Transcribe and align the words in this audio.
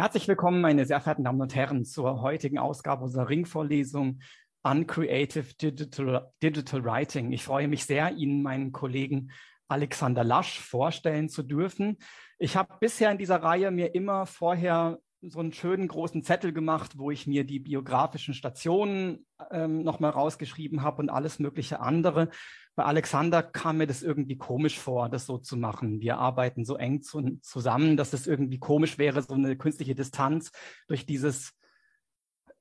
Herzlich 0.00 0.28
willkommen, 0.28 0.62
meine 0.62 0.86
sehr 0.86 0.98
verehrten 0.98 1.24
Damen 1.24 1.42
und 1.42 1.54
Herren, 1.54 1.84
zur 1.84 2.22
heutigen 2.22 2.58
Ausgabe 2.58 3.04
unserer 3.04 3.28
Ringvorlesung 3.28 4.20
Uncreative 4.62 5.52
Digital, 5.60 6.32
Digital 6.42 6.82
Writing. 6.86 7.32
Ich 7.32 7.44
freue 7.44 7.68
mich 7.68 7.84
sehr, 7.84 8.10
Ihnen 8.12 8.42
meinen 8.42 8.72
Kollegen 8.72 9.30
Alexander 9.68 10.24
Lasch 10.24 10.58
vorstellen 10.58 11.28
zu 11.28 11.42
dürfen. 11.42 11.98
Ich 12.38 12.56
habe 12.56 12.78
bisher 12.80 13.12
in 13.12 13.18
dieser 13.18 13.42
Reihe 13.42 13.70
mir 13.70 13.94
immer 13.94 14.24
vorher 14.24 14.98
so 15.22 15.40
einen 15.40 15.52
schönen 15.52 15.86
großen 15.86 16.22
Zettel 16.22 16.52
gemacht, 16.52 16.92
wo 16.96 17.10
ich 17.10 17.26
mir 17.26 17.44
die 17.44 17.60
biografischen 17.60 18.34
Stationen 18.34 19.26
ähm, 19.50 19.82
nochmal 19.82 20.10
rausgeschrieben 20.12 20.82
habe 20.82 21.02
und 21.02 21.10
alles 21.10 21.38
mögliche 21.38 21.80
andere. 21.80 22.30
Bei 22.74 22.84
Alexander 22.84 23.42
kam 23.42 23.78
mir 23.78 23.86
das 23.86 24.02
irgendwie 24.02 24.38
komisch 24.38 24.78
vor, 24.78 25.08
das 25.08 25.26
so 25.26 25.36
zu 25.38 25.56
machen. 25.56 26.00
Wir 26.00 26.18
arbeiten 26.18 26.64
so 26.64 26.76
eng 26.76 27.02
zu, 27.02 27.38
zusammen, 27.42 27.96
dass 27.96 28.12
es 28.12 28.26
irgendwie 28.26 28.58
komisch 28.58 28.96
wäre, 28.96 29.20
so 29.20 29.34
eine 29.34 29.56
künstliche 29.56 29.94
Distanz 29.94 30.52
durch 30.88 31.04
dieses 31.04 31.52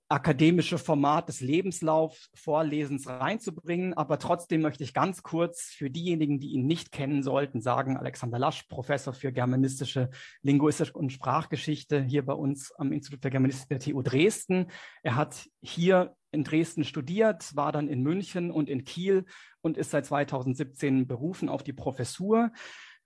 akademische 0.09 0.79
Format 0.79 1.29
des 1.29 1.39
Lebenslauf-Vorlesens 1.39 3.07
reinzubringen. 3.07 3.93
Aber 3.93 4.17
trotzdem 4.17 4.61
möchte 4.61 4.83
ich 4.83 4.95
ganz 4.95 5.21
kurz 5.21 5.65
für 5.69 5.91
diejenigen, 5.91 6.39
die 6.39 6.49
ihn 6.49 6.65
nicht 6.65 6.91
kennen 6.91 7.21
sollten, 7.21 7.61
sagen, 7.61 7.95
Alexander 7.95 8.39
Lasch, 8.39 8.63
Professor 8.63 9.13
für 9.13 9.31
germanistische 9.31 10.09
Linguistik 10.41 10.95
und 10.95 11.11
Sprachgeschichte 11.13 12.01
hier 12.01 12.25
bei 12.25 12.33
uns 12.33 12.71
am 12.73 12.91
Institut 12.91 13.21
für 13.21 13.29
Germanistik 13.29 13.69
der 13.69 13.79
TU 13.79 14.01
Dresden. 14.01 14.71
Er 15.03 15.15
hat 15.15 15.47
hier 15.61 16.15
in 16.31 16.43
Dresden 16.43 16.83
studiert, 16.83 17.55
war 17.55 17.71
dann 17.71 17.87
in 17.87 18.01
München 18.01 18.49
und 18.49 18.67
in 18.67 18.83
Kiel 18.83 19.25
und 19.61 19.77
ist 19.77 19.91
seit 19.91 20.07
2017 20.07 21.07
berufen 21.07 21.49
auf 21.49 21.63
die 21.63 21.73
Professur. 21.73 22.51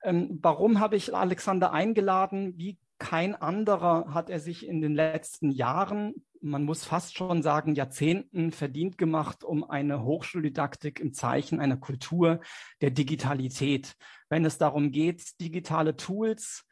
Ähm, 0.04 0.40
warum 0.41 0.79
habe 0.79 0.95
ich 0.95 1.13
Alexander 1.13 1.73
eingeladen? 1.73 2.54
Wie 2.57 2.77
kein 2.98 3.35
anderer 3.35 4.13
hat 4.13 4.29
er 4.29 4.40
sich 4.40 4.65
in 4.65 4.79
den 4.79 4.93
letzten 4.93 5.51
Jahren, 5.51 6.13
man 6.44 6.64
muss 6.64 6.84
fast 6.84 7.18
schon 7.18 7.42
sagen 7.42 7.74
Jahrzehnten, 7.74 8.52
verdient 8.52 8.98
gemacht 8.98 9.44
um 9.44 9.63
eine 9.63 10.04
Hochschuldidaktik 10.04 11.00
im 11.00 11.13
Zeichen 11.13 11.60
einer 11.60 11.77
Kultur 11.77 12.41
der 12.82 12.91
Digitalität. 12.91 13.96
Wenn 14.30 14.44
es 14.44 14.58
darum 14.58 14.91
geht, 14.91 15.40
digitale 15.40 15.96
Tools 15.96 16.66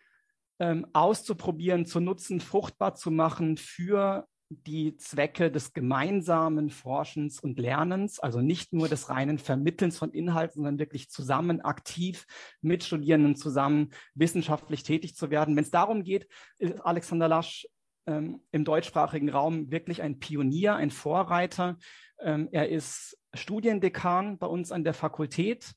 ähm, 0.59 0.85
auszuprobieren, 0.93 1.85
zu 1.85 2.01
nutzen, 2.01 2.41
fruchtbar 2.41 2.95
zu 2.95 3.11
machen 3.11 3.55
für 3.55 4.27
die 4.49 4.97
Zwecke 4.97 5.49
des 5.49 5.71
gemeinsamen 5.71 6.69
Forschens 6.69 7.39
und 7.39 7.57
Lernens, 7.57 8.19
also 8.19 8.41
nicht 8.41 8.73
nur 8.73 8.89
des 8.89 9.09
reinen 9.09 9.37
Vermittelns 9.37 9.97
von 9.97 10.11
Inhalten, 10.11 10.55
sondern 10.55 10.79
wirklich 10.79 11.09
zusammen 11.09 11.61
aktiv 11.61 12.25
mit 12.59 12.83
Studierenden 12.83 13.37
zusammen 13.37 13.91
wissenschaftlich 14.15 14.83
tätig 14.83 15.15
zu 15.15 15.29
werden. 15.29 15.55
Wenn 15.55 15.63
es 15.63 15.71
darum 15.71 16.03
geht, 16.03 16.27
ist 16.57 16.81
Alexander 16.81 17.29
Lasch 17.29 17.65
ähm, 18.07 18.41
im 18.51 18.65
deutschsprachigen 18.65 19.29
Raum 19.29 19.71
wirklich 19.71 20.01
ein 20.01 20.19
Pionier, 20.19 20.75
ein 20.75 20.91
Vorreiter. 20.91 21.77
Ähm, 22.19 22.49
er 22.51 22.69
ist 22.69 23.17
Studiendekan 23.33 24.37
bei 24.37 24.47
uns 24.47 24.71
an 24.71 24.83
der 24.83 24.93
Fakultät, 24.93 25.73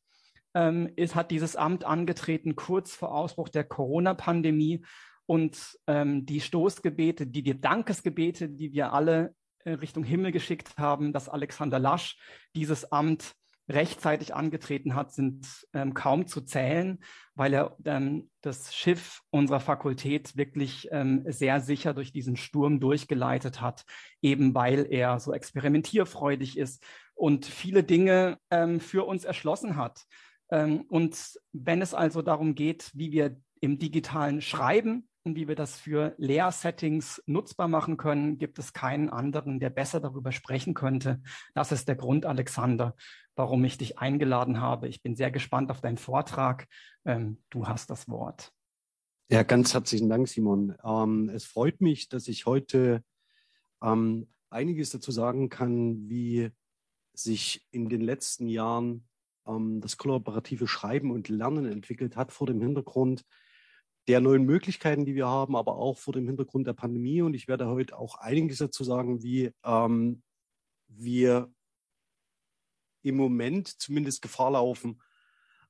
ähm, 0.55 0.91
ist, 0.97 1.15
hat 1.15 1.31
dieses 1.31 1.57
Amt 1.57 1.85
angetreten 1.85 2.57
kurz 2.57 2.95
vor 2.95 3.15
Ausbruch 3.15 3.49
der 3.49 3.65
Corona-Pandemie 3.65 4.85
und 5.27 5.79
ähm, 5.87 6.27
die 6.27 6.41
Stoßgebete, 6.41 7.27
die, 7.27 7.43
die 7.43 7.61
Dankesgebete, 7.61 8.49
die 8.49 8.73
wir 8.73 8.93
alle 8.93 9.35
äh, 9.65 9.73
Richtung 9.73 10.05
Himmel 10.05 10.33
geschickt 10.33 10.77
haben, 10.77 11.13
dass 11.13 11.29
Alexander 11.29 11.79
Lasch 11.79 12.19
dieses 12.55 12.93
Amt 12.93 13.35
rechtzeitig 13.69 14.35
angetreten 14.35 14.95
hat, 14.95 15.13
sind 15.13 15.67
ähm, 15.73 15.95
kaum 15.95 16.27
zu 16.27 16.43
zählen, 16.43 17.03
weil 17.35 17.55
er 17.55 17.77
ähm, 17.85 18.31
das 18.43 18.75
Schiff 18.75 19.23
unserer 19.31 19.61
Fakultät 19.61 20.37
wirklich 20.37 20.89
ähm, 20.93 21.25
sehr 21.27 21.61
sicher 21.61 21.95
durch 21.95 22.13
diesen 22.13 22.37
Sturm 22.37 22.79
durchgeleitet 22.79 23.61
hat, 23.61 23.85
eben 24.21 24.55
weil 24.55 24.87
er 24.91 25.19
so 25.19 25.33
experimentierfreudig 25.33 26.59
ist 26.59 26.85
und 27.15 27.47
viele 27.47 27.85
Dinge 27.85 28.39
ähm, 28.51 28.81
für 28.81 29.05
uns 29.07 29.25
erschlossen 29.25 29.77
hat. 29.77 30.05
Ähm, 30.51 30.83
und 30.89 31.39
wenn 31.53 31.81
es 31.81 31.95
also 31.95 32.23
darum 32.23 32.55
geht, 32.55 32.91
wie 32.95 33.13
wir 33.13 33.37
im 33.61 33.79
digitalen 33.79 34.43
Schreiben 34.43 35.09
wie 35.25 35.49
wir 35.49 35.55
das 35.55 35.79
für 35.79 36.15
Lehrsettings 36.19 37.23
nutzbar 37.25 37.67
machen 37.67 37.97
können, 37.97 38.37
gibt 38.37 38.59
es 38.59 38.75
keinen 38.75 39.09
anderen, 39.09 39.59
der 39.59 39.71
besser 39.71 40.01
darüber 40.01 40.33
sprechen 40.33 40.75
könnte. 40.75 41.23
Das 41.55 41.73
ist 41.73 41.89
der 41.89 41.97
Grund, 41.97 42.27
Alexander, 42.27 42.95
warum 43.35 43.65
ich 43.65 43.79
dich 43.79 43.99
eingeladen 43.99 44.61
habe. 44.61 44.87
Ich 44.87 45.03
bin 45.03 45.17
sehr 45.17 45.31
gespannt 45.31 45.71
auf 45.71 45.81
deinen 45.81 45.97
Vortrag. 45.97 46.67
Ähm, 47.07 47.43
du 47.49 47.67
hast 47.67 47.89
das 47.89 48.07
Wort. 48.09 48.53
Ja, 49.31 49.43
ganz 49.43 49.73
herzlichen 49.73 50.11
Dank, 50.11 50.29
Simon. 50.29 50.77
Ähm, 50.85 51.31
es 51.31 51.47
freut 51.47 51.81
mich, 51.81 52.11
dass 52.11 52.29
ich 52.29 52.45
heute 52.45 53.03
ähm, 53.83 54.29
einiges 54.51 54.91
dazu 54.91 55.11
sagen 55.11 55.49
kann, 55.49 56.07
wie 56.11 56.51
sich 57.15 57.67
in 57.71 57.89
den 57.89 58.03
letzten 58.03 58.49
Jahren 58.49 59.09
das 59.47 59.99
kollaborative 59.99 60.67
Schreiben 60.67 61.11
und 61.11 61.29
Lernen 61.29 61.67
entwickelt 61.67 62.17
hat 62.17 62.33
vor 62.33 62.47
dem 62.47 62.63
Hintergrund 62.63 63.27
der 64.09 64.21
neuen 64.21 64.45
Möglichkeiten, 64.45 65.05
die 65.05 65.15
wir 65.15 65.27
haben, 65.27 65.57
aber 65.57 65.77
auch 65.77 65.99
vor 65.99 66.13
dem 66.13 66.27
Hintergrund 66.27 66.67
der 66.67 66.75
Pandemie. 66.75 67.23
Und 67.23 67.35
ich 67.35 67.49
werde 67.49 67.67
heute 67.69 67.99
auch 67.99 68.17
einiges 68.17 68.59
dazu 68.59 68.85
sagen, 68.85 69.23
wie 69.23 69.53
ähm, 69.65 70.23
wir 70.89 71.53
im 73.03 73.17
Moment 73.17 73.69
zumindest 73.81 74.23
Gefahr 74.23 74.53
laufen, 74.53 75.01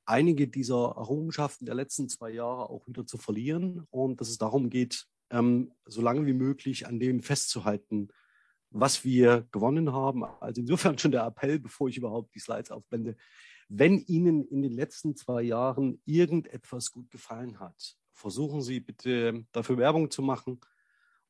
einige 0.07 0.49
dieser 0.49 0.95
Errungenschaften 0.97 1.67
der 1.67 1.75
letzten 1.75 2.09
zwei 2.09 2.31
Jahre 2.31 2.71
auch 2.71 2.87
wieder 2.87 3.07
zu 3.07 3.19
verlieren 3.19 3.87
und 3.91 4.21
dass 4.21 4.29
es 4.29 4.39
darum 4.39 4.71
geht, 4.71 5.07
ähm, 5.31 5.73
so 5.87 6.03
lange 6.03 6.27
wie 6.27 6.33
möglich 6.33 6.87
an 6.87 6.99
dem 6.99 7.23
festzuhalten, 7.23 8.09
was 8.71 9.05
wir 9.05 9.47
gewonnen 9.53 9.93
haben. 9.93 10.25
Also 10.25 10.61
insofern 10.61 10.99
schon 10.99 11.13
der 11.13 11.25
Appell, 11.25 11.59
bevor 11.59 11.89
ich 11.89 11.97
überhaupt 11.97 12.35
die 12.35 12.41
Slides 12.41 12.71
aufblende. 12.71 13.17
Wenn 13.69 13.99
Ihnen 13.99 14.45
in 14.45 14.63
den 14.63 14.73
letzten 14.73 15.17
zwei 15.17 15.43
Jahren 15.43 16.01
irgendetwas 16.05 16.91
gut 16.91 17.11
gefallen 17.11 17.61
hat, 17.61 17.97
versuchen 18.15 18.63
Sie 18.63 18.81
bitte 18.81 19.45
dafür 19.53 19.77
Werbung 19.77 20.11
zu 20.11 20.23
machen 20.23 20.61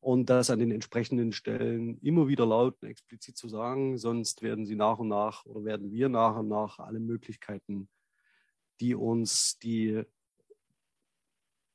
und 0.00 0.28
das 0.28 0.50
an 0.50 0.58
den 0.58 0.70
entsprechenden 0.70 1.32
Stellen 1.32 1.98
immer 1.98 2.28
wieder 2.28 2.46
laut 2.46 2.80
und 2.82 2.88
explizit 2.88 3.36
zu 3.36 3.48
sagen, 3.48 3.96
sonst 3.98 4.42
werden 4.42 4.66
Sie 4.66 4.76
nach 4.76 4.98
und 4.98 5.08
nach 5.08 5.44
oder 5.46 5.64
werden 5.64 5.90
wir 5.90 6.08
nach 6.08 6.36
und 6.36 6.48
nach 6.48 6.78
alle 6.78 7.00
Möglichkeiten, 7.00 7.88
die 8.80 8.94
uns 8.94 9.58
die 9.58 10.02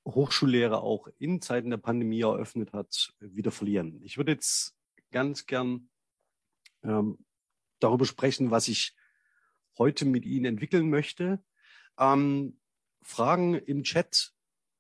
Hochschullehre 0.05 0.81
auch 0.81 1.07
in 1.17 1.41
Zeiten 1.41 1.71
der 1.71 1.77
Pandemie 1.77 2.21
eröffnet 2.21 2.73
hat, 2.73 3.13
wieder 3.19 3.51
verlieren. 3.51 3.99
Ich 4.03 4.17
würde 4.17 4.33
jetzt 4.33 4.75
ganz 5.11 5.45
gern 5.45 5.89
ähm, 6.83 7.17
darüber 7.79 8.05
sprechen, 8.05 8.51
was 8.51 8.67
ich 8.67 8.95
heute 9.77 10.05
mit 10.05 10.25
Ihnen 10.25 10.45
entwickeln 10.45 10.89
möchte. 10.89 11.43
Ähm, 11.97 12.59
Fragen 13.01 13.55
im 13.55 13.83
Chat 13.83 14.33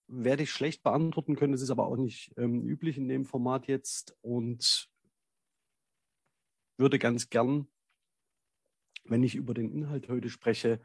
werde 0.09 0.43
ich 0.43 0.51
schlecht 0.51 0.83
beantworten 0.83 1.35
können. 1.35 1.53
Das 1.53 1.61
ist 1.61 1.69
aber 1.69 1.87
auch 1.87 1.97
nicht 1.97 2.33
ähm, 2.37 2.67
üblich 2.67 2.97
in 2.97 3.07
dem 3.07 3.25
Format 3.25 3.67
jetzt 3.67 4.17
und 4.21 4.89
würde 6.77 6.99
ganz 6.99 7.29
gern, 7.29 7.67
wenn 9.05 9.23
ich 9.23 9.35
über 9.35 9.53
den 9.53 9.71
Inhalt 9.71 10.09
heute 10.09 10.29
spreche, 10.29 10.79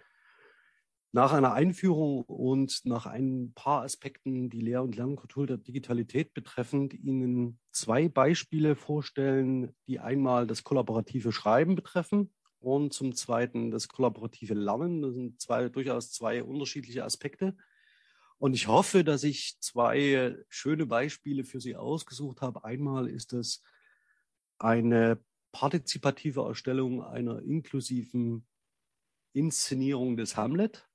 nach 1.12 1.32
einer 1.32 1.52
Einführung 1.52 2.22
und 2.22 2.84
nach 2.86 3.06
ein 3.06 3.52
paar 3.54 3.82
Aspekten, 3.82 4.50
die 4.50 4.60
Lehr- 4.60 4.82
und 4.82 4.96
Lernkultur 4.96 5.46
der 5.46 5.58
Digitalität 5.58 6.34
betreffend, 6.34 6.92
Ihnen 6.92 7.60
zwei 7.70 8.08
Beispiele 8.08 8.74
vorstellen, 8.74 9.72
die 9.86 10.00
einmal 10.00 10.48
das 10.48 10.64
kollaborative 10.64 11.30
Schreiben 11.30 11.76
betreffen 11.76 12.34
und 12.58 12.92
zum 12.92 13.14
Zweiten 13.14 13.70
das 13.70 13.86
kollaborative 13.86 14.54
Lernen. 14.54 15.02
Das 15.02 15.14
sind 15.14 15.40
zwei, 15.40 15.68
durchaus 15.68 16.10
zwei 16.10 16.42
unterschiedliche 16.42 17.04
Aspekte. 17.04 17.56
Und 18.38 18.54
ich 18.54 18.68
hoffe, 18.68 19.04
dass 19.04 19.22
ich 19.24 19.56
zwei 19.60 20.36
schöne 20.48 20.86
Beispiele 20.86 21.44
für 21.44 21.60
Sie 21.60 21.76
ausgesucht 21.76 22.40
habe. 22.40 22.64
Einmal 22.64 23.08
ist 23.08 23.32
es 23.32 23.62
eine 24.58 25.18
partizipative 25.52 26.42
Erstellung 26.42 27.02
einer 27.02 27.40
inklusiven 27.42 28.46
Inszenierung 29.32 30.16
des 30.16 30.36
Hamlet, 30.36 30.88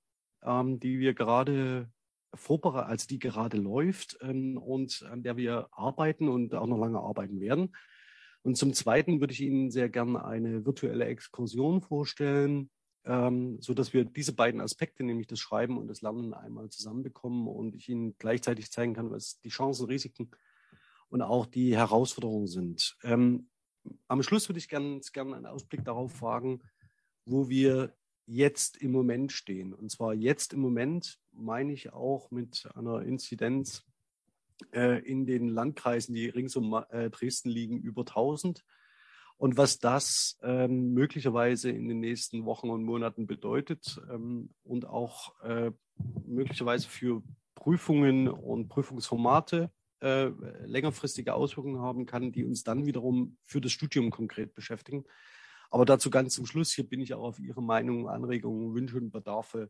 ähm, 0.43 0.79
die 0.79 0.99
wir 0.99 1.13
gerade 1.13 1.91
vorbereiten, 2.33 2.89
also 2.89 3.07
die 3.07 3.19
gerade 3.19 3.57
läuft 3.57 4.17
ähm, 4.21 4.57
und 4.57 5.03
an 5.09 5.23
der 5.23 5.37
wir 5.37 5.69
arbeiten 5.71 6.29
und 6.29 6.53
auch 6.55 6.67
noch 6.67 6.77
lange 6.77 6.99
arbeiten 6.99 7.39
werden. 7.39 7.75
Und 8.41 8.55
zum 8.55 8.73
Zweiten 8.73 9.19
würde 9.19 9.33
ich 9.33 9.41
Ihnen 9.41 9.71
sehr 9.71 9.89
gerne 9.89 10.23
eine 10.23 10.65
virtuelle 10.65 11.05
Exkursion 11.05 11.81
vorstellen, 11.81 12.69
ähm, 13.05 13.57
so 13.61 13.73
dass 13.73 13.93
wir 13.93 14.05
diese 14.05 14.33
beiden 14.33 14.61
Aspekte, 14.61 15.03
nämlich 15.03 15.27
das 15.27 15.39
Schreiben 15.39 15.77
und 15.77 15.87
das 15.87 16.01
Lernen, 16.01 16.33
einmal 16.33 16.69
zusammenbekommen 16.69 17.47
und 17.47 17.75
ich 17.75 17.89
Ihnen 17.89 18.15
gleichzeitig 18.17 18.71
zeigen 18.71 18.93
kann, 18.93 19.11
was 19.11 19.39
die 19.41 19.49
Chancen, 19.49 19.85
Risiken 19.85 20.29
und 21.09 21.21
auch 21.21 21.45
die 21.45 21.75
Herausforderungen 21.75 22.47
sind. 22.47 22.97
Ähm, 23.03 23.49
am 24.07 24.23
Schluss 24.23 24.49
würde 24.49 24.59
ich 24.59 24.69
gerne 24.69 24.99
gern 25.13 25.33
einen 25.33 25.45
Ausblick 25.45 25.83
darauf 25.83 26.11
fragen, 26.11 26.61
wo 27.25 27.49
wir 27.49 27.93
jetzt 28.25 28.77
im 28.77 28.91
Moment 28.91 29.31
stehen. 29.31 29.73
Und 29.73 29.89
zwar 29.89 30.13
jetzt 30.13 30.53
im 30.53 30.59
Moment 30.59 31.19
meine 31.31 31.73
ich 31.73 31.93
auch 31.93 32.29
mit 32.31 32.69
einer 32.75 33.01
Inzidenz 33.01 33.85
äh, 34.73 34.99
in 34.99 35.25
den 35.25 35.47
Landkreisen, 35.47 36.13
die 36.13 36.27
rings 36.27 36.55
um 36.55 36.73
äh, 36.89 37.09
Dresden 37.09 37.49
liegen, 37.49 37.79
über 37.79 38.01
1000. 38.01 38.63
Und 39.39 39.55
was 39.55 39.79
das 39.79 40.37
ähm, 40.43 40.93
möglicherweise 40.93 41.69
in 41.69 41.87
den 41.87 42.01
nächsten 42.01 42.43
Wochen 42.43 42.69
und 42.69 42.83
Monaten 42.83 43.25
bedeutet 43.25 43.99
ähm, 44.11 44.49
und 44.63 44.85
auch 44.85 45.33
äh, 45.41 45.71
möglicherweise 46.27 46.89
für 46.89 47.23
Prüfungen 47.55 48.27
und 48.27 48.67
Prüfungsformate 48.67 49.71
äh, 50.01 50.25
längerfristige 50.65 51.33
Auswirkungen 51.33 51.79
haben 51.79 52.05
kann, 52.05 52.33
die 52.33 52.43
uns 52.43 52.65
dann 52.65 52.85
wiederum 52.85 53.37
für 53.45 53.61
das 53.61 53.71
Studium 53.71 54.11
konkret 54.11 54.53
beschäftigen. 54.55 55.05
Aber 55.71 55.85
dazu 55.85 56.09
ganz 56.09 56.33
zum 56.33 56.45
Schluss, 56.45 56.73
hier 56.73 56.85
bin 56.85 56.99
ich 56.99 57.13
auch 57.13 57.23
auf 57.23 57.39
Ihre 57.39 57.63
Meinung, 57.63 58.09
Anregungen, 58.09 58.73
Wünsche 58.73 58.97
und 58.97 59.09
Bedarfe 59.09 59.69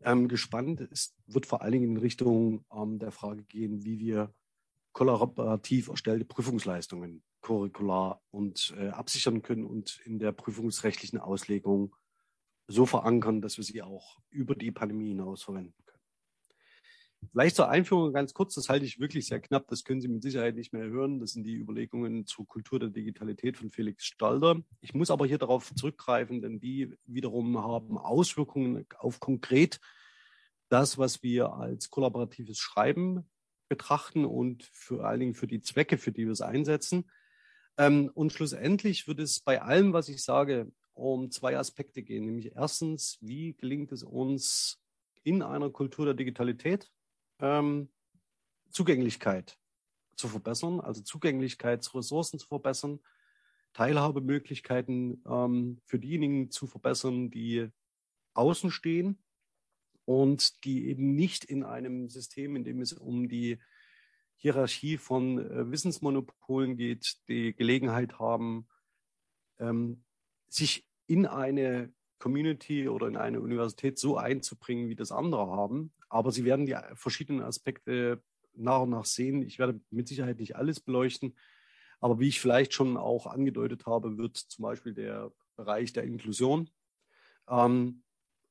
ähm, 0.00 0.26
gespannt. 0.26 0.80
Es 0.90 1.14
wird 1.26 1.44
vor 1.44 1.60
allen 1.60 1.72
Dingen 1.72 1.96
in 1.96 1.96
Richtung 1.98 2.64
ähm, 2.74 2.98
der 2.98 3.12
Frage 3.12 3.42
gehen, 3.42 3.84
wie 3.84 3.98
wir 3.98 4.32
kollaborativ 4.92 5.88
erstellte 5.88 6.24
Prüfungsleistungen 6.24 7.22
curricular 7.46 8.20
und 8.32 8.74
äh, 8.76 8.88
absichern 8.88 9.40
können 9.40 9.64
und 9.64 10.00
in 10.04 10.18
der 10.18 10.32
prüfungsrechtlichen 10.32 11.20
Auslegung 11.20 11.94
so 12.66 12.86
verankern, 12.86 13.40
dass 13.40 13.56
wir 13.56 13.62
sie 13.62 13.82
auch 13.82 14.18
über 14.30 14.56
die 14.56 14.72
Pandemie 14.72 15.10
hinaus 15.10 15.44
verwenden 15.44 15.74
können. 15.86 16.02
Vielleicht 17.30 17.54
zur 17.54 17.68
Einführung 17.68 18.12
ganz 18.12 18.34
kurz, 18.34 18.54
das 18.56 18.68
halte 18.68 18.84
ich 18.84 18.98
wirklich 18.98 19.26
sehr 19.26 19.38
knapp, 19.38 19.68
das 19.68 19.84
können 19.84 20.00
Sie 20.00 20.08
mit 20.08 20.24
Sicherheit 20.24 20.56
nicht 20.56 20.72
mehr 20.72 20.88
hören. 20.88 21.20
Das 21.20 21.32
sind 21.32 21.44
die 21.44 21.54
Überlegungen 21.54 22.26
zur 22.26 22.48
Kultur 22.48 22.80
der 22.80 22.88
Digitalität 22.88 23.56
von 23.56 23.70
Felix 23.70 24.04
Stalder. 24.04 24.60
Ich 24.80 24.92
muss 24.92 25.12
aber 25.12 25.24
hier 25.24 25.38
darauf 25.38 25.72
zurückgreifen, 25.72 26.42
denn 26.42 26.58
die 26.58 26.96
wiederum 27.04 27.62
haben 27.62 27.96
Auswirkungen 27.96 28.86
auf 28.98 29.20
konkret 29.20 29.80
das, 30.68 30.98
was 30.98 31.22
wir 31.22 31.52
als 31.52 31.90
kollaboratives 31.90 32.58
Schreiben 32.58 33.24
betrachten 33.68 34.24
und 34.24 34.64
vor 34.72 35.04
allen 35.04 35.20
Dingen 35.20 35.34
für 35.34 35.46
die 35.46 35.60
Zwecke, 35.60 35.96
für 35.96 36.10
die 36.10 36.24
wir 36.24 36.32
es 36.32 36.40
einsetzen. 36.40 37.08
Ähm, 37.78 38.10
und 38.14 38.32
schlussendlich 38.32 39.06
wird 39.06 39.20
es 39.20 39.40
bei 39.40 39.60
allem, 39.60 39.92
was 39.92 40.08
ich 40.08 40.22
sage, 40.22 40.72
um 40.94 41.30
zwei 41.30 41.58
Aspekte 41.58 42.02
gehen. 42.02 42.24
Nämlich 42.24 42.52
erstens, 42.54 43.18
wie 43.20 43.54
gelingt 43.54 43.92
es 43.92 44.02
uns 44.02 44.80
in 45.22 45.42
einer 45.42 45.70
Kultur 45.70 46.06
der 46.06 46.14
Digitalität, 46.14 46.90
ähm, 47.40 47.90
Zugänglichkeit 48.70 49.58
zu 50.16 50.28
verbessern, 50.28 50.80
also 50.80 51.02
Zugänglichkeitsressourcen 51.02 52.38
zu 52.38 52.46
verbessern, 52.46 53.00
Teilhabemöglichkeiten 53.74 55.22
ähm, 55.28 55.80
für 55.84 55.98
diejenigen 55.98 56.50
zu 56.50 56.66
verbessern, 56.66 57.30
die 57.30 57.68
außen 58.32 58.70
stehen 58.70 59.18
und 60.06 60.64
die 60.64 60.88
eben 60.88 61.14
nicht 61.14 61.44
in 61.44 61.62
einem 61.62 62.08
System, 62.08 62.56
in 62.56 62.64
dem 62.64 62.80
es 62.80 62.94
um 62.94 63.28
die 63.28 63.58
Hierarchie 64.36 64.98
von 64.98 65.38
äh, 65.38 65.70
Wissensmonopolen 65.70 66.76
geht, 66.76 67.16
die 67.28 67.54
Gelegenheit 67.54 68.18
haben, 68.18 68.68
ähm, 69.58 70.04
sich 70.48 70.86
in 71.06 71.26
eine 71.26 71.92
Community 72.18 72.88
oder 72.88 73.08
in 73.08 73.16
eine 73.16 73.40
Universität 73.40 73.98
so 73.98 74.16
einzubringen, 74.16 74.88
wie 74.88 74.96
das 74.96 75.12
andere 75.12 75.48
haben. 75.48 75.92
Aber 76.08 76.32
sie 76.32 76.44
werden 76.44 76.66
die 76.66 76.76
verschiedenen 76.94 77.42
Aspekte 77.42 78.22
nach 78.54 78.82
und 78.82 78.90
nach 78.90 79.04
sehen. 79.04 79.42
Ich 79.42 79.58
werde 79.58 79.80
mit 79.90 80.08
Sicherheit 80.08 80.38
nicht 80.38 80.56
alles 80.56 80.80
beleuchten. 80.80 81.36
Aber 82.00 82.20
wie 82.20 82.28
ich 82.28 82.40
vielleicht 82.40 82.72
schon 82.72 82.96
auch 82.96 83.26
angedeutet 83.26 83.86
habe, 83.86 84.18
wird 84.18 84.36
zum 84.36 84.62
Beispiel 84.62 84.94
der 84.94 85.32
Bereich 85.56 85.92
der 85.92 86.04
Inklusion 86.04 86.70
ähm, 87.48 88.02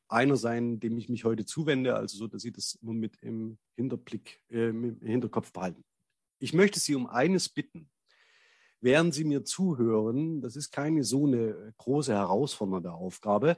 einer 0.08 0.36
sein, 0.36 0.80
dem 0.80 0.98
ich 0.98 1.10
mich 1.10 1.26
heute 1.26 1.46
zuwende, 1.46 1.96
also 1.96 2.18
so, 2.18 2.28
dass 2.28 2.42
Sie 2.42 2.52
das 2.52 2.76
immer 2.82 2.94
mit 2.94 3.18
im 3.22 3.58
Hinterblick, 3.76 4.42
äh, 4.50 4.70
im 4.70 5.00
Hinterkopf 5.02 5.52
behalten. 5.52 5.84
Ich 6.40 6.54
möchte 6.54 6.80
Sie 6.80 6.96
um 6.96 7.08
eines 7.08 7.50
bitten. 7.50 7.90
Während 8.82 9.14
Sie 9.14 9.24
mir 9.24 9.44
zuhören, 9.44 10.42
das 10.42 10.56
ist 10.56 10.72
keine 10.72 11.04
so 11.04 11.26
eine 11.26 11.74
große 11.78 12.14
herausfordernde 12.14 12.94
Aufgabe, 12.94 13.58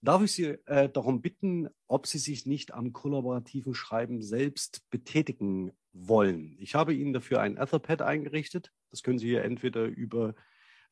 darf 0.00 0.22
ich 0.22 0.32
Sie 0.32 0.44
äh, 0.66 0.88
darum 0.88 1.20
bitten, 1.20 1.68
ob 1.86 2.06
Sie 2.06 2.18
sich 2.18 2.46
nicht 2.46 2.74
am 2.74 2.92
kollaborativen 2.92 3.74
Schreiben 3.74 4.22
selbst 4.22 4.88
betätigen 4.90 5.72
wollen. 5.92 6.56
Ich 6.58 6.74
habe 6.74 6.94
Ihnen 6.94 7.12
dafür 7.12 7.40
ein 7.40 7.56
Etherpad 7.56 8.02
eingerichtet. 8.02 8.72
Das 8.90 9.02
können 9.02 9.18
Sie 9.18 9.28
hier 9.28 9.44
entweder 9.44 9.84
über 9.84 10.34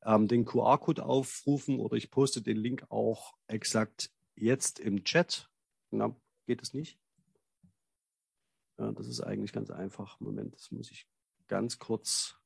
ähm, 0.04 0.28
den 0.28 0.44
QR-Code 0.44 1.04
aufrufen 1.04 1.80
oder 1.80 1.96
ich 1.96 2.10
poste 2.10 2.42
den 2.42 2.56
Link 2.56 2.86
auch 2.90 3.34
exakt 3.46 4.10
jetzt 4.36 4.78
im 4.78 5.04
Chat. 5.04 5.50
Na, 5.90 6.14
geht 6.46 6.62
es 6.62 6.74
nicht? 6.74 6.98
Ja, 8.78 8.92
das 8.92 9.08
ist 9.08 9.20
eigentlich 9.20 9.52
ganz 9.52 9.70
einfach. 9.70 10.20
Moment, 10.20 10.54
das 10.54 10.70
muss 10.70 10.90
ich 10.90 11.08
ganz 11.48 11.78
kurz 11.78 12.36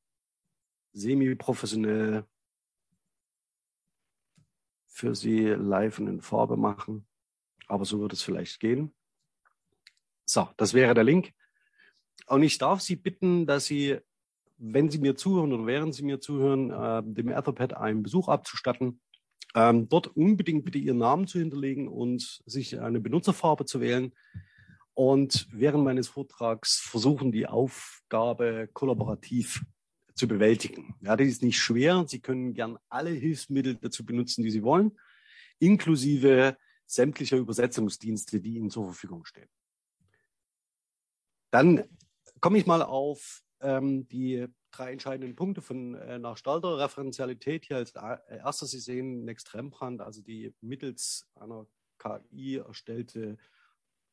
semi-professionell 0.93 2.25
für 4.87 5.15
Sie 5.15 5.47
live 5.47 5.99
und 5.99 6.09
in 6.09 6.21
Farbe 6.21 6.57
machen. 6.57 7.07
Aber 7.67 7.85
so 7.85 8.01
wird 8.01 8.13
es 8.13 8.23
vielleicht 8.23 8.61
gehen. 8.61 8.95
So, 10.25 10.49
das 10.57 10.75
wäre 10.75 10.95
der 10.95 11.05
Link. 11.05 11.33
Und 12.27 12.43
ich 12.43 12.59
darf 12.59 12.81
Sie 12.81 12.97
bitten, 12.97 13.47
dass 13.47 13.65
Sie, 13.65 13.99
wenn 14.59 14.91
Sie 14.91 14.99
mir 14.99 15.17
zuhören 15.17 15.53
oder 15.53 15.67
während 15.67 15.95
Sie 15.95 16.05
mir 16.05 16.21
zuhören, 16.21 16.71
äh, 16.71 17.03
dem 17.05 17.29
Etherpad 17.29 17.75
einen 17.75 18.03
Besuch 18.03 18.29
abzustatten. 18.29 19.01
Ähm, 19.55 19.89
dort 19.89 20.09
unbedingt 20.17 20.65
bitte 20.65 20.79
Ihren 20.79 20.99
Namen 20.99 21.27
zu 21.27 21.39
hinterlegen 21.39 21.89
und 21.89 22.43
sich 22.47 22.81
eine 22.81 23.01
Benutzerfarbe 23.01 23.65
zu 23.65 23.81
wählen. 23.81 24.13
Und 24.95 25.49
während 25.53 25.85
meines 25.85 26.09
Vortrags 26.09 26.79
versuchen, 26.79 27.33
die 27.33 27.47
Aufgabe 27.47 28.69
kollaborativ 28.73 29.65
zu 30.15 30.29
bewältigen. 30.29 30.95
Ja, 31.01 31.17
das 31.17 31.29
ist 31.29 31.43
nicht 31.43 31.59
schwer. 31.59 32.05
Sie 32.07 32.21
können 32.21 32.53
gern 32.55 32.79
alle 32.89 33.11
Hilfsmittel 33.11 33.77
dazu 33.77 34.05
benutzen, 34.05 34.43
die 34.43 34.51
Sie 34.51 34.63
wollen, 34.63 34.93
inklusive 35.59 36.57
sämtlicher 36.87 37.39
Übersetzungsdienste, 37.39 38.41
die 38.41 38.57
Ihnen 38.57 38.71
zur 38.71 38.85
Verfügung 38.85 39.25
stehen. 39.25 39.49
Dann 41.51 41.85
komme 42.41 42.59
ich 42.59 42.67
mal 42.67 42.83
auf 42.83 43.43
ähm, 43.61 44.07
die 44.09 44.47
drei 44.71 44.93
entscheidenden 44.93 45.37
Punkte 45.37 45.63
von 45.63 45.95
äh, 45.95 46.19
nach 46.19 46.37
Stalter. 46.37 46.79
Referenzialität 46.79 47.67
hier 47.67 47.77
als 47.77 47.95
äh, 47.95 48.39
erstes. 48.39 48.71
Sie 48.71 48.81
sehen 48.81 49.25
Next 49.25 49.55
Rembrandt, 49.55 50.01
also 50.01 50.23
die 50.23 50.55
mittels 50.61 51.29
einer 51.35 51.67
KI 51.99 52.57
erstellte 52.57 53.37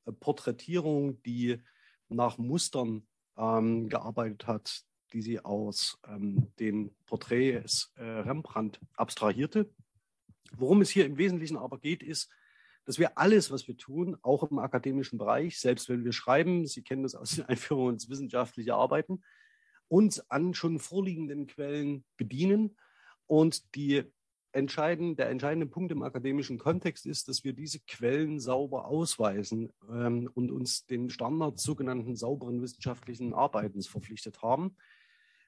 äh, 0.06 0.12
Porträtierung, 0.12 1.22
die 1.24 1.62
nach 2.10 2.38
Mustern 2.38 3.08
ähm, 3.38 3.90
gearbeitet 3.90 4.48
hat, 4.48 4.84
die 5.14 5.22
sie 5.22 5.40
aus 5.40 6.00
ähm, 6.08 6.52
den 6.60 6.96
Porträts 7.06 7.94
äh, 7.96 8.04
Rembrandt 8.04 8.80
abstrahierte. 8.96 9.70
Worum 10.54 10.82
es 10.82 10.90
hier 10.90 11.06
im 11.06 11.18
Wesentlichen 11.18 11.58
aber 11.58 11.80
geht, 11.80 12.04
ist, 12.04 12.30
dass 12.86 13.00
wir 13.00 13.18
alles, 13.18 13.52
was 13.52 13.68
wir 13.68 13.76
tun, 13.76 14.18
auch 14.22 14.50
im 14.50 14.60
akademischen 14.60 15.18
Bereich, 15.18 15.60
selbst 15.60 15.90
wenn 15.90 16.06
wir 16.06 16.14
schreiben, 16.14 16.66
Sie 16.66 16.84
kennen 16.84 17.04
das 17.04 17.16
aus 17.16 17.32
den 17.32 17.46
Einführungen 17.46 17.96
ins 17.96 18.10
wissenschaftliche 18.10 18.76
Arbeiten, 18.76 19.22
uns 19.88 20.20
an 20.30 20.54
schon 20.54 20.80
vorliegenden 20.80 21.48
Quellen 21.48 22.04
bedienen. 22.18 22.76
Und 23.26 23.76
die 23.76 24.04
entscheidend, 24.52 25.20
der 25.20 25.30
entscheidende 25.30 25.68
Punkt 25.68 25.92
im 25.92 26.02
akademischen 26.02 26.58
Kontext 26.58 27.06
ist, 27.06 27.28
dass 27.28 27.44
wir 27.44 27.54
diese 27.54 27.80
Quellen 27.82 28.40
sauber 28.40 28.86
ausweisen 28.86 29.72
ähm, 29.90 30.30
und 30.34 30.52
uns 30.52 30.86
den 30.86 31.10
Standard 31.10 31.60
sogenannten 31.60 32.16
sauberen 32.16 32.62
wissenschaftlichen 32.62 33.34
Arbeitens 33.34 33.88
verpflichtet 33.88 34.42
haben. 34.42 34.76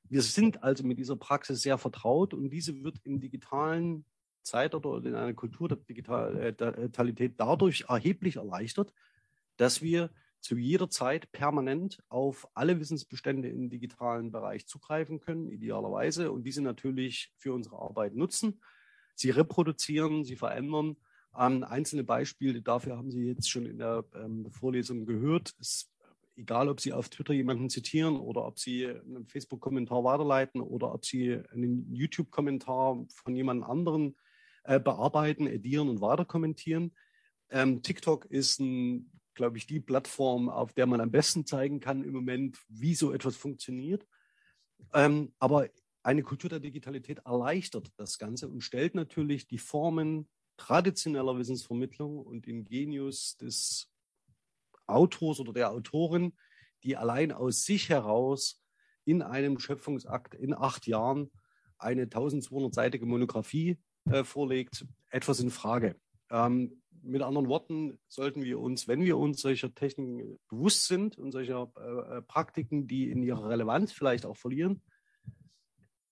Wir 0.04 0.22
sind 0.22 0.64
also 0.64 0.84
mit 0.84 1.00
dieser 1.00 1.16
Praxis 1.16 1.62
sehr 1.62 1.78
vertraut 1.78 2.34
und 2.34 2.50
diese 2.50 2.84
wird 2.84 2.98
im 3.04 3.20
digitalen 3.20 4.06
Zeitalter 4.44 4.90
oder 4.90 5.10
in 5.10 5.16
einer 5.16 5.34
Kultur 5.34 5.68
der 5.68 5.78
Digitalität 5.78 7.34
dadurch 7.38 7.86
erheblich 7.88 8.38
erleichtert, 8.38 8.94
dass 9.58 9.82
wir 9.82 10.10
zu 10.42 10.58
jeder 10.58 10.90
Zeit 10.90 11.32
permanent 11.32 12.02
auf 12.10 12.48
alle 12.54 12.80
Wissensbestände 12.80 13.50
im 13.50 13.70
digitalen 13.70 14.32
Bereich 14.32 14.68
zugreifen 14.68 15.20
können, 15.20 15.50
idealerweise, 15.50 16.32
und 16.32 16.44
diese 16.44 16.62
natürlich 16.62 17.34
für 17.38 17.54
unsere 17.54 17.80
Arbeit 17.80 18.16
nutzen. 18.16 18.62
Sie 19.16 19.30
reproduzieren, 19.32 20.24
sie 20.24 20.36
verändern. 20.36 20.96
Ähm, 21.38 21.64
einzelne 21.64 22.04
Beispiele 22.04 22.62
dafür 22.62 22.98
haben 22.98 23.12
Sie 23.12 23.26
jetzt 23.26 23.50
schon 23.50 23.66
in 23.66 23.78
der 23.78 24.06
ähm, 24.16 24.50
Vorlesung 24.50 25.06
gehört. 25.06 25.54
Es 25.60 25.92
egal 26.40 26.70
ob 26.70 26.80
Sie 26.80 26.94
auf 26.94 27.10
Twitter 27.10 27.34
jemanden 27.34 27.70
zitieren 27.70 28.16
oder 28.18 28.46
ob 28.46 28.60
Sie 28.60 28.88
einen 28.88 29.28
Facebook-Kommentar 29.28 30.04
weiterleiten 30.04 30.62
oder 30.62 30.94
ob 30.94 31.06
Sie 31.06 31.38
einen 31.52 31.94
YouTube-Kommentar 31.94 33.06
von 33.14 33.36
jemand 33.36 33.64
anderen 33.64 34.16
äh, 34.64 34.80
bearbeiten, 34.80 35.48
edieren 35.48 35.90
und 35.90 36.02
weiter 36.02 36.26
kommentieren. 36.26 36.96
Ähm, 37.52 37.82
TikTok 37.82 38.26
ist, 38.26 38.62
glaube 39.40 39.58
ich, 39.58 39.66
die 39.66 39.80
Plattform, 39.80 40.50
auf 40.50 40.74
der 40.74 40.86
man 40.86 41.02
am 41.02 41.12
besten 41.12 41.46
zeigen 41.46 41.80
kann 41.80 42.04
im 42.04 42.14
Moment, 42.14 42.60
wie 42.68 42.94
so 42.94 43.12
etwas 43.12 43.36
funktioniert. 43.36 44.06
Ähm, 44.94 45.34
aber 45.40 45.70
eine 46.04 46.24
Kultur 46.24 46.50
der 46.50 46.60
Digitalität 46.60 47.20
erleichtert 47.26 47.92
das 47.98 48.20
Ganze 48.20 48.48
und 48.48 48.62
stellt 48.62 48.96
natürlich 48.96 49.48
die 49.48 49.58
Formen 49.58 50.30
traditioneller 50.58 51.38
Wissensvermittlung 51.38 52.20
und 52.20 52.46
den 52.46 52.66
Genius 52.66 53.38
des 53.38 53.92
Autors 54.86 55.40
oder 55.40 55.54
der 55.54 55.72
Autorin 55.72 56.34
die 56.84 56.98
allein 56.98 57.32
aus 57.32 57.64
sich 57.64 57.90
heraus 57.90 58.62
in 59.06 59.22
einem 59.22 59.60
Schöpfungsakt 59.60 60.34
in 60.36 60.54
acht 60.54 60.88
Jahren 60.88 61.32
eine 61.78 62.06
1200-seitige 62.06 63.06
Monographie 63.06 63.80
äh, 64.06 64.24
vorlegt, 64.24 64.86
etwas 65.10 65.40
in 65.40 65.50
Frage. 65.50 65.96
Ähm, 66.30 66.79
mit 67.04 67.22
anderen 67.22 67.48
Worten 67.48 68.00
sollten 68.08 68.44
wir 68.44 68.60
uns, 68.60 68.88
wenn 68.88 69.02
wir 69.02 69.18
uns 69.18 69.42
solcher 69.42 69.74
Techniken 69.74 70.40
bewusst 70.48 70.88
sind 70.88 71.18
und 71.18 71.32
solcher 71.32 71.72
äh, 71.78 72.18
äh 72.18 72.22
Praktiken, 72.22 72.88
die 72.88 73.10
in 73.10 73.24
ihrer 73.24 73.50
Relevanz 73.50 73.92
vielleicht 73.92 74.26
auch 74.26 74.38
verlieren, 74.38 74.82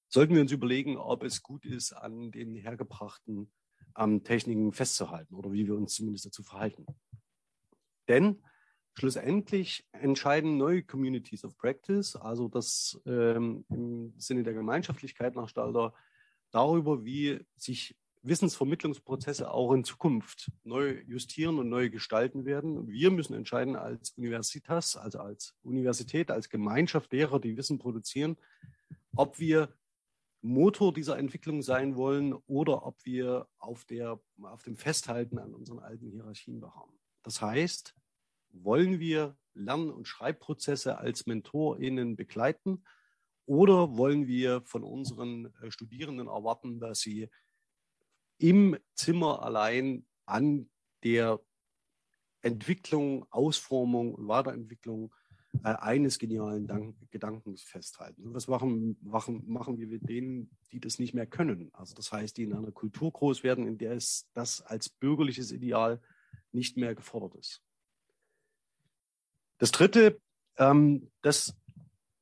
sollten 0.10 0.34
wir 0.34 0.41
uns 0.41 0.51
überlegen, 0.51 0.98
ob 0.98 1.24
es 1.24 1.44
gut 1.44 1.65
ist, 1.65 1.94
an 1.94 2.32
den 2.32 2.56
hergebrachten 2.56 3.51
ähm, 3.98 4.24
Techniken 4.24 4.72
festzuhalten 4.72 5.36
oder 5.36 5.51
wie 5.51 5.67
wir 5.67 5.75
uns 5.75 5.96
zumindest 5.96 6.25
dazu 6.25 6.44
verhalten. 6.44 6.86
Denn 8.08 8.41
schlussendlich 8.94 9.86
entscheiden 9.91 10.58
neue 10.58 10.84
Communities 10.84 11.44
of 11.44 11.58
Practice, 11.58 12.15
also 12.15 12.48
das 12.48 13.00
ähm, 13.06 13.65
im 13.70 14.13
Sinne 14.17 14.44
der 14.44 14.53
Gemeinschaftlichkeit 14.53 15.36
nach 15.36 15.50
Stalder, 15.50 15.94
darüber, 16.51 17.03
wie 17.03 17.39
sich 17.56 17.96
Wissensvermittlungsprozesse 18.27 19.51
auch 19.51 19.74
in 19.74 19.84
Zukunft 19.84 20.51
neu 20.63 21.01
justieren 21.07 21.60
und 21.60 21.69
neu 21.69 21.89
gestalten 21.89 22.46
werden. 22.46 22.88
Wir 22.88 23.12
müssen 23.12 23.34
entscheiden 23.34 23.75
als 23.75 24.12
Universitas, 24.12 24.96
also 24.96 25.19
als 25.19 25.55
Universität, 25.63 26.31
als 26.31 26.50
Gemeinschaft 26.50 27.12
derer, 27.12 27.39
die 27.39 27.57
Wissen 27.57 27.79
produzieren, 27.79 28.38
ob 29.15 29.39
wir 29.39 29.74
Motor 30.41 30.93
dieser 30.93 31.17
Entwicklung 31.17 31.62
sein 31.62 31.96
wollen 31.96 32.34
oder 32.46 32.86
ob 32.86 33.03
wir 33.03 33.48
auf, 33.57 33.86
der, 33.86 34.19
auf 34.41 34.63
dem 34.63 34.77
Festhalten 34.77 35.39
an 35.39 35.53
unseren 35.53 35.79
alten 35.79 36.10
Hierarchien 36.10 36.60
beharren. 36.60 36.98
Das 37.24 37.41
heißt, 37.41 37.96
wollen 38.51 39.00
wir 39.00 39.36
Lern- 39.53 39.89
und 39.89 40.07
Schreibprozesse 40.07 40.98
als 40.98 41.25
MentorInnen 41.25 42.15
begleiten 42.15 42.84
oder 43.46 43.98
wollen 43.98 44.27
wir 44.27 44.62
von 44.65 44.84
unseren 44.84 45.53
äh, 45.62 45.72
Studierenden 45.72 46.27
erwarten, 46.27 46.79
dass 46.79 47.00
sie 47.00 47.29
im 48.38 48.77
Zimmer 48.96 49.44
allein 49.44 50.06
an 50.25 50.70
der 51.03 51.39
Entwicklung, 52.41 53.25
Ausformung 53.32 54.13
und 54.13 54.27
Weiterentwicklung 54.27 55.13
äh, 55.63 55.70
eines 55.70 56.20
genialen 56.20 56.67
Dank 56.67 56.96
Gedankens 57.10 57.63
festhalten. 57.63 58.24
Und 58.24 58.34
was 58.34 58.48
machen, 58.48 58.98
machen, 59.01 59.44
machen 59.48 59.77
wir 59.77 59.88
mit 59.88 60.08
denen, 60.08 60.51
die 60.72 60.79
das 60.79 61.00
nicht 61.00 61.13
mehr 61.13 61.25
können? 61.25 61.70
Also 61.74 61.96
das 61.96 62.12
heißt, 62.12 62.38
die 62.38 62.44
in 62.44 62.53
einer 62.53 62.72
Kultur 62.72 63.12
groß 63.12 63.44
werden, 63.44 63.65
in 63.65 63.77
der 63.77 63.94
es 63.94 64.29
das 64.34 64.62
als 64.62 64.89
bürgerliches 64.89 65.51
Ideal 65.51 66.01
nicht 66.51 66.77
mehr 66.77 66.96
gefordert 66.96 67.36
ist. 67.36 67.63
Das 69.58 69.72
Dritte, 69.72 70.22
ähm, 70.58 71.10
das 71.22 71.56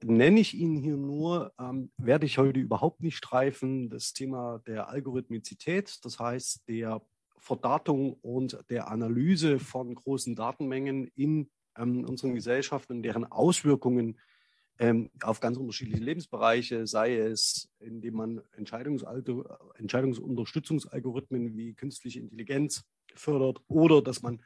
nenne 0.03 0.39
ich 0.39 0.53
Ihnen 0.53 0.77
hier 0.77 0.97
nur, 0.97 1.53
ähm, 1.59 1.91
werde 1.97 2.25
ich 2.25 2.37
heute 2.37 2.59
überhaupt 2.59 3.01
nicht 3.01 3.17
streifen, 3.17 3.89
das 3.89 4.13
Thema 4.13 4.61
der 4.67 4.89
Algorithmizität, 4.89 5.99
das 6.03 6.19
heißt 6.19 6.67
der 6.67 7.01
Verdatung 7.37 8.13
und 8.21 8.57
der 8.69 8.89
Analyse 8.89 9.59
von 9.59 9.93
großen 9.93 10.35
Datenmengen 10.35 11.07
in 11.15 11.49
ähm, 11.77 12.05
unseren 12.05 12.33
Gesellschaften 12.33 12.93
und 12.93 13.03
deren 13.03 13.25
Auswirkungen 13.25 14.17
ähm, 14.79 15.11
auf 15.21 15.39
ganz 15.39 15.57
unterschiedliche 15.57 16.03
Lebensbereiche, 16.03 16.87
sei 16.87 17.17
es, 17.17 17.69
indem 17.79 18.15
man 18.15 18.41
Entscheidungsunterstützungsalgorithmen 18.57 21.55
wie 21.55 21.73
künstliche 21.73 22.19
Intelligenz 22.19 22.83
fördert 23.13 23.61
oder 23.67 24.01
dass 24.01 24.21
man 24.21 24.43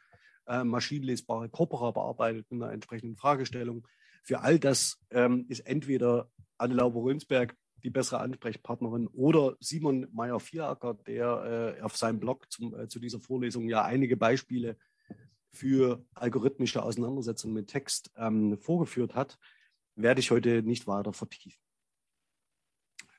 äh, 0.47 0.63
maschinenlesbare 0.63 1.49
Corpora 1.49 1.89
bearbeitet 1.91 2.45
mit 2.51 2.61
einer 2.61 2.73
entsprechenden 2.73 3.15
Fragestellung. 3.15 3.87
Für 4.23 4.41
all 4.41 4.59
das 4.59 4.97
ähm, 5.11 5.45
ist 5.49 5.61
entweder 5.61 6.29
Anne 6.57 6.75
Lauber-Rönsberg 6.75 7.55
die 7.83 7.89
bessere 7.89 8.19
Ansprechpartnerin 8.19 9.07
oder 9.07 9.55
Simon 9.59 10.07
Meyer-Vieracker, 10.11 10.95
der 11.07 11.75
äh, 11.77 11.81
auf 11.81 11.95
seinem 11.95 12.19
Blog 12.19 12.51
zum, 12.51 12.77
äh, 12.77 12.87
zu 12.87 12.99
dieser 12.99 13.19
Vorlesung 13.19 13.69
ja 13.69 13.83
einige 13.83 14.17
Beispiele 14.17 14.77
für 15.51 16.05
algorithmische 16.13 16.83
Auseinandersetzungen 16.83 17.53
mit 17.53 17.67
Text 17.67 18.11
ähm, 18.17 18.57
vorgeführt 18.59 19.15
hat, 19.15 19.37
werde 19.95 20.19
ich 20.19 20.31
heute 20.31 20.61
nicht 20.63 20.87
weiter 20.87 21.13
vertiefen. 21.13 21.59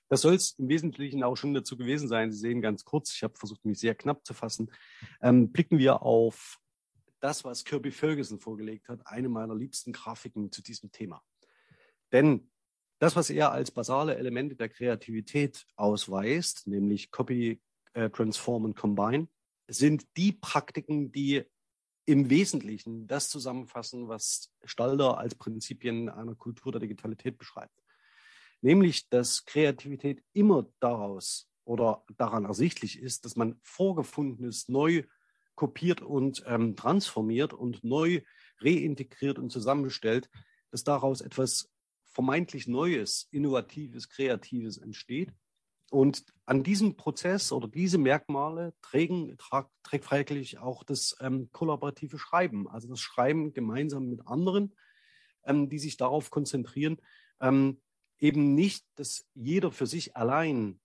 Das 0.08 0.22
soll 0.22 0.34
es 0.34 0.52
im 0.58 0.68
Wesentlichen 0.68 1.22
auch 1.22 1.36
schon 1.36 1.54
dazu 1.54 1.76
gewesen 1.76 2.08
sein. 2.08 2.32
Sie 2.32 2.38
sehen 2.38 2.60
ganz 2.60 2.84
kurz, 2.84 3.14
ich 3.14 3.22
habe 3.22 3.38
versucht, 3.38 3.64
mich 3.64 3.78
sehr 3.78 3.94
knapp 3.94 4.26
zu 4.26 4.34
fassen, 4.34 4.70
ähm, 5.22 5.52
blicken 5.52 5.78
wir 5.78 6.02
auf 6.02 6.59
das, 7.20 7.44
was 7.44 7.64
Kirby 7.64 7.90
Ferguson 7.90 8.38
vorgelegt 8.38 8.88
hat, 8.88 9.06
eine 9.06 9.28
meiner 9.28 9.54
liebsten 9.54 9.92
Grafiken 9.92 10.50
zu 10.50 10.62
diesem 10.62 10.90
Thema. 10.90 11.22
Denn 12.12 12.50
das, 12.98 13.16
was 13.16 13.30
er 13.30 13.52
als 13.52 13.70
basale 13.70 14.16
Elemente 14.16 14.56
der 14.56 14.68
Kreativität 14.68 15.66
ausweist, 15.76 16.66
nämlich 16.66 17.10
Copy, 17.10 17.60
äh, 17.94 18.10
Transform 18.10 18.64
und 18.64 18.76
Combine, 18.76 19.28
sind 19.68 20.06
die 20.16 20.32
Praktiken, 20.32 21.12
die 21.12 21.44
im 22.06 22.28
Wesentlichen 22.28 23.06
das 23.06 23.28
zusammenfassen, 23.28 24.08
was 24.08 24.52
Stalder 24.64 25.18
als 25.18 25.34
Prinzipien 25.34 26.08
einer 26.08 26.34
Kultur 26.34 26.72
der 26.72 26.80
Digitalität 26.80 27.38
beschreibt. 27.38 27.74
Nämlich, 28.62 29.08
dass 29.08 29.44
Kreativität 29.44 30.22
immer 30.32 30.66
daraus 30.80 31.48
oder 31.64 32.04
daran 32.16 32.44
ersichtlich 32.44 32.98
ist, 32.98 33.24
dass 33.24 33.36
man 33.36 33.58
Vorgefundenes 33.62 34.68
neu 34.68 35.04
kopiert 35.60 36.00
und 36.00 36.42
ähm, 36.46 36.74
transformiert 36.74 37.52
und 37.52 37.84
neu 37.84 38.22
reintegriert 38.62 39.38
und 39.38 39.52
zusammenstellt, 39.52 40.30
dass 40.70 40.84
daraus 40.84 41.20
etwas 41.20 41.70
vermeintlich 42.06 42.66
Neues, 42.66 43.28
Innovatives, 43.30 44.08
Kreatives 44.08 44.78
entsteht. 44.78 45.34
Und 45.90 46.24
an 46.46 46.62
diesem 46.62 46.96
Prozess 46.96 47.52
oder 47.52 47.68
diese 47.68 47.98
Merkmale 47.98 48.72
trägen, 48.80 49.36
trägt 49.82 50.06
freilich 50.06 50.56
auch 50.56 50.82
das 50.82 51.14
ähm, 51.20 51.50
kollaborative 51.52 52.18
Schreiben, 52.18 52.66
also 52.66 52.88
das 52.88 53.00
Schreiben 53.00 53.52
gemeinsam 53.52 54.08
mit 54.08 54.26
anderen, 54.26 54.74
ähm, 55.44 55.68
die 55.68 55.78
sich 55.78 55.98
darauf 55.98 56.30
konzentrieren, 56.30 56.96
ähm, 57.38 57.82
eben 58.18 58.54
nicht, 58.54 58.86
dass 58.94 59.26
jeder 59.34 59.72
für 59.72 59.86
sich 59.86 60.16
allein 60.16 60.80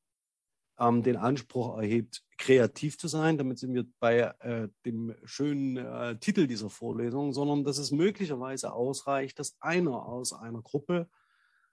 ähm, 0.80 1.04
den 1.04 1.18
Anspruch 1.18 1.78
erhebt, 1.78 2.24
kreativ 2.38 2.98
zu 2.98 3.08
sein. 3.08 3.38
Damit 3.38 3.60
sind 3.60 3.74
wir 3.74 3.86
bei 4.00 4.20
äh, 4.40 4.68
dem 4.86 5.16
schönen 5.24 5.78
äh, 5.78 6.18
Titel 6.20 6.48
dieser 6.48 6.70
Vorlesung, 6.70 7.34
sondern 7.34 7.64
dass 7.64 7.78
es 7.78 7.92
möglicherweise 7.92 8.74
ausreicht, 8.74 9.40
dass 9.40 9.56
einer 9.60 10.06
aus 10.06 10.34
einer 10.34 10.62
Gruppe 10.62 11.10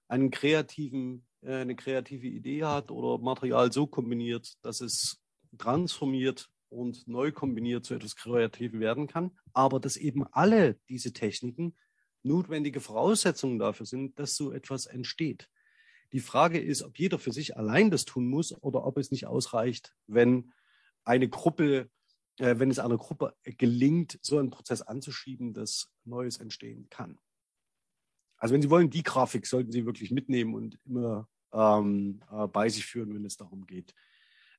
einen 0.09 0.30
kreativen, 0.30 1.26
äh, 1.42 1.56
eine 1.56 1.75
kreative 1.75 2.26
Idee 2.26 2.64
hat 2.64 2.90
oder 2.90 3.23
Material 3.23 3.73
so 3.73 3.87
kombiniert, 3.87 4.54
dass 4.62 4.80
es 4.80 5.21
transformiert 5.59 6.49
und 6.68 7.06
neu 7.06 7.32
kombiniert 7.32 7.85
zu 7.85 7.94
etwas 7.94 8.16
Kreativen 8.16 8.80
werden 8.80 9.06
kann, 9.06 9.32
aber 9.52 9.80
dass 9.80 9.97
eben 9.97 10.26
alle 10.32 10.78
diese 10.88 11.12
Techniken 11.12 11.76
notwendige 12.23 12.80
Voraussetzungen 12.80 13.59
dafür 13.59 13.87
sind, 13.87 14.18
dass 14.18 14.37
so 14.37 14.52
etwas 14.52 14.87
entsteht. 14.87 15.49
Die 16.12 16.21
Frage 16.21 16.61
ist, 16.61 16.83
ob 16.83 16.99
jeder 16.99 17.19
für 17.19 17.33
sich 17.33 17.57
allein 17.57 17.90
das 17.90 18.04
tun 18.04 18.26
muss 18.28 18.52
oder 18.62 18.85
ob 18.85 18.99
es 18.99 19.11
nicht 19.11 19.26
ausreicht, 19.26 19.95
wenn 20.07 20.52
eine 21.04 21.28
Gruppe, 21.28 21.90
äh, 22.38 22.59
wenn 22.59 22.71
es 22.71 22.78
einer 22.78 22.99
Gruppe 22.99 23.35
gelingt, 23.45 24.19
so 24.23 24.38
einen 24.38 24.50
Prozess 24.50 24.83
anzuschieben, 24.83 25.54
dass 25.54 25.90
Neues 26.04 26.38
entstehen 26.38 26.88
kann. 26.90 27.19
Also 28.37 28.54
wenn 28.54 28.62
Sie 28.62 28.71
wollen, 28.71 28.90
die 28.90 29.02
Grafik 29.02 29.47
sollten 29.47 29.73
Sie 29.73 29.87
wirklich 29.87 30.11
mitnehmen 30.11 30.54
und 30.54 30.78
immer 30.85 31.28
ähm, 31.52 32.23
äh, 32.31 32.47
bei 32.47 32.69
sich 32.69 32.85
führen, 32.85 33.14
wenn 33.14 33.25
es 33.25 33.37
darum 33.37 33.66
geht, 33.66 33.95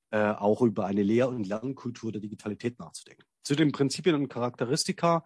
äh, 0.10 0.32
auch 0.32 0.62
über 0.62 0.86
eine 0.86 1.04
Lehr- 1.04 1.30
und 1.30 1.48
Lernkultur 1.48 2.12
der 2.12 2.22
Digitalität 2.22 2.80
nachzudenken. 2.80 3.26
Zu 3.44 3.56
den 3.56 3.72
Prinzipien 3.72 4.16
und 4.16 4.30
Charakteristika 4.30 5.24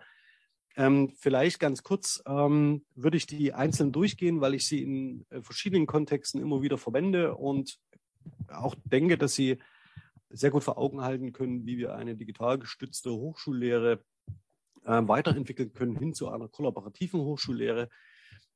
ähm, 0.78 1.12
vielleicht 1.18 1.60
ganz 1.60 1.82
kurz 1.82 2.22
ähm, 2.28 2.86
würde 2.94 3.18
ich 3.18 3.26
die 3.26 3.52
einzeln 3.52 3.92
durchgehen, 3.92 4.42
weil 4.42 4.54
ich 4.54 4.68
sie 4.68 4.84
in 4.84 5.26
äh, 5.32 5.42
verschiedenen 5.42 5.88
Kontexten 5.88 6.40
immer 6.40 6.62
wieder 6.62 6.78
verwende 6.78 7.36
und 7.36 7.80
auch 8.48 8.76
denke, 8.86 9.18
dass 9.18 9.34
sie 9.34 9.58
sehr 10.30 10.52
gut 10.52 10.64
vor 10.64 10.78
Augen 10.78 11.02
halten 11.02 11.34
können, 11.34 11.66
wie 11.66 11.80
wir 11.80 11.96
eine 11.96 12.16
digital 12.16 12.60
gestützte 12.60 13.12
Hochschullehre 13.12 14.04
äh, 14.84 15.02
weiterentwickeln 15.08 15.74
können 15.74 15.98
hin 15.98 16.14
zu 16.14 16.30
einer 16.30 16.48
kollaborativen 16.48 17.22
Hochschullehre. 17.22 17.90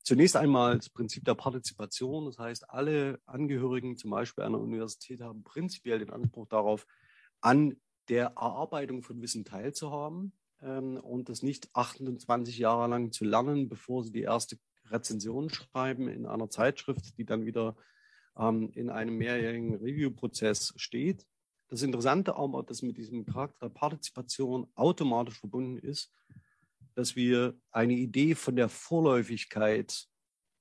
Zunächst 0.04 0.36
einmal 0.36 0.78
das 0.78 0.90
Prinzip 0.90 1.26
der 1.26 1.34
Partizipation. 1.36 2.26
Das 2.26 2.38
heißt, 2.38 2.70
alle 2.70 3.20
Angehörigen 3.26 3.98
zum 3.98 4.12
Beispiel 4.12 4.44
einer 4.44 4.60
Universität 4.60 5.22
haben 5.22 5.44
prinzipiell 5.44 5.98
den 5.98 6.12
Anspruch 6.12 6.48
darauf, 6.48 6.86
an 7.40 7.78
der 8.10 8.34
Erarbeitung 8.36 9.02
von 9.02 9.22
Wissen 9.22 9.44
teilzuhaben 9.44 10.34
ähm, 10.62 10.98
und 10.98 11.30
das 11.30 11.44
nicht 11.44 11.76
28 11.76 12.58
Jahre 12.58 12.88
lang 12.90 13.12
zu 13.12 13.26
lernen, 13.26 13.70
bevor 13.70 14.04
sie 14.04 14.12
die 14.12 14.22
erste 14.22 14.58
Rezension 14.90 15.50
schreiben 15.50 16.08
in 16.08 16.26
einer 16.26 16.50
Zeitschrift, 16.50 17.18
die 17.18 17.26
dann 17.26 17.46
wieder 17.46 17.76
ähm, 18.38 18.72
in 18.74 18.90
einem 18.90 19.18
mehrjährigen 19.18 19.76
Review-Prozess 19.76 20.74
steht. 20.76 21.26
Das 21.68 21.82
Interessante 21.82 22.36
aber, 22.36 22.64
dass 22.64 22.82
mit 22.82 22.98
diesem 22.98 23.26
Charakter 23.26 23.70
Partizipation 23.70 24.68
automatisch 24.76 25.40
verbunden 25.40 25.78
ist, 25.78 26.12
dass 26.96 27.16
wir 27.16 27.58
eine 27.72 27.94
Idee 27.94 28.36
von 28.36 28.56
der 28.56 28.68
Vorläufigkeit 28.68 30.08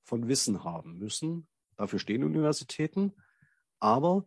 von 0.03 0.27
Wissen 0.27 0.63
haben 0.63 0.97
müssen. 0.97 1.47
Dafür 1.75 1.99
stehen 1.99 2.23
Universitäten. 2.23 3.13
Aber 3.79 4.25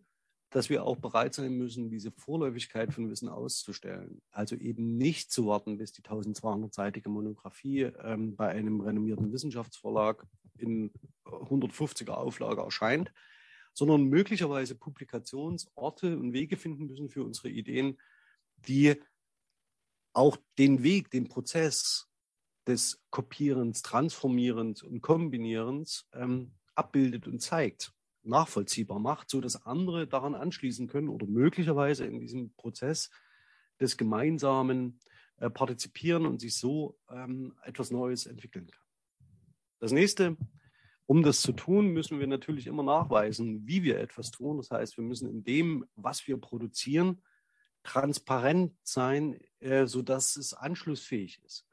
dass 0.55 0.71
wir 0.71 0.85
auch 0.85 0.97
bereit 0.97 1.35
sein 1.35 1.59
müssen, 1.59 1.91
diese 1.91 2.13
Vorläufigkeit 2.13 2.95
von 2.95 3.11
Wissen 3.11 3.29
auszustellen. 3.29 4.23
Also 4.31 4.55
eben 4.55 4.97
nicht 4.97 5.33
zu 5.33 5.47
warten, 5.47 5.79
bis 5.79 5.91
die 5.91 6.03
1200-seitige 6.03 7.09
Monographie 7.09 7.83
ähm, 7.83 8.37
bei 8.37 8.51
einem 8.51 8.81
renommierten 8.81 9.33
Wissenschaftsverlag 9.33 10.25
in 10.57 10.93
150er 11.25 12.13
Auflage 12.13 12.63
erscheint, 12.63 13.13
sondern 13.73 14.05
möglicherweise 14.05 14.77
Publikationsorte 14.77 16.17
und 16.17 16.33
Wege 16.33 16.57
finden 16.57 16.87
müssen 16.87 17.09
für 17.09 17.25
unsere 17.25 17.49
Ideen, 17.49 17.99
die 18.59 18.95
auch 20.13 20.37
den 20.57 20.85
Weg, 20.85 21.11
den 21.11 21.27
Prozess 21.27 22.07
des 22.69 23.03
Kopierens, 23.11 23.83
Transformierens 23.83 24.85
und 24.85 25.01
Kombinierens 25.01 26.07
ähm, 26.13 26.53
abbildet 26.77 27.27
und 27.27 27.41
zeigt 27.41 27.94
nachvollziehbar 28.25 28.99
macht, 28.99 29.31
so 29.31 29.41
dass 29.41 29.67
andere 29.67 30.07
daran 30.07 30.35
anschließen 30.35 30.87
können 30.89 31.09
oder 31.09 31.27
möglicherweise 31.27 32.07
in 32.07 32.21
diesem 32.21 32.53
Prozess 32.55 33.11
des 33.81 33.97
gemeinsamen 33.97 35.01
äh, 35.37 35.51
Partizipieren 35.51 36.27
und 36.27 36.41
sich 36.41 36.57
so 36.57 36.99
ähm, 37.11 37.55
etwas 37.65 37.91
Neues 37.91 38.27
entwickeln 38.27 38.71
kann. 38.71 38.85
Das 39.81 39.93
nächste, 39.93 40.37
um 41.07 41.23
das 41.23 41.43
zu 41.43 41.53
tun, 41.53 41.89
müssen 41.89 42.19
wir 42.19 42.27
natürlich 42.27 42.67
immer 42.67 42.83
nachweisen, 42.83 43.67
wie 43.67 43.83
wir 43.83 43.99
etwas 43.99 44.31
tun. 44.31 44.57
Das 44.57 44.71
heißt, 44.71 44.97
wir 44.97 45.05
müssen 45.05 45.29
in 45.29 45.45
dem, 45.45 45.85
was 45.97 46.27
wir 46.27 46.39
produzieren, 46.39 47.23
transparent 47.83 48.73
sein, 48.83 49.41
äh, 49.61 49.87
sodass 49.87 50.37
es 50.37 50.55
anschlussfähig 50.55 51.43
ist. 51.45 51.67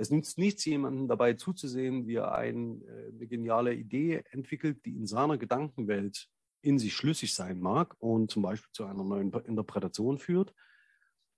Es 0.00 0.10
nützt 0.10 0.38
nichts, 0.38 0.64
jemandem 0.64 1.08
dabei 1.08 1.34
zuzusehen, 1.34 2.06
wie 2.06 2.14
er 2.14 2.32
ein, 2.32 2.82
äh, 2.82 3.08
eine 3.08 3.26
geniale 3.26 3.74
Idee 3.74 4.22
entwickelt, 4.30 4.84
die 4.86 4.96
in 4.96 5.06
seiner 5.06 5.36
Gedankenwelt 5.38 6.28
in 6.62 6.78
sich 6.78 6.94
schlüssig 6.94 7.34
sein 7.34 7.60
mag 7.60 7.96
und 7.98 8.30
zum 8.30 8.42
Beispiel 8.42 8.70
zu 8.72 8.84
einer 8.84 9.04
neuen 9.04 9.32
Interpretation 9.32 10.18
führt, 10.18 10.54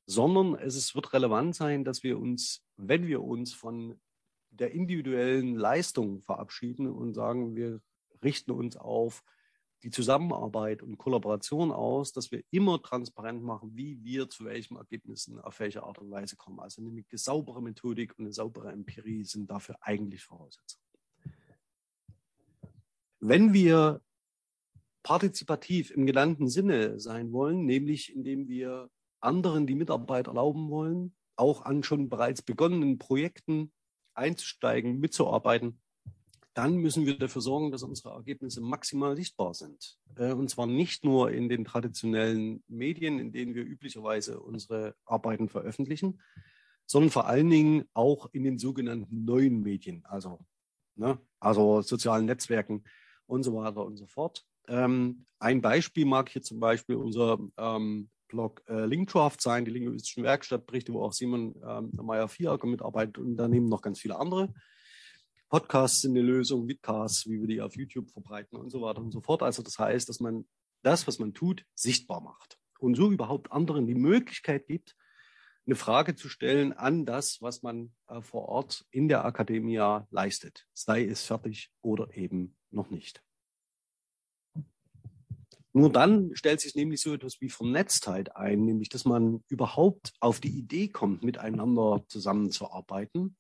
sondern 0.07 0.55
es 0.57 0.77
ist, 0.77 0.95
wird 0.95 1.13
relevant 1.13 1.55
sein, 1.55 1.85
dass 1.85 2.03
wir 2.03 2.19
uns, 2.19 2.63
wenn 2.77 3.07
wir 3.07 3.23
uns 3.23 3.55
von 3.55 3.99
der 4.51 4.73
individuellen 4.73 5.55
Leistung 5.55 6.21
verabschieden 6.21 6.87
und 6.87 7.15
sagen, 7.15 7.55
wir 7.55 7.81
richten 8.23 8.51
uns 8.51 8.77
auf 8.77 9.23
die 9.83 9.91
Zusammenarbeit 9.91 10.83
und 10.83 10.99
Kollaboration 10.99 11.73
aus, 11.73 12.13
dass 12.13 12.31
wir 12.31 12.43
immer 12.51 12.83
transparent 12.83 13.43
machen, 13.43 13.75
wie 13.75 14.03
wir 14.03 14.29
zu 14.29 14.45
welchen 14.45 14.77
Ergebnissen 14.77 15.41
auf 15.41 15.59
welche 15.61 15.83
Art 15.83 15.99
und 15.99 16.11
Weise 16.11 16.37
kommen. 16.37 16.61
Also 16.61 16.83
eine 16.83 17.05
saubere 17.13 17.63
Methodik 17.63 18.19
und 18.19 18.27
eine 18.27 18.33
saubere 18.33 18.73
Empirie 18.73 19.25
sind 19.25 19.51
dafür 19.51 19.77
eigentlich 19.81 20.23
Voraussetzungen. 20.23 20.85
Wenn 23.21 23.53
wir 23.53 24.03
partizipativ 25.03 25.91
im 25.91 26.07
genannten 26.07 26.49
Sinne 26.49 27.01
sein 27.01 27.33
wollen, 27.33 27.65
nämlich 27.65 28.15
indem 28.15 28.49
wir 28.49 28.91
anderen 29.21 29.67
die 29.67 29.75
Mitarbeit 29.75 30.27
erlauben 30.27 30.71
wollen, 30.71 31.15
auch 31.37 31.63
an 31.63 31.83
schon 31.83 32.09
bereits 32.09 32.43
begonnenen 32.43 32.99
Projekten 32.99 33.73
einzusteigen, 34.15 35.01
mitzuarbeiten, 35.01 35.81
dann 36.55 36.77
müssen 36.77 37.07
wir 37.07 37.17
dafür 37.17 37.43
sorgen, 37.43 37.71
dass 37.71 37.83
unsere 37.83 38.15
Ergebnisse 38.15 38.61
maximal 38.61 39.17
sichtbar 39.17 39.55
sind. 39.55 39.99
Äh, 40.17 40.33
und 40.33 40.51
zwar 40.51 40.67
nicht 40.67 41.05
nur 41.05 41.31
in 41.31 41.49
den 41.49 41.65
traditionellen 41.65 42.63
Medien, 42.69 43.19
in 43.19 43.33
denen 43.33 43.55
wir 43.55 43.65
üblicherweise 43.65 44.41
unsere 44.41 44.95
Arbeiten 45.05 45.49
veröffentlichen, 45.49 46.21
sondern 46.87 47.11
vor 47.11 47.27
allen 47.27 47.51
Dingen 47.51 47.85
auch 47.95 48.29
in 48.33 48.43
den 48.43 48.59
sogenannten 48.59 49.25
neuen 49.25 49.63
Medien, 49.63 50.05
also, 50.07 50.41
ne, 50.97 51.19
also 51.39 51.83
sozialen 51.83 52.27
Netzwerken 52.27 52.83
und 53.27 53.45
so 53.45 53.55
weiter 53.55 53.85
und 53.85 53.97
so 53.97 54.07
fort. 54.07 54.45
Ähm, 54.67 55.27
ein 55.39 55.61
Beispiel 55.61 56.05
mag 56.05 56.29
hier 56.29 56.43
zum 56.43 56.59
Beispiel 56.59 56.97
unser 56.97 57.39
ähm, 57.57 58.11
Blog 58.27 58.63
äh, 58.69 58.87
Linkcraft 58.87 59.37
sein, 59.41 59.65
die 59.65 59.71
linguistischen 59.71 60.25
Werkstattberichte, 60.25 60.93
wo 60.93 61.03
auch 61.03 61.13
Simon 61.13 61.55
ähm, 61.67 61.93
Meyer-Vierecker 61.95 62.67
mitarbeitet 62.67 63.19
und 63.19 63.37
daneben 63.37 63.69
noch 63.69 63.83
ganz 63.83 64.01
viele 64.01 64.19
andere. 64.19 64.53
Podcasts 65.51 66.03
sind 66.03 66.13
eine 66.13 66.23
Lösung, 66.23 66.69
Vidcasts, 66.69 67.27
wie 67.27 67.41
wir 67.41 67.49
die 67.49 67.61
auf 67.61 67.75
YouTube 67.75 68.09
verbreiten 68.09 68.57
und 68.57 68.71
so 68.71 68.83
weiter 68.83 69.01
und 69.01 69.11
so 69.11 69.21
fort. 69.21 69.43
Also 69.43 69.65
das 69.65 69.81
heißt, 69.81 70.09
dass 70.09 70.21
man 70.21 70.47
das, 70.83 71.09
was 71.09 71.19
man 71.19 71.35
tut, 71.35 71.67
sichtbar 71.75 72.21
macht 72.21 72.61
und 72.79 72.95
so 72.95 73.11
überhaupt 73.11 73.51
anderen 73.51 73.89
die 73.89 73.97
Möglichkeit 73.97 74.69
gibt, 74.69 74.97
eine 75.67 75.75
Frage 75.75 76.15
zu 76.15 76.29
stellen 76.29 76.73
an 76.73 77.05
das, 77.05 77.43
was 77.43 77.63
man 77.63 77.93
äh, 78.07 78.23
vor 78.23 78.49
Ort 78.49 78.87
in 78.93 79.09
der 79.09 79.25
Akademie 79.25 79.99
leistet, 80.11 80.69
sei 80.73 81.05
es 81.05 81.25
fertig 81.25 81.73
oder 81.83 82.17
eben 82.17 82.57
noch 82.71 82.91
nicht. 82.91 83.21
Nur 85.73 85.91
dann 85.91 86.31
stellt 86.37 86.61
sich 86.61 86.77
nämlich 86.77 87.01
so 87.01 87.13
etwas 87.13 87.41
wie 87.41 87.49
Vernetztheit 87.49 88.37
ein, 88.37 88.65
nämlich 88.65 88.89
dass 88.89 89.05
man 89.05 89.43
überhaupt 89.49 90.13
auf 90.21 90.39
die 90.39 90.57
Idee 90.57 90.89
kommt, 90.89 91.25
miteinander 91.25 92.05
zusammenzuarbeiten 92.07 93.37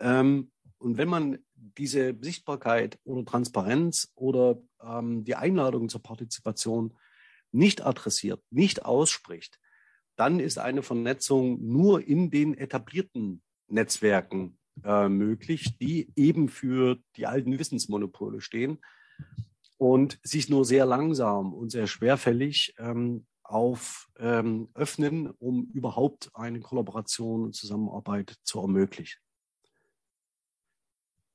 ähm, 0.00 0.50
und 0.78 0.96
wenn 0.96 1.08
man 1.08 1.38
diese 1.54 2.16
Sichtbarkeit 2.20 2.98
oder 3.04 3.24
Transparenz 3.24 4.12
oder 4.14 4.60
ähm, 4.82 5.24
die 5.24 5.34
Einladung 5.34 5.88
zur 5.88 6.02
Partizipation 6.02 6.96
nicht 7.50 7.84
adressiert, 7.84 8.42
nicht 8.50 8.84
ausspricht, 8.84 9.58
dann 10.16 10.40
ist 10.40 10.58
eine 10.58 10.82
Vernetzung 10.82 11.64
nur 11.64 12.06
in 12.06 12.30
den 12.30 12.54
etablierten 12.54 13.42
Netzwerken 13.68 14.58
äh, 14.84 15.08
möglich, 15.08 15.76
die 15.78 16.12
eben 16.16 16.48
für 16.48 16.98
die 17.16 17.26
alten 17.26 17.58
Wissensmonopole 17.58 18.40
stehen 18.40 18.78
und 19.76 20.18
sich 20.22 20.48
nur 20.48 20.64
sehr 20.64 20.86
langsam 20.86 21.54
und 21.54 21.70
sehr 21.70 21.86
schwerfällig 21.86 22.74
ähm, 22.78 23.26
auf 23.42 24.08
ähm, 24.18 24.68
öffnen, 24.74 25.30
um 25.38 25.70
überhaupt 25.72 26.30
eine 26.34 26.60
Kollaboration 26.60 27.44
und 27.44 27.54
Zusammenarbeit 27.54 28.36
zu 28.42 28.60
ermöglichen. 28.60 29.20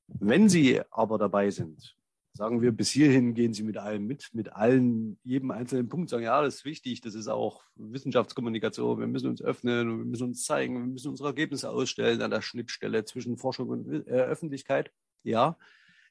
Wenn 0.08 0.50
Sie 0.50 0.82
aber 0.92 1.18
dabei 1.18 1.50
sind, 1.50 1.96
sagen 2.34 2.62
wir, 2.62 2.72
bis 2.72 2.90
hierhin 2.90 3.34
gehen 3.36 3.54
Sie 3.54 3.64
mit 3.64 3.78
allem 3.78 4.08
mit, 4.08 4.30
mit 4.34 4.54
allen, 4.54 5.20
jedem 5.24 5.52
einzelnen 5.52 5.88
Punkt 5.88 6.10
sagen, 6.10 6.24
ja, 6.24 6.42
das 6.42 6.56
ist 6.56 6.66
wichtig, 6.66 7.02
das 7.02 7.14
ist 7.14 7.28
auch 7.28 7.64
Wissenschaftskommunikation, 7.76 9.00
wir 9.00 9.08
müssen 9.08 9.30
uns 9.30 9.42
öffnen, 9.42 10.00
wir 10.00 10.06
müssen 10.06 10.30
uns 10.30 10.44
zeigen, 10.44 10.76
wir 10.76 10.88
müssen 10.88 11.10
unsere 11.10 11.30
Ergebnisse 11.30 11.70
ausstellen 11.70 12.22
an 12.22 12.32
der 12.32 12.42
Schnittstelle 12.42 13.06
zwischen 13.06 13.38
Forschung 13.38 13.70
und 13.70 14.08
äh, 14.08 14.12
Öffentlichkeit. 14.12 14.92
Ja, 15.24 15.58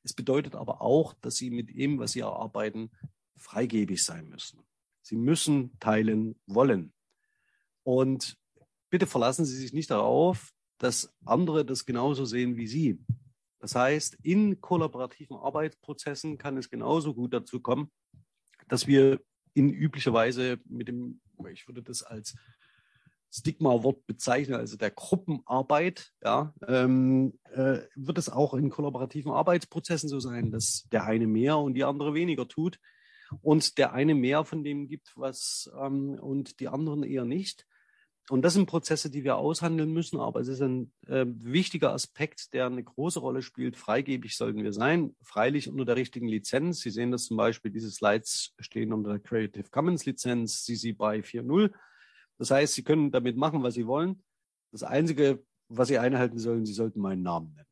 es 0.04 0.14
bedeutet 0.14 0.54
aber 0.54 0.80
auch, 0.80 1.14
dass 1.14 1.36
Sie 1.36 1.50
mit 1.50 1.76
dem, 1.76 1.98
was 1.98 2.12
Sie 2.12 2.20
erarbeiten, 2.20 2.90
freigebig 3.36 4.02
sein 4.02 4.28
müssen. 4.28 4.60
Sie 5.02 5.16
müssen 5.16 5.78
teilen 5.80 6.36
wollen. 6.46 6.92
Und 7.82 8.36
bitte 8.90 9.06
verlassen 9.06 9.44
Sie 9.44 9.56
sich 9.56 9.72
nicht 9.72 9.90
darauf, 9.90 10.52
dass 10.78 11.12
andere 11.24 11.64
das 11.64 11.84
genauso 11.84 12.24
sehen 12.24 12.56
wie 12.56 12.66
Sie. 12.66 12.98
Das 13.62 13.76
heißt, 13.76 14.18
in 14.24 14.60
kollaborativen 14.60 15.36
Arbeitsprozessen 15.36 16.36
kann 16.36 16.56
es 16.56 16.68
genauso 16.68 17.14
gut 17.14 17.32
dazu 17.32 17.60
kommen, 17.60 17.92
dass 18.66 18.88
wir 18.88 19.20
in 19.54 19.72
üblicher 19.72 20.12
Weise 20.12 20.58
mit 20.64 20.88
dem, 20.88 21.20
ich 21.48 21.68
würde 21.68 21.80
das 21.80 22.02
als 22.02 22.34
Stigma-Wort 23.30 24.04
bezeichnen, 24.04 24.56
also 24.56 24.76
der 24.76 24.90
Gruppenarbeit, 24.90 26.10
ja, 26.24 26.52
ähm, 26.66 27.38
äh, 27.52 27.82
wird 27.94 28.18
es 28.18 28.28
auch 28.28 28.52
in 28.54 28.68
kollaborativen 28.68 29.30
Arbeitsprozessen 29.30 30.08
so 30.08 30.18
sein, 30.18 30.50
dass 30.50 30.88
der 30.90 31.04
eine 31.04 31.28
mehr 31.28 31.56
und 31.58 31.74
die 31.74 31.84
andere 31.84 32.14
weniger 32.14 32.48
tut 32.48 32.80
und 33.42 33.78
der 33.78 33.92
eine 33.92 34.16
mehr 34.16 34.44
von 34.44 34.64
dem 34.64 34.88
gibt, 34.88 35.12
was 35.14 35.70
ähm, 35.80 36.18
und 36.20 36.58
die 36.58 36.66
anderen 36.66 37.04
eher 37.04 37.24
nicht. 37.24 37.64
Und 38.30 38.42
das 38.42 38.54
sind 38.54 38.66
Prozesse, 38.66 39.10
die 39.10 39.24
wir 39.24 39.36
aushandeln 39.36 39.92
müssen, 39.92 40.20
aber 40.20 40.40
es 40.40 40.48
ist 40.48 40.62
ein 40.62 40.92
äh, 41.08 41.26
wichtiger 41.26 41.92
Aspekt, 41.92 42.54
der 42.54 42.66
eine 42.66 42.82
große 42.82 43.18
Rolle 43.18 43.42
spielt. 43.42 43.76
Freigebig 43.76 44.36
sollten 44.36 44.62
wir 44.62 44.72
sein, 44.72 45.16
freilich 45.22 45.68
unter 45.68 45.84
der 45.84 45.96
richtigen 45.96 46.28
Lizenz. 46.28 46.80
Sie 46.80 46.90
sehen 46.90 47.10
das 47.10 47.24
zum 47.24 47.36
Beispiel, 47.36 47.72
diese 47.72 47.90
Slides 47.90 48.54
stehen 48.60 48.92
unter 48.92 49.10
der 49.10 49.18
Creative 49.18 49.68
Commons 49.70 50.06
Lizenz 50.06 50.64
CC 50.64 50.92
BY 50.92 51.22
4.0. 51.22 51.72
Das 52.38 52.50
heißt, 52.50 52.74
Sie 52.74 52.84
können 52.84 53.10
damit 53.10 53.36
machen, 53.36 53.62
was 53.64 53.74
Sie 53.74 53.86
wollen. 53.86 54.22
Das 54.70 54.84
Einzige, 54.84 55.44
was 55.68 55.88
Sie 55.88 55.98
einhalten 55.98 56.38
sollen, 56.38 56.64
Sie 56.64 56.74
sollten 56.74 57.00
meinen 57.00 57.22
Namen 57.22 57.54
nennen. 57.54 57.68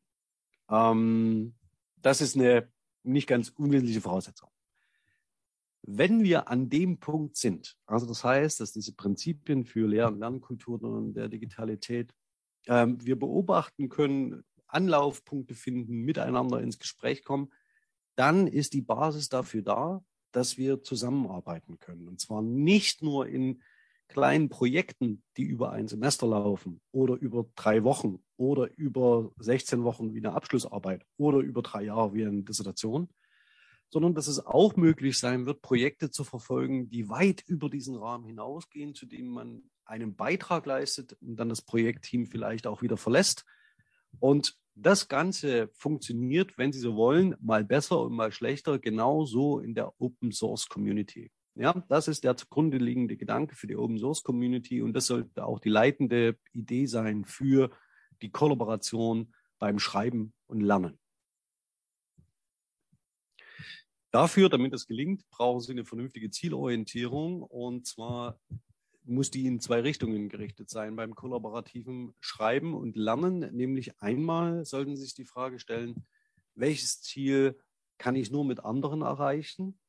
Ähm, 0.69 1.55
das 2.01 2.19
ist 2.19 2.35
eine 2.35 2.69
nicht 3.03 3.27
ganz 3.27 3.49
unwesentliche 3.49 4.01
Voraussetzung. 4.01 4.50
Wenn 5.83 6.23
wir 6.23 6.47
an 6.47 6.69
dem 6.69 6.99
Punkt 6.99 7.37
sind, 7.37 7.75
also 7.85 8.05
das 8.05 8.23
heißt, 8.23 8.59
dass 8.59 8.71
diese 8.71 8.93
Prinzipien 8.93 9.65
für 9.65 9.87
Lehr- 9.87 10.07
und 10.07 10.19
Lernkulturen 10.19 10.85
und 10.85 11.13
der 11.13 11.27
Digitalität, 11.27 12.13
ähm, 12.67 12.97
wir 13.03 13.17
beobachten 13.17 13.89
können, 13.89 14.43
Anlaufpunkte 14.67 15.55
finden, 15.55 16.01
miteinander 16.03 16.61
ins 16.61 16.79
Gespräch 16.79 17.23
kommen, 17.23 17.51
dann 18.15 18.47
ist 18.47 18.73
die 18.73 18.81
Basis 18.81 19.29
dafür 19.29 19.63
da, 19.63 20.03
dass 20.31 20.57
wir 20.57 20.81
zusammenarbeiten 20.81 21.79
können. 21.79 22.07
Und 22.07 22.21
zwar 22.21 22.41
nicht 22.41 23.01
nur 23.01 23.27
in 23.27 23.61
kleinen 24.07 24.49
Projekten, 24.49 25.23
die 25.37 25.43
über 25.43 25.71
ein 25.71 25.87
Semester 25.87 26.27
laufen 26.27 26.81
oder 26.91 27.15
über 27.15 27.45
drei 27.55 27.83
Wochen 27.83 28.19
oder 28.37 28.69
über 28.77 29.31
16 29.37 29.83
Wochen 29.83 30.13
wie 30.13 30.17
eine 30.17 30.33
Abschlussarbeit 30.33 31.05
oder 31.17 31.39
über 31.39 31.61
drei 31.61 31.83
Jahre 31.83 32.13
wie 32.13 32.25
eine 32.25 32.43
Dissertation, 32.43 33.09
sondern 33.91 34.15
dass 34.15 34.27
es 34.27 34.45
auch 34.45 34.77
möglich 34.77 35.19
sein 35.19 35.45
wird, 35.45 35.61
Projekte 35.61 36.09
zu 36.09 36.23
verfolgen, 36.23 36.89
die 36.89 37.09
weit 37.09 37.43
über 37.45 37.69
diesen 37.69 37.95
Rahmen 37.95 38.25
hinausgehen, 38.25 38.95
zu 38.95 39.05
dem 39.05 39.27
man 39.27 39.63
einen 39.85 40.15
Beitrag 40.15 40.65
leistet 40.65 41.17
und 41.21 41.35
dann 41.35 41.49
das 41.49 41.61
Projektteam 41.61 42.25
vielleicht 42.25 42.65
auch 42.67 42.81
wieder 42.81 42.95
verlässt. 42.95 43.45
Und 44.19 44.57
das 44.75 45.09
Ganze 45.09 45.69
funktioniert, 45.73 46.57
wenn 46.57 46.71
Sie 46.71 46.79
so 46.79 46.95
wollen, 46.95 47.35
mal 47.41 47.65
besser 47.65 48.01
und 48.01 48.13
mal 48.13 48.31
schlechter, 48.31 48.79
genauso 48.79 49.59
in 49.59 49.75
der 49.75 49.93
Open 49.99 50.31
Source 50.31 50.69
Community. 50.69 51.29
Ja, 51.55 51.83
das 51.89 52.07
ist 52.07 52.23
der 52.23 52.37
zugrunde 52.37 52.77
liegende 52.77 53.17
Gedanke 53.17 53.55
für 53.55 53.67
die 53.67 53.75
Open 53.75 53.99
Source 53.99 54.23
Community 54.23 54.81
und 54.81 54.93
das 54.93 55.07
sollte 55.07 55.45
auch 55.45 55.59
die 55.59 55.69
leitende 55.69 56.37
Idee 56.53 56.85
sein 56.85 57.25
für 57.25 57.71
die 58.21 58.31
Kollaboration 58.31 59.33
beim 59.59 59.77
Schreiben 59.77 60.33
und 60.47 60.61
Lernen. 60.61 60.97
Dafür, 64.11 64.49
damit 64.49 64.73
das 64.73 64.87
gelingt, 64.87 65.29
brauchen 65.29 65.61
Sie 65.61 65.71
eine 65.71 65.85
vernünftige 65.85 66.29
Zielorientierung 66.29 67.43
und 67.43 67.87
zwar 67.87 68.39
muss 69.03 69.31
die 69.31 69.47
in 69.47 69.59
zwei 69.59 69.79
Richtungen 69.79 70.29
gerichtet 70.29 70.69
sein 70.69 70.95
beim 70.95 71.15
kollaborativen 71.15 72.13
Schreiben 72.19 72.73
und 72.73 72.95
Lernen. 72.95 73.39
Nämlich 73.55 73.99
einmal 74.01 74.65
sollten 74.65 74.95
Sie 74.95 75.03
sich 75.03 75.15
die 75.15 75.25
Frage 75.25 75.59
stellen, 75.59 76.05
welches 76.55 77.01
Ziel 77.01 77.57
kann 77.97 78.15
ich 78.15 78.31
nur 78.31 78.45
mit 78.45 78.63
anderen 78.65 79.01
erreichen? 79.01 79.79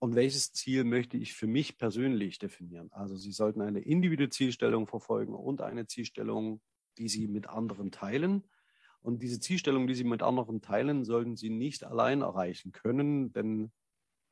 Und 0.00 0.14
welches 0.14 0.52
Ziel 0.52 0.84
möchte 0.84 1.16
ich 1.16 1.34
für 1.34 1.48
mich 1.48 1.76
persönlich 1.78 2.38
definieren? 2.38 2.92
Also 2.92 3.16
Sie 3.16 3.32
sollten 3.32 3.62
eine 3.62 3.80
individuelle 3.80 4.30
Zielstellung 4.30 4.86
verfolgen 4.86 5.34
und 5.34 5.60
eine 5.60 5.86
Zielstellung, 5.86 6.60
die 6.98 7.08
Sie 7.08 7.26
mit 7.26 7.48
anderen 7.48 7.90
teilen. 7.90 8.44
Und 9.00 9.22
diese 9.22 9.40
Zielstellung, 9.40 9.86
die 9.86 9.94
Sie 9.94 10.04
mit 10.04 10.22
anderen 10.22 10.60
teilen, 10.60 11.04
sollten 11.04 11.36
Sie 11.36 11.50
nicht 11.50 11.84
allein 11.84 12.22
erreichen 12.22 12.72
können, 12.72 13.32
denn 13.32 13.72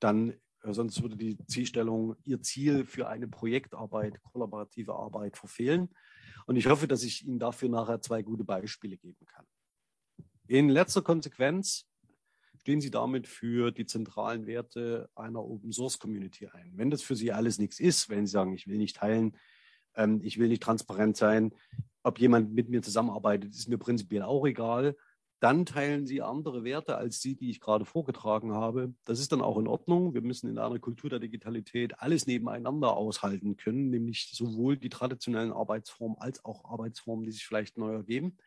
dann 0.00 0.34
äh, 0.62 0.72
sonst 0.72 1.00
würde 1.02 1.16
die 1.16 1.38
Zielstellung 1.46 2.16
ihr 2.24 2.42
Ziel 2.42 2.84
für 2.84 3.08
eine 3.08 3.28
Projektarbeit, 3.28 4.20
kollaborative 4.22 4.94
Arbeit 4.94 5.36
verfehlen. 5.36 5.88
Und 6.46 6.56
ich 6.56 6.66
hoffe, 6.66 6.88
dass 6.88 7.02
ich 7.02 7.26
Ihnen 7.26 7.38
dafür 7.38 7.68
nachher 7.68 8.00
zwei 8.00 8.22
gute 8.22 8.44
Beispiele 8.44 8.96
geben 8.96 9.24
kann. 9.26 9.46
In 10.46 10.68
letzter 10.68 11.02
Konsequenz 11.02 11.86
stehen 12.60 12.80
Sie 12.80 12.90
damit 12.90 13.26
für 13.26 13.70
die 13.72 13.86
zentralen 13.86 14.46
Werte 14.46 15.08
einer 15.14 15.42
Open 15.44 15.72
Source 15.72 15.98
Community 15.98 16.48
ein. 16.48 16.72
Wenn 16.76 16.90
das 16.90 17.02
für 17.02 17.16
Sie 17.16 17.32
alles 17.32 17.58
nichts 17.58 17.80
ist, 17.80 18.08
wenn 18.08 18.26
Sie 18.26 18.32
sagen, 18.32 18.54
ich 18.54 18.66
will 18.66 18.78
nicht 18.78 18.96
teilen, 18.96 19.36
ähm, 19.96 20.20
ich 20.22 20.38
will 20.38 20.48
nicht 20.48 20.62
transparent 20.62 21.16
sein, 21.16 21.52
ob 22.02 22.18
jemand 22.20 22.54
mit 22.54 22.68
mir 22.68 22.82
zusammenarbeitet, 22.82 23.50
ist 23.50 23.68
mir 23.68 23.78
prinzipiell 23.78 24.22
auch 24.22 24.46
egal 24.46 24.96
dann 25.40 25.66
teilen 25.66 26.06
sie 26.06 26.22
andere 26.22 26.64
Werte 26.64 26.96
als 26.96 27.20
die, 27.20 27.36
die 27.36 27.50
ich 27.50 27.60
gerade 27.60 27.84
vorgetragen 27.84 28.54
habe. 28.54 28.94
Das 29.04 29.20
ist 29.20 29.32
dann 29.32 29.42
auch 29.42 29.58
in 29.58 29.66
Ordnung. 29.66 30.14
Wir 30.14 30.22
müssen 30.22 30.48
in 30.48 30.58
einer 30.58 30.78
Kultur 30.78 31.10
der 31.10 31.18
Digitalität 31.18 32.00
alles 32.00 32.26
nebeneinander 32.26 32.96
aushalten 32.96 33.56
können, 33.56 33.90
nämlich 33.90 34.30
sowohl 34.32 34.78
die 34.78 34.88
traditionellen 34.88 35.52
Arbeitsformen 35.52 36.16
als 36.18 36.44
auch 36.44 36.64
Arbeitsformen, 36.64 37.26
die 37.26 37.32
sich 37.32 37.46
vielleicht 37.46 37.76
neu 37.76 37.92
ergeben. 37.92 38.38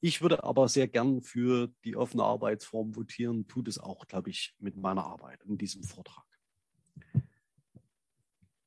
Ich 0.00 0.22
würde 0.22 0.44
aber 0.44 0.68
sehr 0.68 0.88
gern 0.88 1.20
für 1.20 1.68
die 1.84 1.96
offene 1.96 2.24
Arbeitsform 2.24 2.96
votieren, 2.96 3.46
tut 3.46 3.68
es 3.68 3.78
auch, 3.78 4.06
glaube 4.06 4.30
ich, 4.30 4.54
mit 4.58 4.76
meiner 4.76 5.04
Arbeit 5.04 5.42
in 5.44 5.58
diesem 5.58 5.82
Vortrag. 5.82 6.24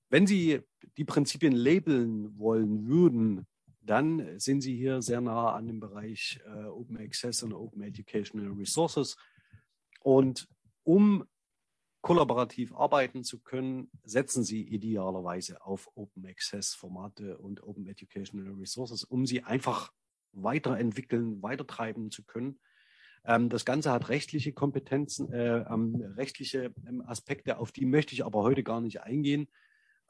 Wenn 0.09 0.27
Sie 0.27 0.61
die 0.97 1.05
Prinzipien 1.05 1.53
labeln 1.53 2.37
wollen 2.37 2.87
würden, 2.87 3.45
dann 3.81 4.39
sind 4.39 4.61
Sie 4.61 4.75
hier 4.75 5.01
sehr 5.01 5.21
nah 5.21 5.53
an 5.53 5.67
dem 5.67 5.79
Bereich 5.79 6.39
äh, 6.45 6.65
Open 6.65 6.97
Access 6.97 7.43
und 7.43 7.53
Open 7.53 7.81
Educational 7.81 8.51
Resources. 8.51 9.17
Und 10.01 10.47
um 10.83 11.25
kollaborativ 12.01 12.73
arbeiten 12.73 13.23
zu 13.23 13.39
können, 13.39 13.89
setzen 14.03 14.43
Sie 14.43 14.61
idealerweise 14.61 15.61
auf 15.65 15.89
Open 15.95 16.25
Access 16.25 16.73
Formate 16.73 17.37
und 17.37 17.63
Open 17.63 17.87
Educational 17.87 18.53
Resources, 18.53 19.03
um 19.03 19.25
sie 19.25 19.43
einfach 19.43 19.91
weiterentwickeln, 20.31 21.41
weitertreiben 21.41 22.11
zu 22.11 22.23
können. 22.23 22.59
Ähm, 23.25 23.49
das 23.49 23.65
Ganze 23.65 23.91
hat 23.91 24.09
rechtliche 24.09 24.53
Kompetenzen, 24.53 25.31
äh, 25.33 25.65
ähm, 25.69 25.95
rechtliche 26.15 26.73
ähm, 26.87 27.01
Aspekte, 27.05 27.57
auf 27.57 27.71
die 27.71 27.85
möchte 27.85 28.13
ich 28.13 28.23
aber 28.23 28.43
heute 28.43 28.63
gar 28.63 28.81
nicht 28.81 29.01
eingehen. 29.01 29.47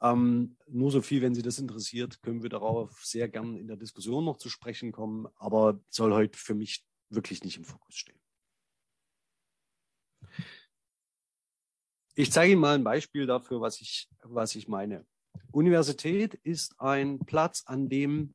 Ähm, 0.00 0.56
nur 0.68 0.90
so 0.90 1.02
viel, 1.02 1.22
wenn 1.22 1.34
Sie 1.34 1.42
das 1.42 1.58
interessiert, 1.58 2.22
können 2.22 2.42
wir 2.42 2.50
darauf 2.50 3.04
sehr 3.04 3.28
gern 3.28 3.56
in 3.56 3.66
der 3.66 3.76
Diskussion 3.76 4.24
noch 4.24 4.36
zu 4.36 4.48
sprechen 4.48 4.92
kommen, 4.92 5.26
aber 5.36 5.80
soll 5.88 6.12
heute 6.12 6.38
für 6.38 6.54
mich 6.54 6.84
wirklich 7.10 7.42
nicht 7.42 7.56
im 7.56 7.64
Fokus 7.64 7.96
stehen. 7.96 8.20
Ich 12.14 12.32
zeige 12.32 12.52
Ihnen 12.52 12.60
mal 12.60 12.74
ein 12.74 12.84
Beispiel 12.84 13.26
dafür, 13.26 13.60
was 13.60 13.80
ich, 13.80 14.08
was 14.22 14.54
ich 14.54 14.68
meine. 14.68 15.06
Universität 15.52 16.34
ist 16.34 16.80
ein 16.80 17.20
Platz, 17.20 17.62
an 17.66 17.88
dem 17.88 18.34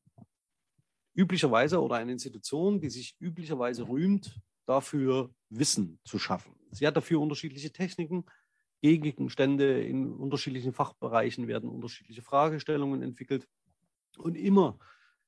üblicherweise 1.16 1.82
oder 1.82 1.98
eine 1.98 2.14
Institution, 2.14 2.80
die 2.80 2.90
sich 2.90 3.16
üblicherweise 3.20 3.88
rühmt, 3.88 4.40
dafür 4.66 5.34
Wissen 5.50 6.00
zu 6.06 6.18
schaffen. 6.18 6.56
Sie 6.72 6.88
hat 6.88 6.96
dafür 6.96 7.20
unterschiedliche 7.20 7.72
Techniken, 7.72 8.26
Gegenstände 8.84 9.82
in 9.82 10.12
unterschiedlichen 10.12 10.74
Fachbereichen 10.74 11.48
werden 11.48 11.70
unterschiedliche 11.70 12.22
Fragestellungen 12.22 13.02
entwickelt. 13.02 13.48
Und 14.18 14.36
immer 14.36 14.78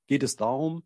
geht 0.08 0.24
es 0.24 0.36
darum, 0.36 0.84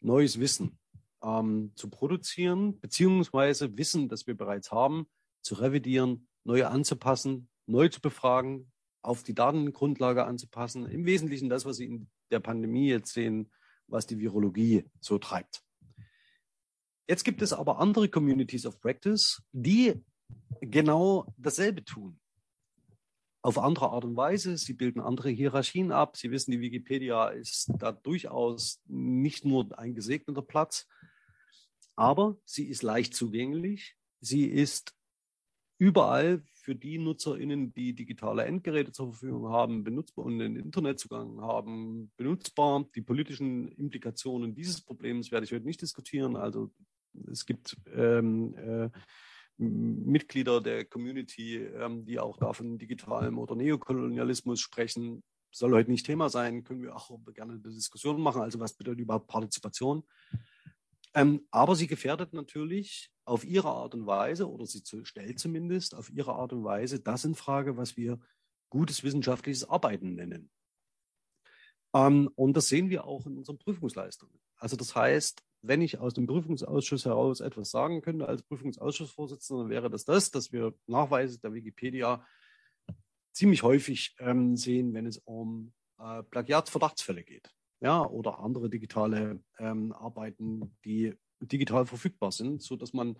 neues 0.00 0.38
Wissen 0.38 0.78
ähm, 1.22 1.72
zu 1.76 1.88
produzieren, 1.88 2.78
beziehungsweise 2.78 3.78
Wissen, 3.78 4.10
das 4.10 4.26
wir 4.26 4.36
bereits 4.36 4.70
haben, 4.70 5.06
zu 5.40 5.54
revidieren, 5.54 6.28
neu 6.44 6.66
anzupassen, 6.66 7.48
neu 7.64 7.88
zu 7.88 8.02
befragen, 8.02 8.70
auf 9.00 9.22
die 9.22 9.34
Datengrundlage 9.34 10.26
anzupassen. 10.26 10.84
Im 10.84 11.06
Wesentlichen 11.06 11.48
das, 11.48 11.64
was 11.64 11.78
Sie 11.78 11.86
in 11.86 12.10
der 12.30 12.40
Pandemie 12.40 12.88
jetzt 12.88 13.14
sehen, 13.14 13.50
was 13.86 14.06
die 14.06 14.18
Virologie 14.18 14.84
so 15.00 15.16
treibt. 15.16 15.62
Jetzt 17.08 17.24
gibt 17.24 17.40
es 17.40 17.54
aber 17.54 17.78
andere 17.78 18.10
Communities 18.10 18.66
of 18.66 18.78
Practice, 18.78 19.42
die 19.52 20.04
genau 20.60 21.26
dasselbe 21.36 21.84
tun. 21.84 22.18
Auf 23.42 23.58
andere 23.58 23.90
Art 23.90 24.04
und 24.04 24.16
Weise. 24.16 24.58
Sie 24.58 24.74
bilden 24.74 25.00
andere 25.00 25.30
Hierarchien 25.30 25.92
ab. 25.92 26.16
Sie 26.16 26.30
wissen, 26.30 26.50
die 26.50 26.60
Wikipedia 26.60 27.28
ist 27.28 27.70
da 27.78 27.92
durchaus 27.92 28.82
nicht 28.86 29.44
nur 29.44 29.78
ein 29.78 29.94
gesegneter 29.94 30.42
Platz, 30.42 30.86
aber 31.96 32.36
sie 32.44 32.66
ist 32.66 32.82
leicht 32.82 33.14
zugänglich. 33.14 33.96
Sie 34.20 34.44
ist 34.44 34.94
überall 35.78 36.42
für 36.52 36.74
die 36.74 36.98
NutzerInnen, 36.98 37.72
die 37.72 37.94
digitale 37.94 38.44
Endgeräte 38.44 38.92
zur 38.92 39.12
Verfügung 39.12 39.48
haben, 39.48 39.82
benutzbar 39.82 40.26
und 40.26 40.34
einen 40.34 40.56
Internetzugang 40.56 41.40
haben, 41.40 42.12
benutzbar. 42.18 42.84
Die 42.94 43.00
politischen 43.00 43.68
Implikationen 43.72 44.54
dieses 44.54 44.82
Problems 44.82 45.32
werde 45.32 45.46
ich 45.46 45.52
heute 45.52 45.64
nicht 45.64 45.80
diskutieren. 45.80 46.36
Also 46.36 46.70
es 47.30 47.46
gibt 47.46 47.76
ähm, 47.94 48.54
äh, 48.54 48.90
Mitglieder 49.60 50.62
der 50.62 50.86
Community, 50.86 51.56
ähm, 51.58 52.06
die 52.06 52.18
auch 52.18 52.38
da 52.38 52.52
von 52.52 52.78
digitalem 52.78 53.38
oder 53.38 53.54
Neokolonialismus 53.54 54.60
sprechen. 54.60 55.22
Soll 55.52 55.72
heute 55.72 55.90
nicht 55.90 56.06
Thema 56.06 56.30
sein, 56.30 56.64
können 56.64 56.82
wir 56.82 56.96
auch 56.96 57.10
gerne 57.34 57.52
eine 57.52 57.60
Diskussion 57.60 58.20
machen. 58.20 58.40
Also 58.40 58.58
was 58.58 58.74
bedeutet 58.74 59.00
überhaupt 59.00 59.26
Partizipation? 59.26 60.04
Ähm, 61.12 61.46
aber 61.50 61.76
sie 61.76 61.88
gefährdet 61.88 62.32
natürlich 62.32 63.10
auf 63.24 63.44
ihre 63.44 63.68
Art 63.68 63.94
und 63.94 64.06
Weise, 64.06 64.48
oder 64.48 64.64
sie 64.64 64.82
stellt 65.04 65.38
zumindest 65.38 65.94
auf 65.94 66.08
ihre 66.08 66.34
Art 66.34 66.52
und 66.52 66.64
Weise 66.64 67.00
das 67.00 67.24
in 67.24 67.34
Frage, 67.34 67.76
was 67.76 67.96
wir 67.96 68.18
gutes 68.70 69.02
wissenschaftliches 69.02 69.68
Arbeiten 69.68 70.14
nennen. 70.14 70.50
Ähm, 71.94 72.30
und 72.34 72.56
das 72.56 72.68
sehen 72.68 72.88
wir 72.88 73.04
auch 73.04 73.26
in 73.26 73.36
unseren 73.36 73.58
Prüfungsleistungen. 73.58 74.40
Also 74.56 74.76
das 74.76 74.94
heißt, 74.94 75.42
wenn 75.62 75.82
ich 75.82 75.98
aus 75.98 76.14
dem 76.14 76.26
Prüfungsausschuss 76.26 77.04
heraus 77.04 77.40
etwas 77.40 77.70
sagen 77.70 78.02
könnte 78.02 78.26
als 78.26 78.42
Prüfungsausschussvorsitzender, 78.42 79.68
wäre 79.68 79.90
das 79.90 80.04
das, 80.04 80.30
dass 80.30 80.52
wir 80.52 80.74
Nachweise 80.86 81.38
der 81.38 81.52
Wikipedia 81.52 82.24
ziemlich 83.32 83.62
häufig 83.62 84.16
ähm, 84.18 84.56
sehen, 84.56 84.94
wenn 84.94 85.06
es 85.06 85.18
um 85.18 85.72
äh, 85.98 86.22
Plagiatsverdachtsfälle 86.24 87.22
geht. 87.22 87.50
Ja, 87.80 88.04
oder 88.04 88.40
andere 88.40 88.68
digitale 88.68 89.42
ähm, 89.58 89.92
Arbeiten, 89.92 90.76
die 90.84 91.14
digital 91.40 91.86
verfügbar 91.86 92.32
sind, 92.32 92.62
so 92.62 92.76
dass 92.76 92.92
man 92.92 93.16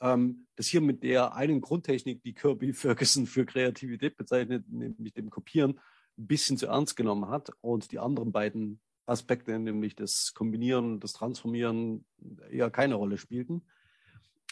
ähm, 0.00 0.46
das 0.54 0.68
hier 0.68 0.80
mit 0.80 1.02
der 1.02 1.34
einen 1.34 1.60
Grundtechnik, 1.60 2.22
die 2.22 2.34
Kirby 2.34 2.72
Ferguson 2.74 3.26
für 3.26 3.44
Kreativität 3.44 4.16
bezeichnet, 4.16 4.64
nämlich 4.68 5.14
dem 5.14 5.30
Kopieren, 5.30 5.80
ein 6.16 6.26
bisschen 6.26 6.56
zu 6.56 6.66
ernst 6.66 6.96
genommen 6.96 7.28
hat 7.28 7.50
und 7.60 7.92
die 7.92 7.98
anderen 7.98 8.32
beiden 8.32 8.80
Aspekte, 9.08 9.58
nämlich 9.58 9.96
das 9.96 10.34
Kombinieren, 10.34 11.00
das 11.00 11.12
Transformieren, 11.12 12.04
eher 12.50 12.70
keine 12.70 12.94
Rolle 12.94 13.18
spielten. 13.18 13.62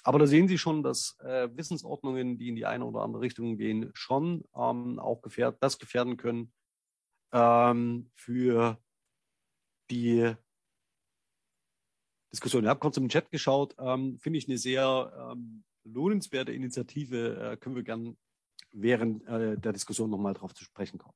Aber 0.03 0.19
da 0.19 0.27
sehen 0.27 0.47
Sie 0.47 0.59
schon, 0.59 0.83
dass 0.83 1.19
äh, 1.21 1.49
Wissensordnungen, 1.57 2.39
die 2.39 2.49
in 2.49 2.57
die 2.57 2.67
eine 2.67 2.85
oder 2.85 3.01
andere 3.01 3.23
Richtung 3.23 3.57
gehen, 3.57 3.91
schon 3.93 4.45
ähm, 4.55 4.99
auch 4.99 5.21
gefährd 5.21 5.57
das 5.61 5.79
gefährden 5.79 6.17
können, 6.17 6.53
ähm, 7.33 8.11
für 8.15 8.79
die 9.91 10.33
Diskussion. 12.33 12.65
Ich 12.65 12.69
habe 12.69 12.81
kurz 12.81 12.97
im 12.97 13.09
Chat 13.09 13.31
geschaut, 13.31 13.75
ähm, 13.79 14.19
finde 14.19 14.39
ich 14.39 14.49
eine 14.49 14.59
sehr 14.59 15.33
ähm, 15.33 15.65
lohnenswerte 15.85 16.53
Initiative, 16.53 17.53
äh, 17.53 17.57
können 17.57 17.75
wir 17.75 17.83
gern 17.83 18.17
während 18.73 19.27
äh, 19.27 19.59
der 19.59 19.73
Diskussion 19.73 20.11
nochmal 20.11 20.35
darauf 20.35 20.55
zu 20.55 20.65
sprechen 20.65 20.99
kommen. 20.99 21.15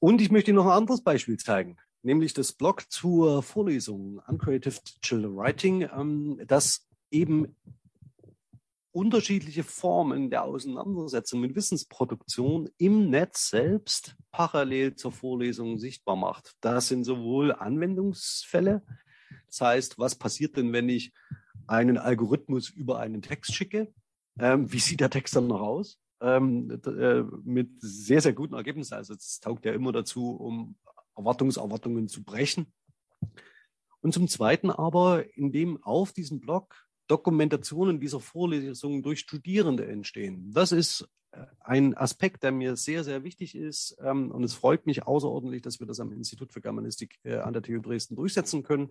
Und 0.00 0.20
ich 0.20 0.30
möchte 0.30 0.50
Ihnen 0.50 0.56
noch 0.56 0.66
ein 0.66 0.78
anderes 0.78 1.02
Beispiel 1.02 1.38
zeigen, 1.38 1.76
nämlich 2.02 2.34
das 2.34 2.52
Blog 2.52 2.90
zur 2.90 3.42
Vorlesung 3.42 4.20
Uncreative 4.26 4.80
Digital 4.80 5.36
Writing, 5.36 5.88
ähm, 5.92 6.40
das 6.46 6.86
eben 7.10 7.56
unterschiedliche 8.92 9.64
Formen 9.64 10.30
der 10.30 10.44
Auseinandersetzung 10.44 11.40
mit 11.40 11.54
Wissensproduktion 11.54 12.70
im 12.78 13.10
Netz 13.10 13.50
selbst 13.50 14.16
parallel 14.30 14.94
zur 14.94 15.12
Vorlesung 15.12 15.78
sichtbar 15.78 16.16
macht. 16.16 16.54
Das 16.60 16.88
sind 16.88 17.04
sowohl 17.04 17.52
Anwendungsfälle, 17.52 18.82
das 19.46 19.60
heißt, 19.60 19.98
was 19.98 20.14
passiert 20.14 20.56
denn, 20.56 20.72
wenn 20.72 20.88
ich 20.88 21.12
einen 21.66 21.98
Algorithmus 21.98 22.70
über 22.70 22.98
einen 22.98 23.22
Text 23.22 23.54
schicke? 23.54 23.92
Ähm, 24.38 24.72
wie 24.72 24.78
sieht 24.78 25.00
der 25.00 25.10
Text 25.10 25.36
dann 25.36 25.48
noch 25.48 25.60
aus? 25.60 25.98
Ähm, 26.20 26.80
äh, 26.84 27.22
mit 27.44 27.80
sehr, 27.80 28.20
sehr 28.20 28.32
guten 28.32 28.54
Ergebnissen. 28.54 28.94
Also 28.94 29.14
es 29.14 29.38
taugt 29.40 29.64
ja 29.64 29.72
immer 29.72 29.92
dazu, 29.92 30.30
um 30.30 30.76
Erwartungserwartungen 31.16 32.08
zu 32.08 32.24
brechen. 32.24 32.72
Und 34.00 34.14
zum 34.14 34.28
Zweiten 34.28 34.70
aber, 34.70 35.24
indem 35.36 35.82
auf 35.82 36.12
diesem 36.12 36.40
Blog 36.40 36.74
Dokumentationen 37.08 38.00
dieser 38.00 38.20
Vorlesungen 38.20 39.02
durch 39.02 39.20
Studierende 39.20 39.86
entstehen. 39.86 40.52
Das 40.52 40.72
ist 40.72 41.08
äh, 41.32 41.46
ein 41.60 41.96
Aspekt, 41.96 42.42
der 42.42 42.52
mir 42.52 42.76
sehr, 42.76 43.02
sehr 43.02 43.24
wichtig 43.24 43.54
ist. 43.54 43.96
Ähm, 44.00 44.30
und 44.30 44.44
es 44.44 44.54
freut 44.54 44.86
mich 44.86 45.06
außerordentlich, 45.06 45.62
dass 45.62 45.80
wir 45.80 45.86
das 45.86 46.00
am 46.00 46.12
Institut 46.12 46.52
für 46.52 46.60
Germanistik 46.60 47.18
äh, 47.24 47.36
an 47.36 47.52
der 47.52 47.62
TU 47.62 47.80
Dresden 47.80 48.16
durchsetzen 48.16 48.62
können 48.62 48.90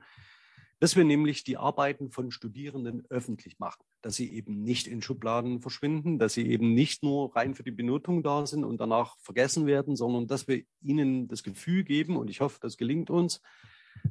dass 0.80 0.96
wir 0.96 1.04
nämlich 1.04 1.44
die 1.44 1.58
Arbeiten 1.58 2.12
von 2.12 2.32
Studierenden 2.32 3.06
öffentlich 3.10 3.58
machen, 3.60 3.84
dass 4.02 4.16
sie 4.16 4.32
eben 4.32 4.62
nicht 4.62 4.88
in 4.88 5.02
Schubladen 5.02 5.62
verschwinden, 5.62 6.20
dass 6.20 6.34
sie 6.34 6.48
eben 6.48 6.74
nicht 6.74 7.04
nur 7.04 7.36
rein 7.36 7.56
für 7.56 7.64
die 7.64 7.72
Benotung 7.72 8.22
da 8.22 8.46
sind 8.46 8.64
und 8.64 8.80
danach 8.80 9.18
vergessen 9.20 9.66
werden, 9.66 9.96
sondern 9.96 10.28
dass 10.28 10.48
wir 10.48 10.64
ihnen 10.82 11.28
das 11.28 11.44
Gefühl 11.44 11.84
geben, 11.84 12.16
und 12.16 12.30
ich 12.30 12.42
hoffe, 12.42 12.60
das 12.62 12.78
gelingt 12.78 13.10
uns, 13.10 13.42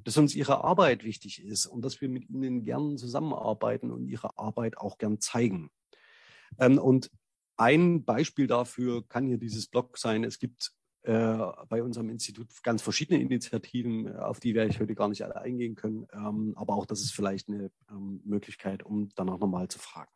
dass 0.05 0.17
uns 0.17 0.35
ihre 0.35 0.65
Arbeit 0.65 1.05
wichtig 1.05 1.45
ist 1.45 1.67
und 1.67 1.83
dass 1.83 2.01
wir 2.01 2.09
mit 2.09 2.29
ihnen 2.29 2.65
gern 2.65 2.99
zusammenarbeiten 2.99 3.91
und 3.93 4.07
ihre 4.09 4.37
Arbeit 4.37 4.79
auch 4.79 4.99
gern 4.99 5.21
zeigen. 5.21 5.71
Ähm, 6.59 6.79
und 6.79 7.11
ein 7.57 8.05
Beispiel 8.05 8.47
dafür 8.47 9.07
kann 9.09 9.27
hier 9.27 9.39
dieses 9.39 9.69
Blog 9.69 9.97
sein. 9.99 10.25
Es 10.25 10.39
gibt 10.39 10.73
äh, 11.07 11.39
bei 11.69 11.85
unserem 11.85 12.11
Institut 12.11 12.49
ganz 12.65 12.83
verschiedene 12.83 13.21
Initiativen, 13.21 14.07
äh, 14.07 14.19
auf 14.19 14.41
die 14.41 14.57
werde 14.57 14.71
ich 14.71 14.81
heute 14.81 14.97
gar 14.97 15.09
nicht 15.09 15.23
alle 15.23 15.41
eingehen 15.41 15.77
können. 15.77 16.09
Ähm, 16.13 16.55
aber 16.57 16.75
auch 16.75 16.85
das 16.85 17.01
ist 17.01 17.13
vielleicht 17.13 17.49
eine 17.49 17.71
ähm, 17.91 18.21
Möglichkeit, 18.25 18.83
um 18.83 19.09
danach 19.15 19.39
nochmal 19.39 19.69
zu 19.69 19.79
fragen. 19.79 20.11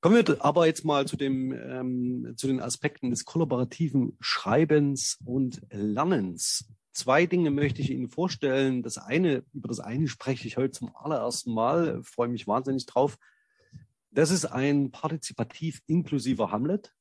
Kommen 0.00 0.14
wir 0.16 0.44
aber 0.44 0.66
jetzt 0.66 0.84
mal 0.84 1.08
zu, 1.08 1.16
dem, 1.16 1.52
ähm, 1.52 2.34
zu 2.36 2.46
den 2.46 2.60
Aspekten 2.60 3.10
des 3.10 3.24
kollaborativen 3.24 4.16
Schreibens 4.20 5.18
und 5.24 5.62
Lernens. 5.70 6.68
Zwei 6.92 7.26
Dinge 7.26 7.50
möchte 7.50 7.82
ich 7.82 7.90
Ihnen 7.90 8.08
vorstellen. 8.08 8.84
Das 8.84 8.98
eine, 8.98 9.42
über 9.52 9.66
das 9.66 9.80
eine 9.80 10.06
spreche 10.06 10.46
ich 10.46 10.56
heute 10.56 10.70
zum 10.70 10.94
allerersten 10.94 11.52
Mal, 11.52 12.00
freue 12.04 12.28
mich 12.28 12.46
wahnsinnig 12.46 12.86
drauf. 12.86 13.18
Das 14.12 14.30
ist 14.30 14.44
ein 14.44 14.92
partizipativ 14.92 15.82
inklusiver 15.88 16.52
Hamlet. 16.52 16.94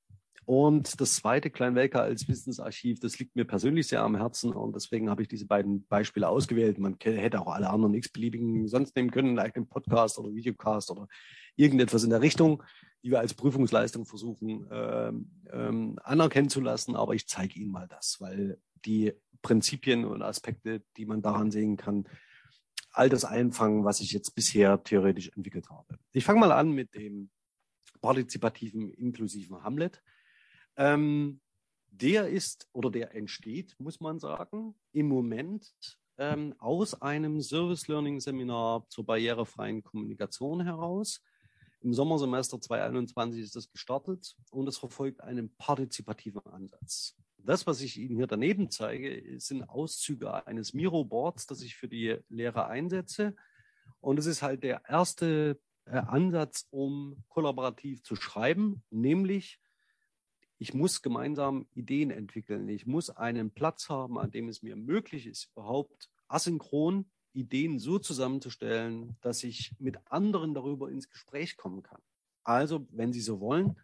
Und 0.45 0.99
das 0.99 1.15
zweite 1.15 1.49
Kleinwelker 1.49 2.01
als 2.01 2.27
Wissensarchiv, 2.27 2.99
das 2.99 3.17
liegt 3.17 3.35
mir 3.35 3.45
persönlich 3.45 3.87
sehr 3.87 4.01
am 4.01 4.15
Herzen 4.15 4.51
und 4.51 4.75
deswegen 4.75 5.09
habe 5.09 5.21
ich 5.21 5.27
diese 5.27 5.45
beiden 5.45 5.85
Beispiele 5.87 6.27
ausgewählt. 6.27 6.79
Man 6.79 6.97
hätte 7.01 7.39
auch 7.39 7.47
alle 7.47 7.69
anderen 7.69 7.93
x-beliebigen 7.93 8.67
sonst 8.67 8.95
nehmen 8.95 9.11
können, 9.11 9.35
like 9.35 9.55
einen 9.55 9.67
Podcast 9.67 10.19
oder 10.19 10.33
Videocast 10.33 10.91
oder 10.91 11.07
irgendetwas 11.55 12.03
in 12.03 12.09
der 12.09 12.21
Richtung, 12.21 12.61
die 13.03 13.11
wir 13.11 13.19
als 13.19 13.33
Prüfungsleistung 13.33 14.05
versuchen 14.05 14.67
ähm, 14.71 15.31
ähm, 15.51 15.99
anerkennen 16.03 16.49
zu 16.49 16.59
lassen. 16.59 16.95
Aber 16.95 17.13
ich 17.13 17.27
zeige 17.27 17.59
Ihnen 17.59 17.71
mal 17.71 17.87
das, 17.87 18.17
weil 18.19 18.57
die 18.85 19.13
Prinzipien 19.41 20.05
und 20.05 20.21
Aspekte, 20.21 20.83
die 20.97 21.05
man 21.05 21.21
daran 21.21 21.51
sehen 21.51 21.77
kann, 21.77 22.05
all 22.91 23.09
das 23.09 23.25
einfangen, 23.25 23.85
was 23.85 24.01
ich 24.01 24.11
jetzt 24.11 24.35
bisher 24.35 24.81
theoretisch 24.83 25.29
entwickelt 25.35 25.69
habe. 25.69 25.97
Ich 26.11 26.23
fange 26.23 26.39
mal 26.39 26.51
an 26.51 26.71
mit 26.71 26.93
dem 26.95 27.29
partizipativen, 28.01 28.91
inklusiven 28.91 29.63
Hamlet. 29.63 30.01
Ähm, 30.75 31.39
der 31.89 32.27
ist 32.27 32.67
oder 32.73 32.89
der 32.89 33.15
entsteht, 33.15 33.75
muss 33.79 33.99
man 33.99 34.19
sagen, 34.19 34.75
im 34.91 35.07
Moment 35.07 35.71
ähm, 36.17 36.55
aus 36.59 37.01
einem 37.01 37.41
Service 37.41 37.87
Learning 37.87 38.19
Seminar 38.19 38.87
zur 38.89 39.05
barrierefreien 39.05 39.83
Kommunikation 39.83 40.61
heraus. 40.61 41.21
Im 41.81 41.93
Sommersemester 41.93 42.59
2021 42.59 43.41
ist 43.41 43.55
das 43.55 43.69
gestartet 43.69 44.35
und 44.51 44.67
es 44.67 44.77
verfolgt 44.77 45.21
einen 45.21 45.53
partizipativen 45.57 46.45
Ansatz. 46.45 47.15
Das, 47.37 47.67
was 47.67 47.81
ich 47.81 47.97
Ihnen 47.97 48.15
hier 48.15 48.27
daneben 48.27 48.69
zeige, 48.71 49.39
sind 49.39 49.63
Auszüge 49.63 50.47
eines 50.47 50.73
Miro-Boards, 50.73 51.45
das 51.45 51.61
ich 51.61 51.75
für 51.75 51.89
die 51.89 52.17
Lehre 52.29 52.67
einsetze. 52.67 53.35
Und 53.99 54.17
es 54.17 54.27
ist 54.27 54.41
halt 54.41 54.63
der 54.63 54.81
erste 54.87 55.59
äh, 55.85 55.97
Ansatz, 55.97 56.67
um 56.69 57.21
kollaborativ 57.27 58.01
zu 58.03 58.15
schreiben, 58.15 58.81
nämlich 58.89 59.59
ich 60.59 60.73
muss 60.73 61.01
gemeinsam 61.01 61.67
Ideen 61.73 62.11
entwickeln. 62.11 62.67
Ich 62.69 62.85
muss 62.85 63.09
einen 63.09 63.51
Platz 63.51 63.89
haben, 63.89 64.17
an 64.17 64.31
dem 64.31 64.47
es 64.47 64.61
mir 64.61 64.75
möglich 64.75 65.27
ist, 65.27 65.51
überhaupt 65.51 66.09
asynchron 66.27 67.05
Ideen 67.33 67.79
so 67.79 67.99
zusammenzustellen, 67.99 69.17
dass 69.21 69.43
ich 69.43 69.73
mit 69.79 69.97
anderen 70.05 70.53
darüber 70.53 70.89
ins 70.89 71.09
Gespräch 71.09 71.57
kommen 71.57 71.83
kann. 71.83 72.01
Also, 72.43 72.87
wenn 72.91 73.11
Sie 73.11 73.21
so 73.21 73.39
wollen, 73.39 73.75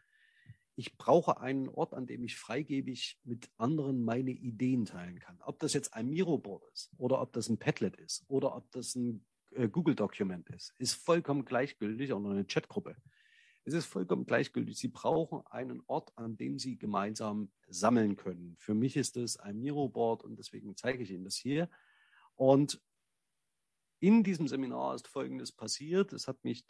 ich 0.75 0.97
brauche 0.97 1.41
einen 1.41 1.67
Ort, 1.67 1.93
an 1.93 2.07
dem 2.07 2.23
ich 2.23 2.37
freigebig 2.37 3.19
mit 3.25 3.49
anderen 3.57 4.01
meine 4.01 4.31
Ideen 4.31 4.85
teilen 4.85 5.19
kann. 5.19 5.37
Ob 5.41 5.59
das 5.59 5.73
jetzt 5.73 5.93
ein 5.93 6.09
Miro-Board 6.09 6.63
ist 6.71 6.89
oder 6.97 7.21
ob 7.21 7.33
das 7.33 7.49
ein 7.49 7.57
Padlet 7.57 7.97
ist 7.97 8.23
oder 8.29 8.55
ob 8.55 8.71
das 8.71 8.95
ein 8.95 9.25
äh, 9.51 9.67
Google-Dokument 9.67 10.47
ist, 10.49 10.73
ist 10.77 10.93
vollkommen 10.93 11.43
gleichgültig 11.43 12.13
oder 12.13 12.29
eine 12.29 12.45
Chatgruppe. 12.45 12.95
Es 13.69 13.75
ist 13.75 13.85
vollkommen 13.85 14.25
gleichgültig. 14.25 14.79
Sie 14.79 14.87
brauchen 14.87 15.45
einen 15.45 15.83
Ort, 15.85 16.11
an 16.17 16.37
dem 16.37 16.57
Sie 16.57 16.79
gemeinsam 16.79 17.51
sammeln 17.67 18.15
können. 18.15 18.55
Für 18.57 18.73
mich 18.73 18.97
ist 18.97 19.15
es 19.15 19.37
ein 19.37 19.59
Miro-Board 19.59 20.23
und 20.23 20.37
deswegen 20.39 20.75
zeige 20.75 21.03
ich 21.03 21.11
Ihnen 21.11 21.23
das 21.23 21.35
hier. 21.35 21.69
Und 22.33 22.81
in 23.99 24.23
diesem 24.23 24.47
Seminar 24.47 24.95
ist 24.95 25.07
Folgendes 25.07 25.51
passiert. 25.51 26.13
Es 26.13 26.27
hat 26.27 26.43
mich, 26.43 26.65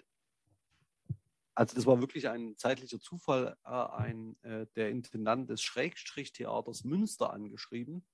also 1.56 1.74
das 1.74 1.86
war 1.86 2.02
wirklich 2.02 2.28
ein 2.28 2.58
zeitlicher 2.58 3.00
Zufall, 3.00 3.56
äh, 3.64 3.70
ein, 3.70 4.36
äh, 4.42 4.68
der 4.76 4.90
Intendant 4.90 5.50
des 5.50 5.62
Schrägstrich-Theaters 5.62 6.84
Münster 6.84 7.32
angeschrieben, 7.32 8.06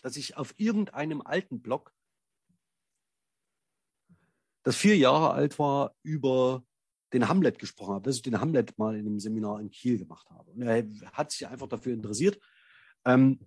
dass 0.00 0.16
ich 0.16 0.38
auf 0.38 0.54
irgendeinem 0.58 1.20
alten 1.20 1.60
Blog, 1.60 1.94
das 4.62 4.74
vier 4.74 4.96
Jahre 4.96 5.32
alt 5.32 5.58
war, 5.58 5.94
über 6.02 6.64
den 7.12 7.28
Hamlet 7.28 7.58
gesprochen 7.58 7.94
habe, 7.94 8.04
dass 8.04 8.16
ich 8.16 8.22
den 8.22 8.40
Hamlet 8.40 8.78
mal 8.78 8.96
in 8.96 9.06
einem 9.06 9.20
Seminar 9.20 9.60
in 9.60 9.70
Kiel 9.70 9.98
gemacht 9.98 10.28
habe. 10.30 10.50
Und 10.50 10.62
er 10.62 10.84
hat 11.12 11.30
sich 11.30 11.46
einfach 11.46 11.68
dafür 11.68 11.94
interessiert, 11.94 12.38
ähm, 13.04 13.40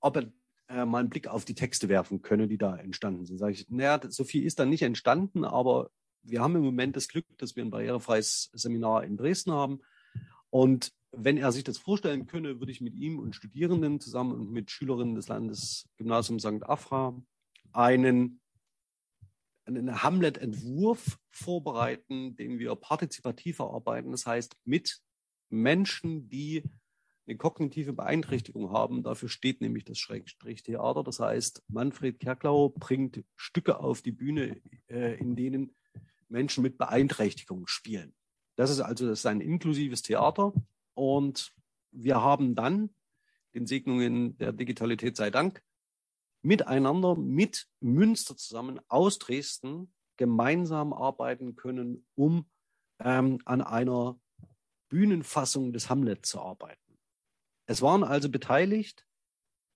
ob 0.00 0.16
er 0.16 0.32
äh, 0.68 0.84
mal 0.84 0.98
einen 0.98 1.10
Blick 1.10 1.28
auf 1.28 1.44
die 1.44 1.54
Texte 1.54 1.88
werfen 1.88 2.22
könne, 2.22 2.48
die 2.48 2.58
da 2.58 2.76
entstanden 2.76 3.26
sind. 3.26 3.38
Sage 3.38 3.52
ich, 3.52 3.68
naja, 3.68 4.00
so 4.08 4.24
viel 4.24 4.44
ist 4.44 4.58
da 4.58 4.64
nicht 4.64 4.82
entstanden, 4.82 5.44
aber 5.44 5.90
wir 6.22 6.40
haben 6.40 6.56
im 6.56 6.62
Moment 6.62 6.96
das 6.96 7.08
Glück, 7.08 7.26
dass 7.38 7.56
wir 7.56 7.64
ein 7.64 7.70
barrierefreies 7.70 8.50
Seminar 8.52 9.04
in 9.04 9.16
Dresden 9.16 9.52
haben. 9.52 9.80
Und 10.50 10.92
wenn 11.12 11.38
er 11.38 11.52
sich 11.52 11.64
das 11.64 11.78
vorstellen 11.78 12.26
könne, 12.26 12.60
würde 12.60 12.72
ich 12.72 12.80
mit 12.80 12.94
ihm 12.94 13.18
und 13.18 13.34
Studierenden 13.34 14.00
zusammen 14.00 14.32
und 14.32 14.50
mit 14.50 14.70
Schülerinnen 14.70 15.14
des 15.14 15.28
Landesgymnasiums 15.28 16.42
St. 16.42 16.62
Afra 16.62 17.16
einen 17.72 18.40
einen 19.76 20.02
Hamlet-Entwurf 20.02 21.18
vorbereiten, 21.30 22.34
den 22.36 22.58
wir 22.58 22.74
partizipativ 22.74 23.58
erarbeiten. 23.58 24.10
Das 24.10 24.26
heißt, 24.26 24.56
mit 24.64 25.00
Menschen, 25.50 26.28
die 26.28 26.62
eine 27.26 27.36
kognitive 27.36 27.92
Beeinträchtigung 27.92 28.72
haben. 28.72 29.02
Dafür 29.02 29.28
steht 29.28 29.60
nämlich 29.60 29.84
das 29.84 29.98
Schrägstrich-Theater. 29.98 31.04
Das 31.04 31.20
heißt, 31.20 31.62
Manfred 31.68 32.18
Kerklau 32.20 32.70
bringt 32.70 33.22
Stücke 33.36 33.80
auf 33.80 34.00
die 34.00 34.12
Bühne, 34.12 34.60
äh, 34.88 35.18
in 35.18 35.36
denen 35.36 35.76
Menschen 36.28 36.62
mit 36.62 36.78
Beeinträchtigung 36.78 37.66
spielen. 37.66 38.14
Das 38.56 38.70
ist 38.70 38.80
also 38.80 39.06
das 39.06 39.20
ist 39.20 39.26
ein 39.26 39.40
inklusives 39.40 40.02
Theater. 40.02 40.52
Und 40.94 41.54
wir 41.90 42.22
haben 42.22 42.54
dann 42.54 42.90
den 43.54 43.66
Segnungen 43.66 44.36
der 44.38 44.52
Digitalität 44.52 45.16
sei 45.16 45.30
Dank 45.30 45.62
miteinander 46.42 47.16
mit 47.16 47.68
Münster 47.80 48.36
zusammen 48.36 48.80
aus 48.88 49.18
Dresden 49.18 49.92
gemeinsam 50.16 50.92
arbeiten 50.92 51.56
können, 51.56 52.06
um 52.14 52.48
ähm, 53.00 53.40
an 53.44 53.60
einer 53.60 54.18
Bühnenfassung 54.88 55.72
des 55.72 55.90
Hamlet 55.90 56.26
zu 56.26 56.40
arbeiten. 56.40 56.98
Es 57.66 57.82
waren 57.82 58.04
also 58.04 58.28
beteiligt 58.28 59.06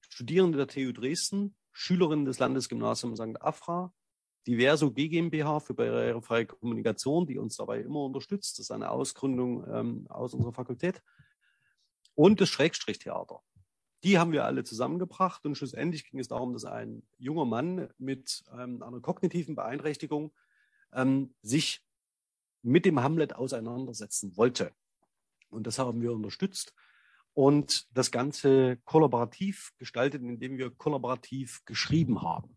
Studierende 0.01 0.59
der 0.59 0.68
TU 0.68 0.92
Dresden, 0.92 1.57
Schülerinnen 1.72 2.25
des 2.25 2.38
Landesgymnasiums 2.38 3.18
St. 3.18 3.40
Afra, 3.40 3.94
Diverso 4.46 4.90
GmbH 4.90 5.61
für 5.61 5.75
barrierefreie 5.75 6.46
Kommunikation, 6.46 7.27
die 7.27 7.38
uns 7.38 7.57
dabei 7.57 7.81
immer 7.81 8.05
unterstützt. 8.05 8.59
Das 8.59 8.66
ist 8.66 8.70
eine 8.72 8.90
Ausgründung 8.90 9.64
ähm, 9.72 10.07
aus 10.09 10.35
unserer 10.35 10.53
Fakultät. 10.53 11.01
Und 12.14 12.40
das 12.40 12.48
Schrägstrichtheater. 12.48 13.40
Die 14.05 14.19
haben 14.19 14.33
wir 14.33 14.45
alle 14.45 14.65
zusammengebracht 14.65 15.47
und 15.47 15.57
schlussendlich 15.57 16.11
ging 16.11 16.19
es 16.19 16.29
darum, 16.29 16.53
dass 16.53 16.65
ein 16.65 17.03
junger 17.19 17.45
Mann 17.45 17.88
mit 17.99 18.45
ähm, 18.53 18.83
einer 18.83 19.01
kognitiven 19.01 19.55
Beeinträchtigung 19.55 20.33
ähm, 20.93 21.35
sich 21.43 21.85
mit 22.62 22.85
dem 22.85 23.03
Hamlet 23.03 23.35
auseinandersetzen 23.35 24.37
wollte. 24.37 24.73
Und 25.51 25.67
das 25.67 25.79
haben 25.79 26.01
wir 26.03 26.12
unterstützt 26.12 26.75
und 27.35 27.87
das 27.97 28.11
Ganze 28.11 28.79
kollaborativ 28.85 29.73
gestaltet, 29.79 30.23
indem 30.23 30.59
wir 30.59 30.71
kollaborativ 30.71 31.65
geschrieben 31.65 32.23
haben. 32.23 32.57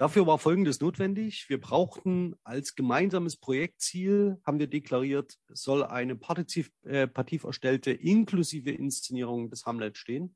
Dafür 0.00 0.26
war 0.26 0.38
Folgendes 0.38 0.80
notwendig. 0.80 1.50
Wir 1.50 1.60
brauchten 1.60 2.34
als 2.42 2.74
gemeinsames 2.74 3.36
Projektziel, 3.36 4.40
haben 4.46 4.58
wir 4.58 4.66
deklariert, 4.66 5.36
soll 5.48 5.84
eine 5.84 6.16
partizipativ 6.16 7.44
erstellte 7.44 7.90
inklusive 7.90 8.70
Inszenierung 8.70 9.50
des 9.50 9.66
Hamlet 9.66 9.98
stehen. 9.98 10.34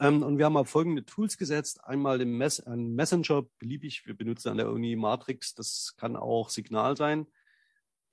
Ähm, 0.00 0.22
und 0.22 0.38
wir 0.38 0.46
haben 0.46 0.56
auf 0.56 0.70
folgende 0.70 1.04
Tools 1.04 1.36
gesetzt. 1.36 1.84
Einmal 1.84 2.16
den 2.16 2.38
Mess 2.38 2.62
Messenger, 2.64 3.42
beliebig, 3.58 4.06
wir 4.06 4.16
benutzen 4.16 4.48
an 4.48 4.56
der 4.56 4.70
Uni 4.70 4.96
Matrix, 4.96 5.52
das 5.52 5.92
kann 5.98 6.16
auch 6.16 6.48
Signal 6.48 6.96
sein 6.96 7.26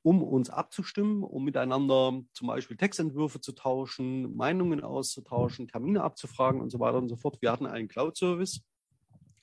um 0.04 0.24
uns 0.24 0.50
abzustimmen, 0.50 1.24
um 1.24 1.44
miteinander 1.44 2.24
zum 2.34 2.48
Beispiel 2.48 2.76
Textentwürfe 2.76 3.40
zu 3.40 3.52
tauschen, 3.52 4.36
Meinungen 4.36 4.84
auszutauschen, 4.84 5.68
Termine 5.68 6.02
abzufragen 6.02 6.60
und 6.60 6.72
so 6.72 6.80
weiter 6.80 6.98
und 6.98 7.08
so 7.08 7.16
fort. 7.16 7.40
Wir 7.40 7.52
hatten 7.52 7.68
einen 7.68 7.88
Cloud-Service. 7.88 8.64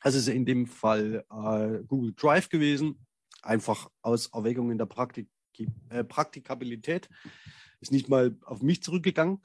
Das 0.03 0.15
ist 0.15 0.29
in 0.29 0.47
dem 0.47 0.67
Fall 0.67 1.25
äh, 1.31 1.83
Google 1.87 2.15
Drive 2.15 2.49
gewesen, 2.49 3.07
einfach 3.43 3.91
aus 4.03 4.29
Erwägungen 4.29 4.79
der 4.79 4.87
Praktik 4.87 5.29
äh, 5.91 6.05
Praktikabilität. 6.05 7.09
Ist 7.81 7.93
nicht 7.93 8.09
mal 8.09 8.37
auf 8.45 8.63
mich 8.63 8.83
zurückgegangen. 8.83 9.43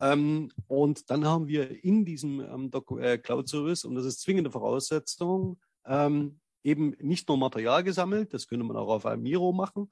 Ähm, 0.00 0.50
und 0.68 1.10
dann 1.10 1.24
haben 1.24 1.48
wir 1.48 1.84
in 1.84 2.04
diesem 2.04 2.40
ähm, 2.40 2.70
äh, 3.00 3.18
Cloud-Service, 3.18 3.84
und 3.84 3.96
das 3.96 4.04
ist 4.04 4.20
zwingende 4.20 4.50
Voraussetzung, 4.50 5.58
ähm, 5.84 6.38
eben 6.62 6.94
nicht 7.00 7.28
nur 7.28 7.36
Material 7.36 7.82
gesammelt, 7.82 8.32
das 8.32 8.46
könnte 8.46 8.64
man 8.64 8.76
auch 8.76 8.88
auf 8.88 9.06
einem 9.06 9.22
Miro 9.22 9.52
machen, 9.52 9.88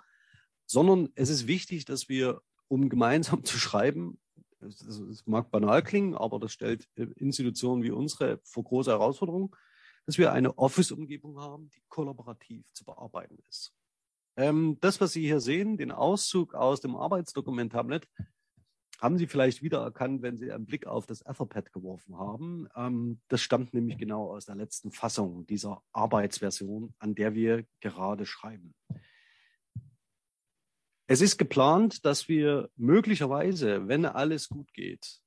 sondern 0.67 1.09
es 1.15 1.29
ist 1.29 1.47
wichtig, 1.47 1.85
dass 1.85 2.09
wir, 2.09 2.41
um 2.69 2.89
gemeinsam 2.89 3.45
zu 3.45 3.59
schreiben, 3.59 4.19
es 4.61 5.23
mag 5.27 5.51
banal 5.51 5.83
klingen, 5.83 6.15
aber 6.15 6.39
das 6.39 6.53
stellt 6.53 6.89
äh, 6.97 7.07
Institutionen 7.17 7.83
wie 7.83 7.91
unsere 7.91 8.41
vor 8.45 8.65
große 8.65 8.91
Herausforderungen, 8.91 9.51
dass 10.07 10.19
wir 10.19 10.33
eine 10.33 10.57
Office-Umgebung 10.57 11.39
haben, 11.41 11.69
die 11.71 11.83
kollaborativ 11.89 12.73
zu 12.73 12.85
bearbeiten 12.85 13.39
ist. 13.49 13.75
Ähm, 14.37 14.79
das, 14.81 15.01
was 15.01 15.13
Sie 15.13 15.23
hier 15.23 15.41
sehen, 15.41 15.77
den 15.77 15.91
Auszug 15.91 16.55
aus 16.55 16.81
dem 16.81 16.95
Arbeitsdokument 16.95 17.75
Hamlet, 17.75 18.07
haben 19.01 19.19
Sie 19.19 19.27
vielleicht 19.27 19.63
wiedererkannt, 19.63 20.23
wenn 20.23 20.39
Sie 20.39 20.53
einen 20.53 20.67
Blick 20.67 20.87
auf 20.87 21.07
das 21.07 21.23
Etherpad 21.23 21.73
geworfen 21.73 22.17
haben. 22.19 22.69
Ähm, 22.77 23.21
das 23.29 23.43
stammt 23.43 23.75
nämlich 23.75 23.99
genau 23.99 24.31
aus 24.31 24.47
der 24.47 24.55
letzten 24.55 24.91
Fassung 24.91 25.47
dieser 25.47 25.83
Arbeitsversion, 25.93 26.95
an 26.99 27.15
der 27.15 27.35
wir 27.35 27.67
gerade 27.81 28.27
schreiben. 28.27 28.75
Es 31.09 31.21
ist 31.21 31.39
geplant, 31.39 32.05
dass 32.05 32.29
wir 32.29 32.71
möglicherweise, 32.77 33.87
wenn 33.87 34.05
alles 34.05 34.49
gut 34.49 34.73
geht, 34.73 35.21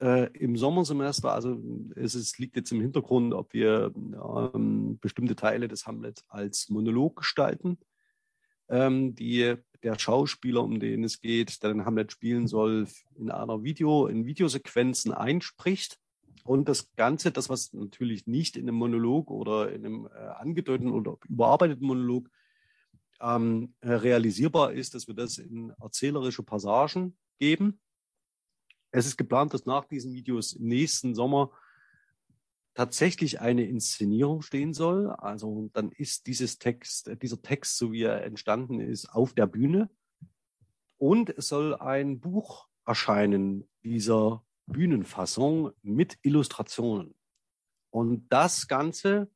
äh, 0.00 0.30
im 0.32 0.56
Sommersemester, 0.56 1.32
also 1.32 1.60
es 1.94 2.14
ist, 2.14 2.38
liegt 2.38 2.56
jetzt 2.56 2.72
im 2.72 2.80
Hintergrund, 2.80 3.34
ob 3.34 3.52
wir 3.52 3.92
ähm, 3.94 4.98
bestimmte 5.00 5.36
Teile 5.36 5.68
des 5.68 5.86
Hamlet 5.86 6.24
als 6.28 6.70
Monolog 6.70 7.16
gestalten, 7.16 7.78
ähm, 8.68 9.14
die 9.14 9.56
der 9.82 9.98
Schauspieler, 9.98 10.62
um 10.62 10.78
den 10.78 11.04
es 11.04 11.20
geht, 11.20 11.62
der 11.62 11.72
den 11.72 11.84
Hamlet 11.84 12.12
spielen 12.12 12.46
soll, 12.46 12.86
in 13.16 13.30
einer 13.30 13.62
Video, 13.62 14.06
in 14.06 14.26
Videosequenzen 14.26 15.12
einspricht. 15.12 15.98
Und 16.44 16.68
das 16.68 16.90
Ganze, 16.96 17.30
das 17.30 17.48
was 17.48 17.72
natürlich 17.72 18.26
nicht 18.26 18.56
in 18.56 18.68
einem 18.68 18.76
Monolog 18.76 19.30
oder 19.30 19.72
in 19.72 19.84
einem 19.84 20.06
äh, 20.06 20.18
angedeuteten 20.18 20.92
oder 20.92 21.16
überarbeiteten 21.28 21.86
Monolog 21.86 22.28
ähm, 23.20 23.74
realisierbar 23.82 24.72
ist, 24.72 24.94
dass 24.94 25.06
wir 25.06 25.14
das 25.14 25.38
in 25.38 25.70
erzählerische 25.80 26.42
Passagen 26.42 27.16
geben. 27.38 27.80
Es 28.90 29.06
ist 29.06 29.16
geplant, 29.16 29.54
dass 29.54 29.66
nach 29.66 29.84
diesen 29.84 30.12
Videos 30.12 30.54
im 30.54 30.66
nächsten 30.66 31.14
Sommer 31.14 31.50
tatsächlich 32.74 33.40
eine 33.40 33.64
Inszenierung 33.64 34.42
stehen 34.42 34.74
soll. 34.74 35.10
Also 35.10 35.70
dann 35.72 35.90
ist 35.92 36.26
dieses 36.26 36.58
Text, 36.58 37.10
dieser 37.22 37.42
Text, 37.42 37.76
so 37.78 37.92
wie 37.92 38.02
er 38.02 38.24
entstanden 38.24 38.80
ist, 38.80 39.06
auf 39.10 39.32
der 39.32 39.46
Bühne. 39.46 39.90
Und 40.98 41.30
es 41.30 41.48
soll 41.48 41.74
ein 41.74 42.20
Buch 42.20 42.68
erscheinen 42.84 43.68
dieser 43.82 44.44
Bühnenfassung 44.66 45.72
mit 45.82 46.18
Illustrationen. 46.22 47.14
Und 47.90 48.28
das 48.28 48.68
Ganze 48.68 49.30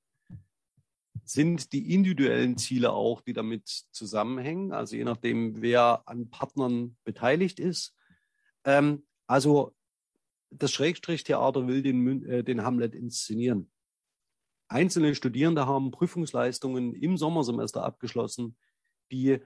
sind 1.24 1.72
die 1.72 1.94
individuellen 1.94 2.56
Ziele 2.56 2.92
auch, 2.92 3.20
die 3.20 3.32
damit 3.32 3.68
zusammenhängen, 3.90 4.72
also 4.72 4.96
je 4.96 5.04
nachdem, 5.04 5.62
wer 5.62 6.02
an 6.06 6.28
Partnern 6.28 6.96
beteiligt 7.04 7.58
ist. 7.58 7.96
Ähm, 8.64 9.04
also 9.26 9.74
das 10.50 10.72
Schrägstrichtheater 10.72 11.66
will 11.66 11.82
den, 11.82 12.24
äh, 12.24 12.44
den 12.44 12.62
Hamlet 12.62 12.94
inszenieren. 12.94 13.70
Einzelne 14.68 15.14
Studierende 15.14 15.66
haben 15.66 15.90
Prüfungsleistungen 15.90 16.94
im 16.94 17.16
Sommersemester 17.16 17.84
abgeschlossen, 17.84 18.56
die 19.10 19.40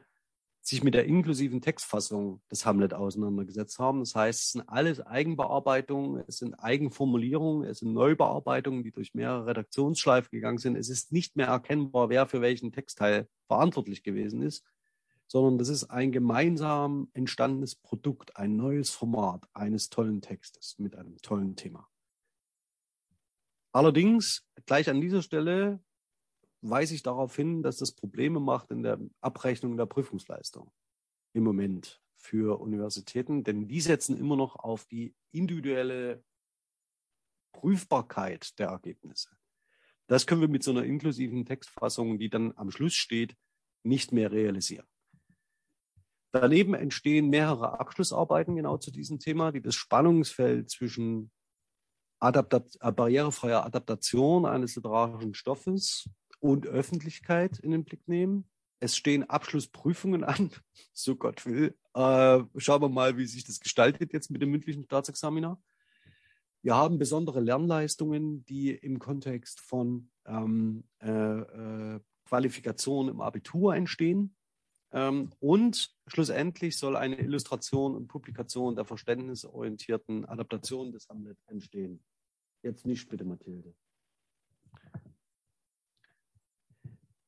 sich 0.60 0.84
mit 0.84 0.94
der 0.94 1.06
inklusiven 1.06 1.60
Textfassung 1.60 2.42
des 2.50 2.66
Hamlet 2.66 2.92
auseinandergesetzt 2.92 3.78
haben. 3.78 4.00
Das 4.00 4.14
heißt, 4.14 4.40
es 4.40 4.52
sind 4.52 4.68
alles 4.68 5.00
Eigenbearbeitungen, 5.00 6.22
es 6.26 6.38
sind 6.38 6.54
Eigenformulierungen, 6.54 7.68
es 7.68 7.78
sind 7.78 7.94
Neubearbeitungen, 7.94 8.84
die 8.84 8.92
durch 8.92 9.14
mehrere 9.14 9.46
Redaktionsschleifen 9.46 10.30
gegangen 10.30 10.58
sind. 10.58 10.76
Es 10.76 10.90
ist 10.90 11.10
nicht 11.10 11.36
mehr 11.36 11.46
erkennbar, 11.46 12.10
wer 12.10 12.26
für 12.26 12.40
welchen 12.40 12.70
Textteil 12.70 13.28
verantwortlich 13.46 14.02
gewesen 14.02 14.42
ist, 14.42 14.64
sondern 15.28 15.58
das 15.58 15.68
ist 15.68 15.84
ein 15.84 16.10
gemeinsam 16.10 17.10
entstandenes 17.12 17.76
Produkt, 17.76 18.36
ein 18.36 18.56
neues 18.56 18.90
Format 18.90 19.46
eines 19.52 19.90
tollen 19.90 20.22
Textes 20.22 20.78
mit 20.78 20.96
einem 20.96 21.18
tollen 21.18 21.54
Thema. 21.54 21.88
Allerdings, 23.72 24.46
gleich 24.66 24.88
an 24.88 25.00
dieser 25.00 25.22
Stelle 25.22 25.80
weise 26.62 26.94
ich 26.94 27.02
darauf 27.02 27.36
hin, 27.36 27.62
dass 27.62 27.76
das 27.76 27.92
Probleme 27.92 28.40
macht 28.40 28.70
in 28.70 28.82
der 28.82 28.98
Abrechnung 29.20 29.76
der 29.76 29.86
Prüfungsleistung 29.86 30.72
im 31.34 31.44
Moment 31.44 32.00
für 32.16 32.58
Universitäten, 32.58 33.44
denn 33.44 33.68
die 33.68 33.80
setzen 33.80 34.16
immer 34.16 34.34
noch 34.34 34.56
auf 34.56 34.86
die 34.86 35.14
individuelle 35.30 36.24
Prüfbarkeit 37.52 38.58
der 38.58 38.68
Ergebnisse. 38.68 39.30
Das 40.06 40.26
können 40.26 40.40
wir 40.40 40.48
mit 40.48 40.62
so 40.62 40.70
einer 40.70 40.84
inklusiven 40.84 41.44
Textfassung, 41.44 42.18
die 42.18 42.30
dann 42.30 42.56
am 42.56 42.70
Schluss 42.70 42.94
steht, 42.94 43.36
nicht 43.84 44.10
mehr 44.10 44.32
realisieren. 44.32 44.86
Daneben 46.32 46.74
entstehen 46.74 47.30
mehrere 47.30 47.80
Abschlussarbeiten 47.80 48.56
genau 48.56 48.76
zu 48.76 48.90
diesem 48.90 49.18
Thema, 49.18 49.50
die 49.50 49.62
das 49.62 49.74
Spannungsfeld 49.74 50.70
zwischen 50.70 51.30
Adaptat 52.20 52.76
äh, 52.80 52.92
barrierefreier 52.92 53.64
Adaptation 53.64 54.44
eines 54.44 54.76
literarischen 54.76 55.34
Stoffes 55.34 56.08
und 56.40 56.66
Öffentlichkeit 56.66 57.58
in 57.58 57.70
den 57.70 57.84
Blick 57.84 58.06
nehmen. 58.08 58.48
Es 58.80 58.96
stehen 58.96 59.28
Abschlussprüfungen 59.28 60.24
an, 60.24 60.50
so 60.92 61.16
Gott 61.16 61.46
will. 61.46 61.76
Äh, 61.94 62.40
schauen 62.56 62.82
wir 62.82 62.88
mal, 62.88 63.16
wie 63.16 63.26
sich 63.26 63.44
das 63.44 63.60
gestaltet 63.60 64.12
jetzt 64.12 64.30
mit 64.30 64.42
dem 64.42 64.50
mündlichen 64.50 64.84
Staatsexaminer. 64.84 65.60
Wir 66.62 66.74
haben 66.74 66.98
besondere 66.98 67.40
Lernleistungen, 67.40 68.44
die 68.44 68.70
im 68.70 68.98
Kontext 68.98 69.60
von 69.60 70.10
ähm, 70.26 70.84
äh, 71.00 71.08
äh, 71.08 72.00
Qualifikation 72.24 73.08
im 73.08 73.20
Abitur 73.20 73.74
entstehen. 73.74 74.36
Ähm, 74.92 75.30
und 75.38 75.94
schlussendlich 76.06 76.76
soll 76.76 76.96
eine 76.96 77.18
Illustration 77.18 77.94
und 77.94 78.08
Publikation 78.08 78.74
der 78.74 78.84
verständnisorientierten 78.84 80.24
Adaptation 80.24 80.92
des 80.92 81.08
Hamlet 81.08 81.38
entstehen. 81.46 82.02
Jetzt 82.62 82.86
nicht 82.86 83.08
bitte, 83.08 83.24
Mathilde. 83.24 83.74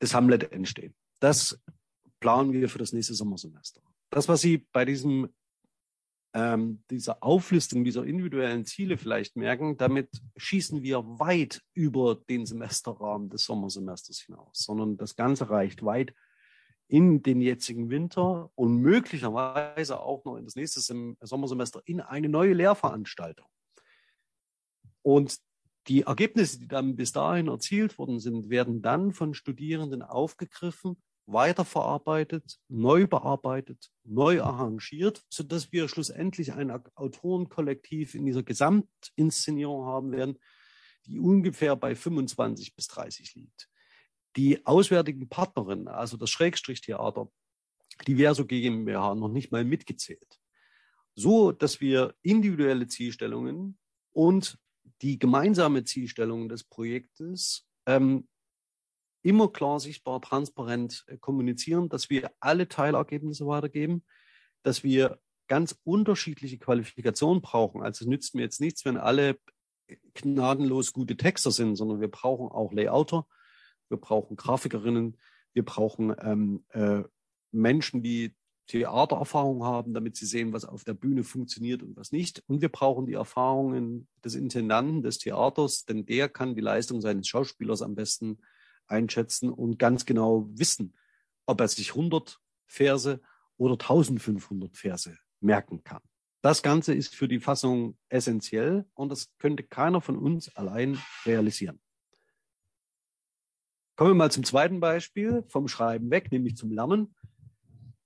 des 0.00 0.14
Hamlet 0.14 0.52
entstehen. 0.52 0.94
Das 1.20 1.61
planen 2.20 2.52
wir 2.52 2.68
für 2.68 2.78
das 2.78 2.92
nächste 2.92 3.14
Sommersemester. 3.14 3.82
Das, 4.11 4.28
was 4.28 4.40
Sie 4.40 4.66
bei 4.72 4.84
diesem, 4.84 5.28
ähm, 6.34 6.82
dieser 6.90 7.22
Auflistung 7.22 7.84
dieser 7.84 8.04
individuellen 8.04 8.64
Ziele 8.64 8.96
vielleicht 8.96 9.36
merken, 9.36 9.76
damit 9.76 10.08
schießen 10.36 10.82
wir 10.82 11.04
weit 11.18 11.62
über 11.74 12.14
den 12.14 12.46
Semesterrahmen 12.46 13.28
des 13.30 13.44
Sommersemesters 13.44 14.20
hinaus, 14.20 14.50
sondern 14.52 14.96
das 14.96 15.16
Ganze 15.16 15.50
reicht 15.50 15.84
weit 15.84 16.14
in 16.91 17.22
den 17.22 17.41
jetzigen 17.41 17.88
Winter 17.88 18.51
und 18.57 18.78
möglicherweise 18.78 20.01
auch 20.01 20.24
noch 20.24 20.36
in 20.36 20.45
das 20.45 20.57
nächste 20.57 20.80
Sommersemester 21.20 21.80
in 21.84 22.01
eine 22.01 22.28
neue 22.28 22.53
Lehrveranstaltung. 22.53 23.47
Und 25.03 25.38
die 25.86 26.03
Ergebnisse, 26.03 26.59
die 26.59 26.66
dann 26.66 26.97
bis 26.97 27.12
dahin 27.12 27.47
erzielt 27.47 27.97
worden 27.97 28.18
sind, 28.18 28.51
werden 28.51 28.82
dann 28.82 29.12
von 29.12 29.34
Studierenden 29.34 30.03
aufgegriffen, 30.03 31.01
weiterverarbeitet, 31.26 32.59
neu 32.68 33.07
bearbeitet, 33.07 33.91
neu 34.03 34.43
arrangiert, 34.43 35.22
sodass 35.28 35.70
wir 35.70 35.88
schlussendlich 35.88 36.53
ein 36.55 36.72
Autorenkollektiv 36.97 38.16
in 38.16 38.26
dieser 38.26 38.43
Gesamtinszenierung 38.43 39.86
haben 39.86 40.11
werden, 40.11 40.38
die 41.07 41.20
ungefähr 41.20 41.76
bei 41.76 41.95
25 41.95 42.74
bis 42.74 42.88
30 42.88 43.36
liegt 43.36 43.70
die 44.37 44.64
auswärtigen 44.66 45.28
Partnerinnen, 45.28 45.89
also 45.89 46.16
das 46.16 46.31
Schrägstrichtheater, 46.31 47.31
die 48.07 48.16
Verso 48.16 48.47
GmbH 48.47 49.14
noch 49.14 49.28
nicht 49.28 49.53
mal 49.53 49.64
mitgezählt. 49.64 50.41
So, 51.14 51.53
dass 51.53 51.81
wir 51.81 52.14
individuelle 52.22 52.87
Zielstellungen 52.87 53.78
und 54.12 54.59
die 55.03 55.18
gemeinsame 55.18 55.85
Zielstellung 55.85 56.49
des 56.49 56.64
Projektes 56.64 57.66
ähm, 57.87 58.28
immer 59.22 59.53
klar 59.53 59.81
sichtbar, 59.81 60.20
transparent 60.20 61.05
äh, 61.09 61.18
kommunizieren, 61.18 61.89
dass 61.89 62.11
wir 62.11 62.31
alle 62.41 62.68
Teilergebnisse 62.68 63.47
weitergeben, 63.47 64.05
dass 64.62 64.85
wir 64.85 65.18
ganz 65.49 65.78
unterschiedliche 65.85 66.59
Qualifikationen 66.59 67.43
brauchen. 67.43 67.83
Also 67.83 68.05
es 68.05 68.09
nützt 68.09 68.35
mir 68.35 68.43
jetzt 68.43 68.61
nichts, 68.61 68.85
wenn 68.85 68.97
alle 68.97 69.39
gnadenlos 70.14 70.93
gute 70.93 71.16
Texter 71.16 71.51
sind, 71.51 71.74
sondern 71.76 72.01
wir 72.01 72.09
brauchen 72.09 72.49
auch 72.49 72.72
Layouter, 72.72 73.26
wir 73.91 73.99
brauchen 73.99 74.36
Grafikerinnen, 74.36 75.16
wir 75.53 75.64
brauchen 75.64 76.14
ähm, 76.20 76.64
äh, 76.70 77.03
Menschen, 77.53 78.03
die 78.03 78.34
Theatererfahrung 78.68 79.64
haben, 79.64 79.95
damit 79.95 80.16
sie 80.16 80.26
sehen, 80.26 80.53
was 80.53 80.64
auf 80.64 80.84
der 80.84 80.95
Bühne 80.95 81.24
funktioniert 81.24 81.82
und 81.82 81.97
was 81.97 82.12
nicht. 82.12 82.45
Und 82.47 82.62
wir 82.62 82.68
brauchen 82.68 83.07
die 83.07 83.14
Erfahrungen 83.14 84.07
des 84.24 84.36
Intendanten 84.36 85.03
des 85.03 85.18
Theaters, 85.18 85.86
denn 85.86 86.07
der 86.07 86.28
kann 86.28 86.55
die 86.55 86.61
Leistung 86.61 87.01
seines 87.01 87.26
Schauspielers 87.26 87.82
am 87.82 87.97
besten 87.97 88.38
einschätzen 88.86 89.51
und 89.51 89.80
ganz 89.80 90.07
genau 90.07 90.49
wissen, 90.53 90.95
ob 91.47 91.61
er 91.61 91.66
sich 91.66 91.91
100 91.91 92.41
Verse 92.66 93.20
oder 93.57 93.72
1500 93.72 94.76
Verse 94.76 95.18
merken 95.41 95.82
kann. 95.82 96.03
Das 96.41 96.62
Ganze 96.62 96.95
ist 96.95 97.14
für 97.14 97.26
die 97.26 97.41
Fassung 97.41 97.99
essentiell 98.09 98.86
und 98.95 99.11
das 99.11 99.30
könnte 99.38 99.64
keiner 99.64 100.01
von 100.01 100.16
uns 100.16 100.55
allein 100.55 100.99
realisieren. 101.26 101.80
Kommen 104.01 104.12
wir 104.12 104.14
mal 104.14 104.30
zum 104.30 104.44
zweiten 104.44 104.80
Beispiel, 104.80 105.44
vom 105.48 105.68
Schreiben 105.68 106.11
weg, 106.11 106.32
nämlich 106.32 106.57
zum 106.57 106.72
Lernen. 106.72 107.14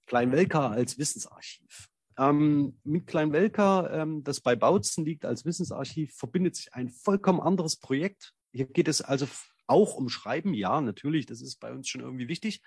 Kleinwelka 0.06 0.66
als 0.70 0.98
Wissensarchiv. 0.98 1.88
Ähm, 2.18 2.80
mit 2.82 3.06
Kleinwelka, 3.06 4.02
ähm, 4.02 4.24
das 4.24 4.40
bei 4.40 4.56
Bautzen 4.56 5.04
liegt 5.04 5.24
als 5.24 5.44
Wissensarchiv, 5.44 6.12
verbindet 6.16 6.56
sich 6.56 6.74
ein 6.74 6.88
vollkommen 6.88 7.40
anderes 7.40 7.76
Projekt. 7.76 8.34
Hier 8.52 8.66
geht 8.66 8.88
es 8.88 9.02
also 9.02 9.28
auch 9.68 9.94
um 9.94 10.08
Schreiben. 10.08 10.52
Ja, 10.52 10.80
natürlich, 10.80 11.26
das 11.26 11.40
ist 11.40 11.60
bei 11.60 11.72
uns 11.72 11.86
schon 11.86 12.00
irgendwie 12.00 12.26
wichtig. 12.26 12.60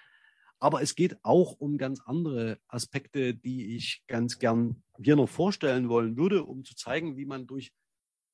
Aber 0.60 0.82
es 0.82 0.96
geht 0.96 1.18
auch 1.24 1.52
um 1.60 1.78
ganz 1.78 2.00
andere 2.06 2.60
Aspekte, 2.70 3.36
die 3.36 3.76
ich 3.76 4.06
ganz 4.08 4.40
gern 4.40 4.84
hier 5.04 5.18
noch 5.18 5.28
vorstellen 5.28 5.90
wollen 5.90 6.16
würde, 6.16 6.46
um 6.46 6.64
zu 6.64 6.78
zeigen, 6.78 7.18
wie 7.18 7.26
man 7.26 7.46
durch 7.46 7.74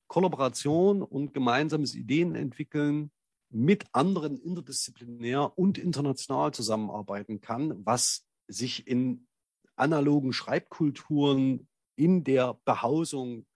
Kollaboration 0.06 1.02
und 1.02 1.34
gemeinsames 1.34 1.96
Ideen 1.96 2.36
entwickeln 2.36 3.10
mit 3.54 3.86
anderen 3.92 4.36
interdisziplinär 4.36 5.56
und 5.56 5.78
international 5.78 6.52
zusammenarbeiten 6.52 7.40
kann, 7.40 7.86
was 7.86 8.26
sich 8.48 8.86
in 8.88 9.28
analogen 9.76 10.32
Schreibkulturen 10.32 11.68
in 11.94 12.24
der 12.24 12.58
Behausung 12.64 13.46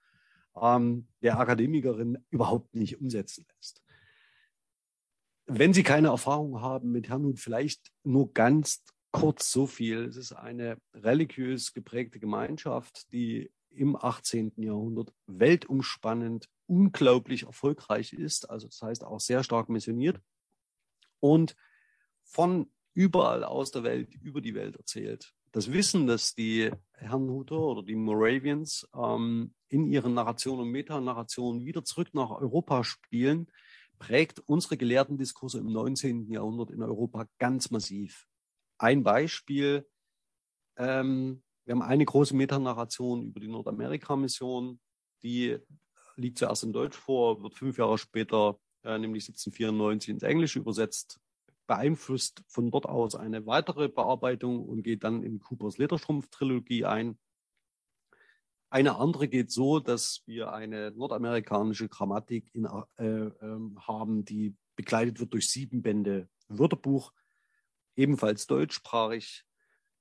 ähm, 0.55 1.09
der 1.23 1.41
Akademikerin 1.41 2.25
überhaupt 2.31 2.77
nicht 2.77 3.01
umsetzen 3.01 3.45
lässt. 3.57 3.83
Wenn 5.47 5.73
Sie 5.73 5.83
keine 5.83 6.09
Erfahrung 6.09 6.61
haben 6.61 6.93
mit 6.93 7.09
Herrnhut, 7.09 7.41
vielleicht 7.41 7.91
nur 8.05 8.33
ganz 8.33 8.85
kurz 9.11 9.51
so 9.51 9.67
viel. 9.67 10.05
Es 10.05 10.17
ist 10.17 10.33
eine 10.33 10.79
religiös 10.95 11.73
geprägte 11.73 12.21
Gemeinschaft, 12.21 13.11
die 13.13 13.51
im 13.71 13.97
18. 13.97 14.53
Jahrhundert 14.57 15.13
weltumspannend 15.27 16.49
unglaublich 16.67 17.45
erfolgreich 17.45 18.13
ist, 18.13 18.51
also 18.51 18.67
das 18.67 18.83
heißt 18.83 19.05
auch 19.05 19.21
sehr 19.21 19.43
stark 19.43 19.69
missioniert 19.69 20.21
und 21.21 21.57
von 22.23 22.71
überall 22.95 23.45
aus 23.45 23.71
der 23.71 23.85
Welt 23.85 24.15
über 24.23 24.41
die 24.41 24.55
Welt 24.55 24.77
erzählt. 24.77 25.33
Das 25.53 25.73
Wissen, 25.73 26.07
das 26.07 26.35
die 26.35 26.71
Herrnhuter 26.93 27.59
oder 27.59 27.83
die 27.83 27.95
Moravians 27.95 28.87
ähm, 28.95 29.55
in 29.69 29.87
ihren 29.87 30.15
Narrationen 30.15 30.67
und 30.67 30.73
Metanarrationen 30.73 31.65
wieder 31.65 31.85
zurück 31.85 32.09
nach 32.13 32.31
Europa 32.31 32.85
spielen, 32.85 33.51
prägt 33.99 34.41
unsere 34.41 34.77
gelehrten 34.77 35.17
Diskurse 35.17 35.59
im 35.59 35.73
19. 35.73 36.31
Jahrhundert 36.31 36.71
in 36.71 36.83
Europa 36.83 37.27
ganz 37.39 37.71
massiv. 37.71 38.27
Ein 38.79 39.03
Beispiel, 39.03 39.89
ähm, 40.77 41.43
wir 41.69 41.75
haben 41.75 41.83
eine 41.83 42.07
große 42.07 42.35
Metanarration 42.35 43.27
über 43.27 43.41
die 43.41 43.49
Nordamerika-Mission, 43.49 44.81
die 45.23 45.59
liegt 46.17 46.39
zuerst 46.39 46.65
in 46.65 46.73
Deutsch 46.73 46.97
vor, 46.97 47.43
wird 47.43 47.57
fünf 47.57 47.77
Jahre 47.77 47.99
später, 47.99 48.59
äh, 48.85 48.97
nämlich 48.97 49.25
1794, 49.25 50.09
ins 50.09 50.23
Englische 50.23 50.61
übersetzt, 50.61 51.21
beeinflusst 51.67 52.43
von 52.47 52.71
dort 52.71 52.87
aus 52.87 53.15
eine 53.15 53.45
weitere 53.45 53.91
Bearbeitung 53.91 54.67
und 54.67 54.83
geht 54.83 55.05
dann 55.05 55.23
in 55.23 55.41
Coopers 55.41 55.77
Lederstrumpf-Trilogie 55.77 56.87
ein. 56.87 57.19
Eine 58.71 58.97
andere 58.97 59.29
geht 59.29 59.51
so, 59.51 59.79
dass 59.79 60.23
wir 60.25 60.55
eine 60.55 60.93
nordamerikanische 60.93 61.91
Grammatik 61.91 62.49
in, 62.55 62.65
äh, 62.97 63.05
äh, 63.05 63.61
haben, 63.87 64.25
die 64.25 64.57
begleitet 64.75 65.21
wird 65.21 65.35
durch 65.35 65.51
sieben 65.51 65.83
Bände 65.83 66.31
Wörterbuch, 66.49 67.13
ebenfalls 67.95 68.47
deutschsprachig, 68.47 69.45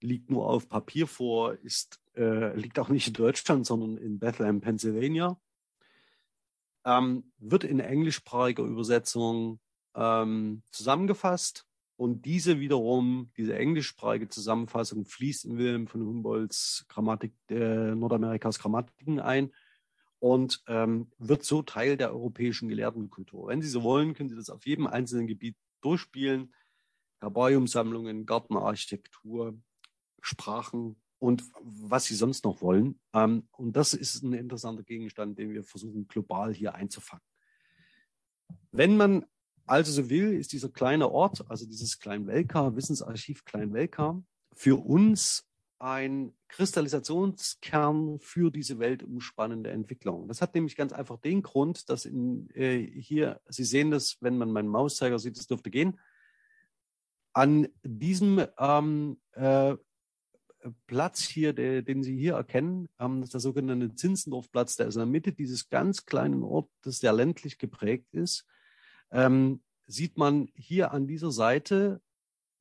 liegt 0.02 0.30
nur 0.30 0.48
auf 0.48 0.70
Papier 0.70 1.08
vor, 1.08 1.54
ist, 1.64 2.00
äh, 2.16 2.56
liegt 2.56 2.80
auch 2.80 2.90
nicht 2.90 3.08
in 3.08 3.14
Deutschland, 3.14 3.66
sondern 3.66 3.98
in 3.98 4.20
Bethlehem, 4.20 4.62
Pennsylvania 4.62 5.40
ähm, 6.88 7.26
wird 7.38 7.66
in 7.66 7.80
englischsprachiger 7.80 8.64
Übersetzung 8.64 9.60
ähm, 9.94 10.64
zusammengefasst. 10.72 11.66
Und 11.98 12.26
diese 12.26 12.60
wiederum, 12.60 13.32
diese 13.38 13.58
englischsprachige 13.58 14.30
Zusammenfassung 14.30 15.06
fließt 15.06 15.46
in 15.46 15.58
Wilhelm 15.58 15.88
von 15.88 16.02
Humboldts 16.02 16.86
Grammatik 16.88 17.34
äh, 17.50 17.96
Nordamerikas 17.96 18.60
Grammatiken 18.60 19.20
ein 19.20 19.52
und 20.20 20.64
ähm, 20.68 21.12
wird 21.18 21.44
so 21.44 21.64
Teil 21.64 21.98
der 21.98 22.12
europäischen 22.12 22.70
Gelehrtenkultur. 22.70 23.48
Wenn 23.48 23.62
Sie 23.62 23.68
so 23.68 23.84
wollen, 23.84 24.14
können 24.14 24.30
Sie 24.30 24.36
das 24.36 24.50
auf 24.50 24.66
jedem 24.66 24.88
einzelnen 24.88 25.28
Gebiet 25.28 25.58
durchspielen. 25.82 26.54
Herbariumsammlungen, 27.20 28.28
Gartenarchitektur, 28.28 29.58
Sprachen, 30.28 30.98
und 31.20 31.44
was 31.62 32.06
sie 32.06 32.16
sonst 32.16 32.46
noch 32.46 32.62
wollen. 32.62 33.00
Ähm, 33.14 33.48
und 33.52 33.76
das 33.76 33.94
ist 33.94 34.24
ein 34.24 34.34
interessanter 34.34 34.84
Gegenstand, 34.84 35.38
den 35.40 35.52
wir 35.52 35.64
versuchen 35.64 36.08
global 36.08 36.54
hier 36.54 36.76
einzufangen. 36.76 37.26
Wenn 38.72 38.98
man 38.98 39.26
also 39.66 39.92
so 39.92 40.10
will, 40.10 40.34
ist 40.34 40.54
dieser 40.54 40.70
kleine 40.70 41.12
Ort, 41.12 41.50
also 41.50 41.66
dieses 41.66 42.00
Kleinwelka, 42.00 42.76
Wissensarchiv 42.76 43.44
Kleinwelka, 43.44 44.22
für 44.54 44.78
uns 44.78 45.44
ein 45.80 46.34
Kristallisationskern 46.48 48.20
für 48.20 48.50
diese 48.50 48.80
weltumspannende 48.80 49.70
Entwicklung. 49.70 50.28
Das 50.28 50.42
hat 50.42 50.56
nämlich 50.56 50.76
ganz 50.76 50.94
einfach 50.94 51.18
den 51.18 51.44
Grund, 51.44 51.90
dass 51.90 52.06
in, 52.06 52.50
äh, 52.56 52.80
hier, 52.80 53.42
Sie 53.48 53.66
sehen 53.66 53.92
das, 53.92 54.18
wenn 54.22 54.38
man 54.38 54.52
meinen 54.52 54.70
Mauszeiger 54.70 55.20
sieht, 55.20 55.38
das 55.38 55.48
dürfte 55.48 55.70
gehen, 55.70 56.00
an 57.34 57.68
diesem 57.84 58.44
ähm, 58.58 59.20
äh, 59.34 59.76
Platz 60.88 61.24
hier, 61.24 61.54
der, 61.54 61.82
den 61.82 62.04
Sie 62.04 62.18
hier 62.18 62.34
erkennen, 62.34 62.90
ähm, 63.00 63.22
das 63.22 63.30
ist 63.30 63.34
der 63.34 63.42
sogenannte 63.42 63.96
Zinsendorfplatz, 63.96 64.76
der 64.76 64.88
ist 64.88 64.96
in 64.96 65.00
der 65.00 65.06
Mitte 65.08 65.34
dieses 65.34 65.70
ganz 65.70 66.06
kleinen 66.06 66.44
Ortes, 66.44 67.00
der 67.00 67.14
ländlich 67.14 67.58
geprägt 67.58 68.14
ist, 68.14 68.46
ähm, 69.12 69.62
sieht 69.86 70.18
man 70.18 70.50
hier 70.56 70.92
an 70.92 71.08
dieser 71.08 71.32
Seite 71.32 72.02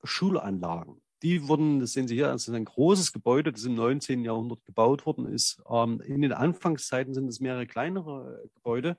Schulanlagen. 0.02 1.02
Die 1.22 1.48
wurden, 1.48 1.80
das 1.80 1.92
sehen 1.92 2.08
Sie 2.08 2.14
hier, 2.14 2.28
das 2.28 2.46
ist 2.46 2.54
ein 2.54 2.64
großes 2.64 3.12
Gebäude, 3.12 3.52
das 3.52 3.64
im 3.64 3.74
19. 3.74 4.22
Jahrhundert 4.22 4.64
gebaut 4.64 5.06
worden 5.06 5.26
ist. 5.26 5.62
Ähm, 5.68 6.00
in 6.02 6.20
den 6.20 6.32
Anfangszeiten 6.32 7.14
sind 7.14 7.28
es 7.28 7.40
mehrere 7.40 7.66
kleinere 7.66 8.48
Gebäude. 8.54 8.96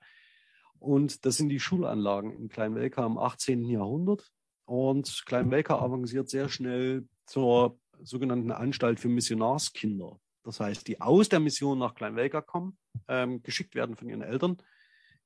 Und 0.79 1.25
das 1.25 1.37
sind 1.37 1.49
die 1.49 1.59
Schulanlagen 1.59 2.31
in 2.31 2.49
Kleinwelka 2.49 3.05
im 3.05 3.17
18. 3.17 3.65
Jahrhundert. 3.65 4.31
Und 4.65 5.23
Kleinwelka 5.25 5.79
avanciert 5.79 6.29
sehr 6.29 6.49
schnell 6.49 7.07
zur 7.25 7.79
sogenannten 8.03 8.51
Anstalt 8.51 8.99
für 8.99 9.09
Missionarskinder. 9.09 10.19
Das 10.43 10.59
heißt, 10.59 10.87
die 10.87 11.01
aus 11.01 11.29
der 11.29 11.39
Mission 11.39 11.79
nach 11.79 11.95
Kleinwelka 11.95 12.41
kommen, 12.41 12.77
ähm, 13.07 13.43
geschickt 13.43 13.75
werden 13.75 13.95
von 13.95 14.09
ihren 14.09 14.21
Eltern 14.21 14.57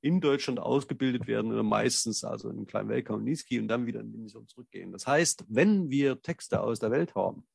in 0.01 0.19
Deutschland 0.19 0.59
ausgebildet 0.59 1.27
werden 1.27 1.51
oder 1.51 1.63
meistens 1.63 2.23
also 2.23 2.49
in 2.49 2.65
Kleinwelka 2.65 3.13
und 3.13 3.23
Niski 3.23 3.59
und 3.59 3.67
dann 3.67 3.85
wieder 3.85 3.99
in 3.99 4.11
die 4.11 4.17
Mission 4.17 4.47
zurückgehen. 4.47 4.91
Das 4.91 5.05
heißt, 5.05 5.45
wenn 5.47 5.91
wir 5.91 6.21
Texte 6.21 6.61
aus 6.61 6.79
der 6.79 6.89
Welt 6.89 7.13
haben, 7.13 7.45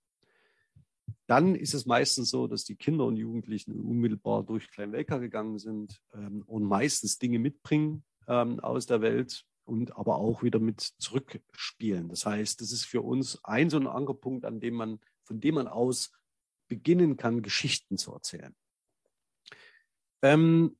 dann 1.27 1.57
ist 1.57 1.75
es 1.75 1.87
meistens 1.87 2.31
so, 2.31 2.47
dass 2.47 2.65
die 2.65 2.77
Kinder 2.77 3.05
und 3.05 3.17
Jugendlichen 3.17 3.81
unmittelbar 3.81 4.45
durch 4.45 4.71
Kleinwelka 4.71 5.19
gegangen 5.19 5.59
sind 5.59 6.01
ähm, 6.15 6.45
und 6.47 6.63
meistens 6.63 7.19
Dinge 7.19 7.41
mitbringen 7.41 8.05
ähm, 8.29 8.61
aus 8.61 8.87
der 8.87 9.01
Welt 9.01 9.45
und 9.67 9.97
aber 9.97 10.17
auch 10.17 10.43
wieder 10.43 10.59
mit 10.59 10.81
zurückspielen. 10.81 12.09
Das 12.09 12.25
heißt, 12.25 12.61
das 12.61 12.73
ist 12.73 12.85
für 12.85 13.03
uns 13.03 13.45
ein 13.45 13.69
so 13.69 13.77
ein 13.77 13.87
Ankerpunkt, 13.87 14.45
an 14.45 14.61
dem 14.61 14.75
man, 14.75 15.01
von 15.25 15.41
dem 15.41 15.57
man 15.57 15.69
aus 15.69 16.13
beginnen 16.69 17.17
kann, 17.17 17.43
Geschichten 17.43 17.99
zu 17.99 18.13
erzählen. 18.13 18.55
Ähm, 20.23 20.77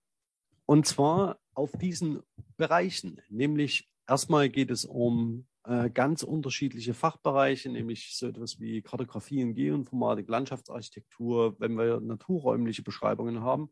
und 0.67 0.87
zwar 0.87 1.39
auf 1.55 1.73
diesen 1.73 2.23
Bereichen. 2.57 3.21
Nämlich 3.29 3.89
erstmal 4.09 4.49
geht 4.49 4.71
es 4.71 4.85
um 4.85 5.47
äh, 5.65 5.91
ganz 5.91 6.23
unterschiedliche 6.23 6.95
Fachbereiche, 6.95 7.71
nämlich 7.71 8.17
so 8.17 8.29
etwas 8.29 8.61
wie 8.61 8.83
Kartografie 8.83 9.43
und 9.43 9.55
Geoinformatik, 9.55 10.29
Landschaftsarchitektur, 10.29 11.59
wenn 11.59 11.77
wir 11.77 12.01
naturräumliche 12.01 12.83
Beschreibungen 12.83 13.41
haben. 13.41 13.71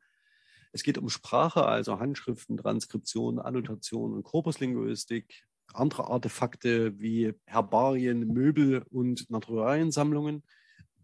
Es 0.75 0.83
geht 0.83 0.99
um 0.99 1.09
Sprache, 1.09 1.66
also 1.66 2.01
Handschriften, 2.01 2.57
Transkription, 2.57 3.39
Annotation 3.39 4.12
und 4.12 4.25
Korpuslinguistik, 4.25 5.47
andere 5.72 6.09
Artefakte 6.09 6.99
wie 6.99 7.33
Herbarien, 7.47 8.27
Möbel 8.27 8.85
und 8.91 9.31
Naturaliensammlungen. 9.31 10.43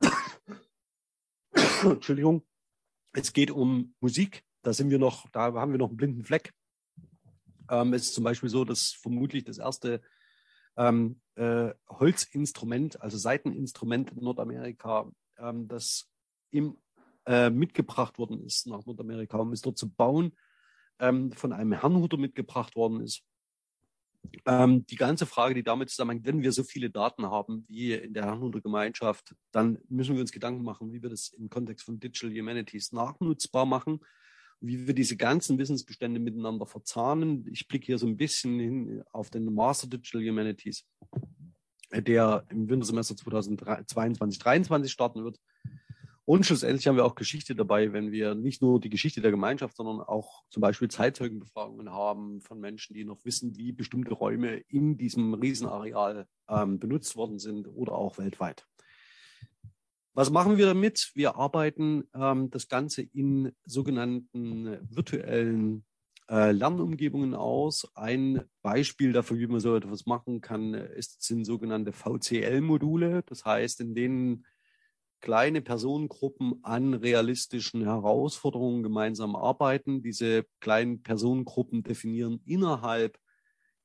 Entschuldigung. 1.85 2.43
Es 3.13 3.33
geht 3.33 3.53
um 3.53 3.95
Musik. 4.01 4.43
Da 4.63 4.73
sind 4.73 4.91
wir 4.91 4.99
noch, 4.99 5.31
da 5.31 5.53
haben 5.53 5.71
wir 5.71 5.79
noch 5.79 5.91
einen 5.91 5.97
blinden 5.97 6.25
Fleck. 6.25 6.53
Ähm, 7.71 7.95
es 7.95 8.07
ist 8.07 8.15
zum 8.15 8.25
Beispiel 8.25 8.49
so, 8.49 8.65
dass 8.65 8.91
vermutlich 8.91 9.45
das 9.45 9.59
erste 9.59 10.01
ähm, 10.77 11.21
äh, 11.37 11.71
Holzinstrument, 11.89 13.01
also 13.01 13.19
Seiteninstrument 13.19 14.11
in 14.11 14.25
Nordamerika, 14.25 15.09
ähm, 15.39 15.69
das 15.69 16.11
im, 16.51 16.77
äh, 17.31 17.49
mitgebracht 17.51 18.19
worden 18.19 18.45
ist 18.45 18.67
nach 18.67 18.85
Nordamerika, 18.85 19.39
um 19.39 19.53
es 19.53 19.63
dort 19.63 19.79
zu 19.79 19.89
bauen, 19.89 20.33
ähm, 20.99 21.31
von 21.33 21.53
einem 21.53 21.73
Herrnhuter 21.73 22.17
mitgebracht 22.17 22.75
worden 22.75 23.01
ist. 23.01 23.23
Ähm, 24.45 24.85
die 24.87 24.97
ganze 24.97 25.27
Frage, 25.27 25.55
die 25.55 25.63
damit 25.63 25.91
zusammenhängt, 25.91 26.27
wenn 26.27 26.43
wir 26.43 26.53
so 26.53 26.65
viele 26.65 26.91
Daten 26.91 27.27
haben 27.27 27.65
wie 27.69 27.93
in 27.95 28.13
der 28.13 28.25
Herrnhuter 28.25 28.61
Gemeinschaft, 28.61 29.35
dann 29.53 29.79
müssen 29.89 30.15
wir 30.15 30.21
uns 30.21 30.33
Gedanken 30.33 30.65
machen, 30.65 30.93
wie 30.93 31.03
wir 31.03 31.09
das 31.09 31.29
im 31.29 31.49
Kontext 31.49 31.87
von 31.87 32.01
Digital 32.01 32.37
Humanities 32.37 32.93
nachnutzbar 32.93 33.65
machen 33.65 34.01
wie 34.61 34.87
wir 34.87 34.95
diese 34.95 35.17
ganzen 35.17 35.59
Wissensbestände 35.59 36.21
miteinander 36.21 36.67
verzahnen. 36.67 37.47
Ich 37.51 37.67
blicke 37.67 37.87
hier 37.87 37.99
so 37.99 38.07
ein 38.07 38.17
bisschen 38.17 38.61
hin 38.61 39.03
auf 39.11 39.31
den 39.31 39.53
Master 39.55 39.89
Digital 39.89 40.21
Humanities, 40.23 40.87
der 41.91 42.45
im 42.51 42.69
Wintersemester 42.69 43.17
2022, 43.17 43.89
2023 43.89 44.93
starten 44.93 45.25
wird. 45.25 45.41
Und 46.25 46.47
schlussendlich 46.47 46.87
haben 46.87 46.97
wir 46.97 47.05
auch 47.05 47.15
Geschichte 47.15 47.55
dabei, 47.55 47.93
wenn 47.93 48.13
wir 48.13 48.35
nicht 48.35 48.63
nur 48.63 48.81
die 48.81 48.91
Geschichte 48.91 49.21
der 49.21 49.31
Gemeinschaft, 49.31 49.77
sondern 49.77 50.01
auch 50.01 50.45
zum 50.51 50.61
Beispiel 50.61 50.89
Zeitzeugenbefragungen 50.89 51.91
haben 51.91 52.41
von 52.41 52.61
Menschen, 52.61 52.95
die 52.95 53.05
noch 53.05 53.25
wissen, 53.25 53.57
wie 53.57 53.73
bestimmte 53.73 54.15
Räume 54.15 54.59
in 54.69 54.97
diesem 54.97 55.35
Riesenareal 55.35 56.27
ähm, 56.49 56.79
benutzt 56.79 57.17
worden 57.17 57.39
sind 57.39 57.67
oder 57.67 57.95
auch 57.95 58.19
weltweit. 58.19 58.67
Was 60.13 60.31
machen 60.31 60.59
wir 60.59 60.67
damit? 60.67 61.13
Wir 61.15 61.37
arbeiten 61.37 62.05
ähm, 62.15 62.51
das 62.51 62.69
Ganze 62.69 63.03
in 63.03 63.53
sogenannten 63.65 64.79
virtuellen 64.95 65.85
äh, 66.29 66.53
Lernumgebungen 66.53 67.35
aus. 67.35 67.91
Ein 67.95 68.43
Beispiel 68.63 69.13
dafür, 69.13 69.39
wie 69.39 69.47
man 69.47 69.61
so 69.61 69.75
etwas 69.75 70.07
machen 70.07 70.41
kann, 70.41 70.75
ist, 70.75 71.23
sind 71.23 71.45
sogenannte 71.45 71.93
VCL-Module. 71.93 73.23
Das 73.27 73.45
heißt, 73.45 73.81
in 73.81 73.95
denen 73.95 74.47
kleine 75.21 75.61
Personengruppen 75.61 76.61
an 76.63 76.95
realistischen 76.95 77.83
Herausforderungen 77.85 78.83
gemeinsam 78.83 79.37
arbeiten. 79.37 80.03
Diese 80.03 80.47
kleinen 80.61 81.03
Personengruppen 81.03 81.83
definieren 81.83 82.41
innerhalb 82.47 83.19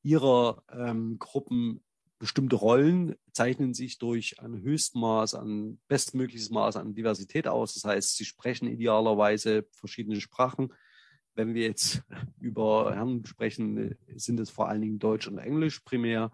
ihrer 0.04 0.64
ähm, 0.72 1.18
Gruppen 1.20 1.84
bestimmte 2.20 2.56
Rollen 2.56 3.16
zeichnen 3.34 3.74
sich 3.74 3.98
durch 3.98 4.40
ein 4.40 4.62
Höchstmaß 4.62 5.36
an, 5.36 5.80
bestmögliches 5.88 6.50
Maß 6.50 6.78
an 6.78 6.96
Diversität 6.96 7.48
aus. 7.48 7.74
Das 7.74 7.84
heißt, 7.84 8.16
sie 8.16 8.26
sprechen 8.26 8.68
idealerweise 8.68 9.68
verschiedene 9.72 10.22
Sprachen. 10.22 10.74
Wenn 11.34 11.54
wir 11.54 11.64
jetzt 11.64 12.04
über 12.40 12.94
Herren 12.96 13.26
sprechen, 13.26 13.98
sind 14.16 14.40
es 14.40 14.50
vor 14.50 14.70
allen 14.70 14.82
Dingen 14.82 15.00
Deutsch 15.00 15.28
und 15.28 15.38
Englisch 15.38 15.82
primär, 15.82 16.32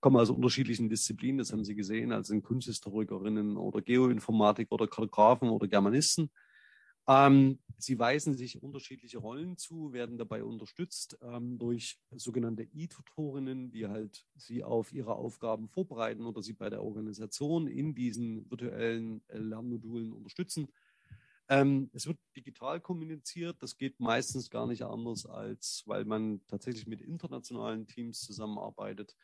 kommen 0.00 0.16
aus 0.16 0.30
unterschiedlichen 0.30 0.88
Disziplinen, 0.88 1.38
das 1.38 1.52
haben 1.52 1.64
Sie 1.64 1.74
gesehen, 1.74 2.12
also 2.12 2.28
sind 2.28 2.42
Kunsthistorikerinnen 2.42 3.56
oder 3.56 3.80
Geoinformatik 3.80 4.70
oder 4.70 4.86
Kartografen 4.86 5.48
oder 5.48 5.68
Germanisten. 5.68 6.30
Ähm, 7.08 7.60
sie 7.78 7.98
weisen 7.98 8.34
sich 8.34 8.62
unterschiedliche 8.62 9.18
Rollen 9.18 9.56
zu, 9.56 9.92
werden 9.92 10.18
dabei 10.18 10.42
unterstützt 10.42 11.16
ähm, 11.22 11.56
durch 11.56 12.00
sogenannte 12.10 12.64
E-Tutorinnen, 12.64 13.70
die 13.70 13.86
halt 13.86 14.26
sie 14.34 14.64
auf 14.64 14.92
ihre 14.92 15.14
Aufgaben 15.14 15.68
vorbereiten 15.68 16.26
oder 16.26 16.42
sie 16.42 16.52
bei 16.52 16.68
der 16.68 16.82
Organisation 16.82 17.68
in 17.68 17.94
diesen 17.94 18.50
virtuellen 18.50 19.22
äh, 19.28 19.38
Lernmodulen 19.38 20.12
unterstützen. 20.12 20.68
Ähm, 21.48 21.90
es 21.92 22.08
wird 22.08 22.18
digital 22.34 22.80
kommuniziert. 22.80 23.62
Das 23.62 23.76
geht 23.76 24.00
meistens 24.00 24.50
gar 24.50 24.66
nicht 24.66 24.82
anders, 24.82 25.26
als 25.26 25.84
weil 25.86 26.04
man 26.04 26.40
tatsächlich 26.48 26.88
mit 26.88 27.00
internationalen 27.00 27.86
Teams 27.86 28.20
zusammenarbeitet. 28.20 29.14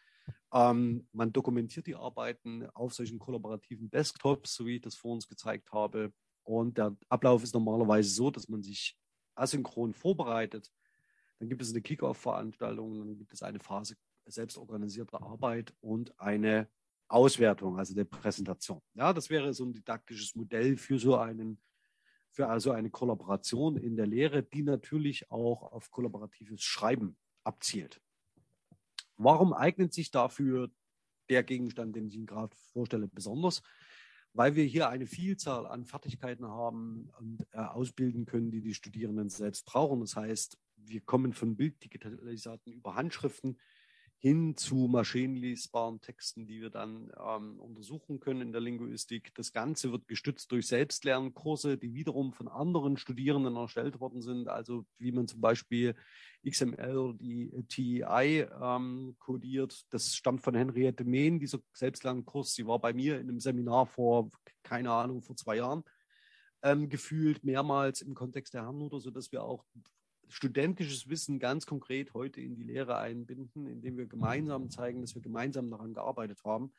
Ähm, 0.52 1.06
man 1.12 1.32
dokumentiert 1.32 1.86
die 1.86 1.96
Arbeiten 1.96 2.68
auf 2.74 2.94
solchen 2.94 3.18
kollaborativen 3.18 3.90
Desktops, 3.90 4.54
so 4.54 4.66
wie 4.66 4.76
ich 4.76 4.82
das 4.82 4.94
vor 4.94 5.12
uns 5.12 5.26
gezeigt 5.26 5.72
habe. 5.72 6.12
Und 6.44 6.78
der 6.78 6.96
Ablauf 7.08 7.42
ist 7.42 7.54
normalerweise 7.54 8.10
so, 8.10 8.30
dass 8.30 8.48
man 8.48 8.62
sich 8.62 8.98
asynchron 9.34 9.94
vorbereitet. 9.94 10.70
Dann 11.38 11.48
gibt 11.48 11.62
es 11.62 11.70
eine 11.70 11.82
Kick-Off-Veranstaltung, 11.82 12.98
dann 12.98 13.16
gibt 13.16 13.32
es 13.32 13.42
eine 13.42 13.58
Phase 13.58 13.96
selbstorganisierter 14.26 15.22
Arbeit 15.22 15.74
und 15.80 16.18
eine 16.20 16.68
Auswertung, 17.08 17.78
also 17.78 17.94
der 17.94 18.04
Präsentation. 18.04 18.80
Ja, 18.94 19.12
das 19.12 19.28
wäre 19.28 19.52
so 19.52 19.64
ein 19.64 19.72
didaktisches 19.72 20.34
Modell 20.34 20.76
für 20.76 20.98
so 20.98 21.16
einen, 21.16 21.60
für 22.30 22.48
also 22.48 22.70
eine 22.70 22.90
Kollaboration 22.90 23.76
in 23.76 23.96
der 23.96 24.06
Lehre, 24.06 24.42
die 24.42 24.62
natürlich 24.62 25.30
auch 25.30 25.72
auf 25.72 25.90
kollaboratives 25.90 26.62
Schreiben 26.62 27.16
abzielt. 27.44 28.00
Warum 29.16 29.52
eignet 29.52 29.92
sich 29.92 30.10
dafür 30.10 30.70
der 31.30 31.42
Gegenstand, 31.42 31.94
den 31.96 32.08
ich 32.08 32.14
Ihnen 32.14 32.26
gerade 32.26 32.56
vorstelle, 32.72 33.08
besonders? 33.08 33.62
weil 34.34 34.54
wir 34.54 34.64
hier 34.64 34.88
eine 34.88 35.06
Vielzahl 35.06 35.66
an 35.66 35.84
Fertigkeiten 35.84 36.46
haben 36.46 37.10
und 37.18 37.46
äh, 37.52 37.58
ausbilden 37.58 38.24
können, 38.24 38.50
die 38.50 38.62
die 38.62 38.74
Studierenden 38.74 39.28
selbst 39.28 39.66
brauchen. 39.66 40.00
Das 40.00 40.16
heißt, 40.16 40.58
wir 40.76 41.00
kommen 41.02 41.32
von 41.32 41.56
Bilddigitalisaten 41.56 42.72
über 42.72 42.94
Handschriften 42.94 43.58
hin 44.22 44.56
zu 44.56 44.86
maschinenlesbaren 44.86 46.00
Texten, 46.00 46.46
die 46.46 46.60
wir 46.60 46.70
dann 46.70 47.10
ähm, 47.18 47.58
untersuchen 47.58 48.20
können 48.20 48.40
in 48.40 48.52
der 48.52 48.60
Linguistik. 48.60 49.34
Das 49.34 49.52
Ganze 49.52 49.90
wird 49.90 50.06
gestützt 50.06 50.52
durch 50.52 50.68
Selbstlernkurse, 50.68 51.76
die 51.76 51.92
wiederum 51.92 52.32
von 52.32 52.46
anderen 52.46 52.96
Studierenden 52.96 53.56
erstellt 53.56 53.98
worden 53.98 54.22
sind. 54.22 54.46
Also 54.48 54.86
wie 54.98 55.10
man 55.10 55.26
zum 55.26 55.40
Beispiel 55.40 55.96
XML 56.48 56.96
oder 56.96 57.18
die 57.18 57.50
TEI 57.66 58.48
ähm, 58.62 59.16
codiert. 59.18 59.86
Das 59.90 60.14
stammt 60.14 60.42
von 60.42 60.54
Henriette 60.54 61.02
Mehn, 61.02 61.40
dieser 61.40 61.58
Selbstlernkurs. 61.72 62.54
Sie 62.54 62.64
war 62.64 62.78
bei 62.78 62.92
mir 62.92 63.18
in 63.18 63.28
einem 63.28 63.40
Seminar 63.40 63.86
vor, 63.86 64.30
keine 64.62 64.92
Ahnung, 64.92 65.22
vor 65.22 65.34
zwei 65.34 65.56
Jahren. 65.56 65.82
Ähm, 66.62 66.88
gefühlt 66.88 67.42
mehrmals 67.42 68.02
im 68.02 68.14
Kontext 68.14 68.54
der 68.54 68.62
Herrenhuter, 68.62 69.00
sodass 69.00 69.32
wir 69.32 69.42
auch 69.42 69.64
studentisches 70.32 71.08
Wissen 71.08 71.38
ganz 71.38 71.66
konkret 71.66 72.14
heute 72.14 72.40
in 72.40 72.56
die 72.56 72.62
Lehre 72.62 72.96
einbinden, 72.96 73.66
indem 73.66 73.96
wir 73.96 74.06
gemeinsam 74.06 74.70
zeigen, 74.70 75.00
dass 75.00 75.14
wir 75.14 75.22
gemeinsam 75.22 75.70
daran 75.70 75.94
gearbeitet 75.94 76.42
haben. 76.44 76.72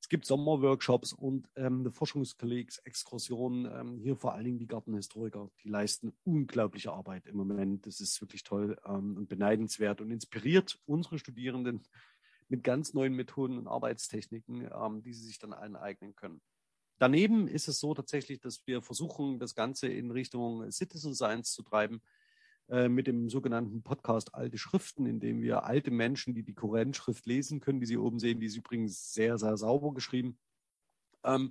Es 0.00 0.08
gibt 0.08 0.26
Sommerworkshops 0.26 1.12
und 1.12 1.48
ähm, 1.56 1.90
Forschungskollegs-Exkursionen. 1.92 3.66
Ähm, 3.66 3.98
hier 3.98 4.16
vor 4.16 4.34
allen 4.34 4.44
Dingen 4.44 4.58
die 4.58 4.66
Gartenhistoriker, 4.66 5.50
die 5.64 5.68
leisten 5.68 6.12
unglaubliche 6.24 6.92
Arbeit 6.92 7.26
im 7.26 7.36
Moment. 7.36 7.86
Das 7.86 8.00
ist 8.00 8.20
wirklich 8.20 8.44
toll 8.44 8.76
ähm, 8.86 9.16
und 9.16 9.28
beneidenswert 9.28 10.00
und 10.00 10.10
inspiriert 10.10 10.78
unsere 10.86 11.18
Studierenden 11.18 11.82
mit 12.48 12.64
ganz 12.64 12.94
neuen 12.94 13.14
Methoden 13.14 13.58
und 13.58 13.66
Arbeitstechniken, 13.66 14.70
ähm, 14.72 15.02
die 15.02 15.12
sie 15.12 15.26
sich 15.26 15.38
dann 15.38 15.52
aneignen 15.52 16.14
können. 16.14 16.40
Daneben 16.98 17.46
ist 17.46 17.68
es 17.68 17.78
so 17.78 17.94
tatsächlich, 17.94 18.40
dass 18.40 18.66
wir 18.66 18.82
versuchen, 18.82 19.38
das 19.38 19.54
Ganze 19.54 19.86
in 19.88 20.10
Richtung 20.10 20.70
Citizen 20.70 21.14
Science 21.14 21.52
zu 21.52 21.62
treiben. 21.62 22.02
Äh, 22.70 22.90
mit 22.90 23.06
dem 23.06 23.30
sogenannten 23.30 23.82
Podcast 23.82 24.34
Alte 24.34 24.58
Schriften, 24.58 25.06
in 25.06 25.20
dem 25.20 25.40
wir 25.40 25.64
alte 25.64 25.90
Menschen, 25.90 26.34
die 26.34 26.42
die 26.42 26.54
Kurrentschrift 26.54 27.24
lesen 27.24 27.60
können, 27.60 27.80
die 27.80 27.86
Sie 27.86 27.96
oben 27.96 28.18
sehen, 28.18 28.40
die 28.40 28.46
ist 28.46 28.56
übrigens 28.56 29.14
sehr, 29.14 29.38
sehr 29.38 29.56
sauber 29.56 29.94
geschrieben, 29.94 30.38
ähm, 31.24 31.50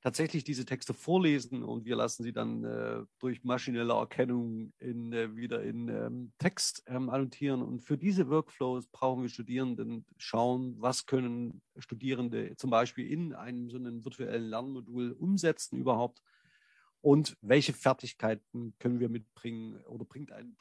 tatsächlich 0.00 0.42
diese 0.42 0.64
Texte 0.64 0.94
vorlesen 0.94 1.62
und 1.62 1.84
wir 1.84 1.94
lassen 1.94 2.24
sie 2.24 2.32
dann 2.32 2.64
äh, 2.64 3.04
durch 3.20 3.44
maschinelle 3.44 3.92
Erkennung 3.92 4.72
in, 4.80 5.12
äh, 5.12 5.36
wieder 5.36 5.62
in 5.62 5.88
ähm, 5.88 6.32
Text 6.38 6.82
ähm, 6.88 7.08
annotieren. 7.08 7.62
Und 7.62 7.80
für 7.80 7.96
diese 7.96 8.28
Workflows 8.28 8.88
brauchen 8.88 9.22
wir 9.22 9.28
Studierenden 9.28 10.06
schauen, 10.16 10.74
was 10.78 11.06
können 11.06 11.62
Studierende 11.78 12.56
zum 12.56 12.70
Beispiel 12.70 13.08
in 13.08 13.32
einem 13.32 13.70
so 13.70 13.76
einem 13.76 14.04
virtuellen 14.04 14.50
Lernmodul 14.50 15.12
umsetzen 15.12 15.76
überhaupt 15.78 16.20
und 17.08 17.38
welche 17.40 17.72
Fertigkeiten 17.72 18.74
können 18.78 19.00
wir 19.00 19.08
mitbringen 19.08 19.80
oder 19.86 20.04
bringt 20.04 20.30
ein 20.30 20.58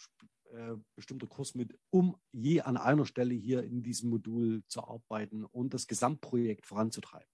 äh, 0.53 0.75
bestimmter 0.95 1.27
Kurs 1.27 1.55
mit, 1.55 1.77
um 1.89 2.15
je 2.31 2.61
an 2.61 2.77
einer 2.77 3.05
Stelle 3.05 3.33
hier 3.33 3.63
in 3.63 3.83
diesem 3.83 4.09
Modul 4.09 4.63
zu 4.69 4.81
arbeiten 4.81 5.43
und 5.43 5.73
das 5.73 5.87
Gesamtprojekt 5.87 6.65
voranzutreiben. 6.65 7.27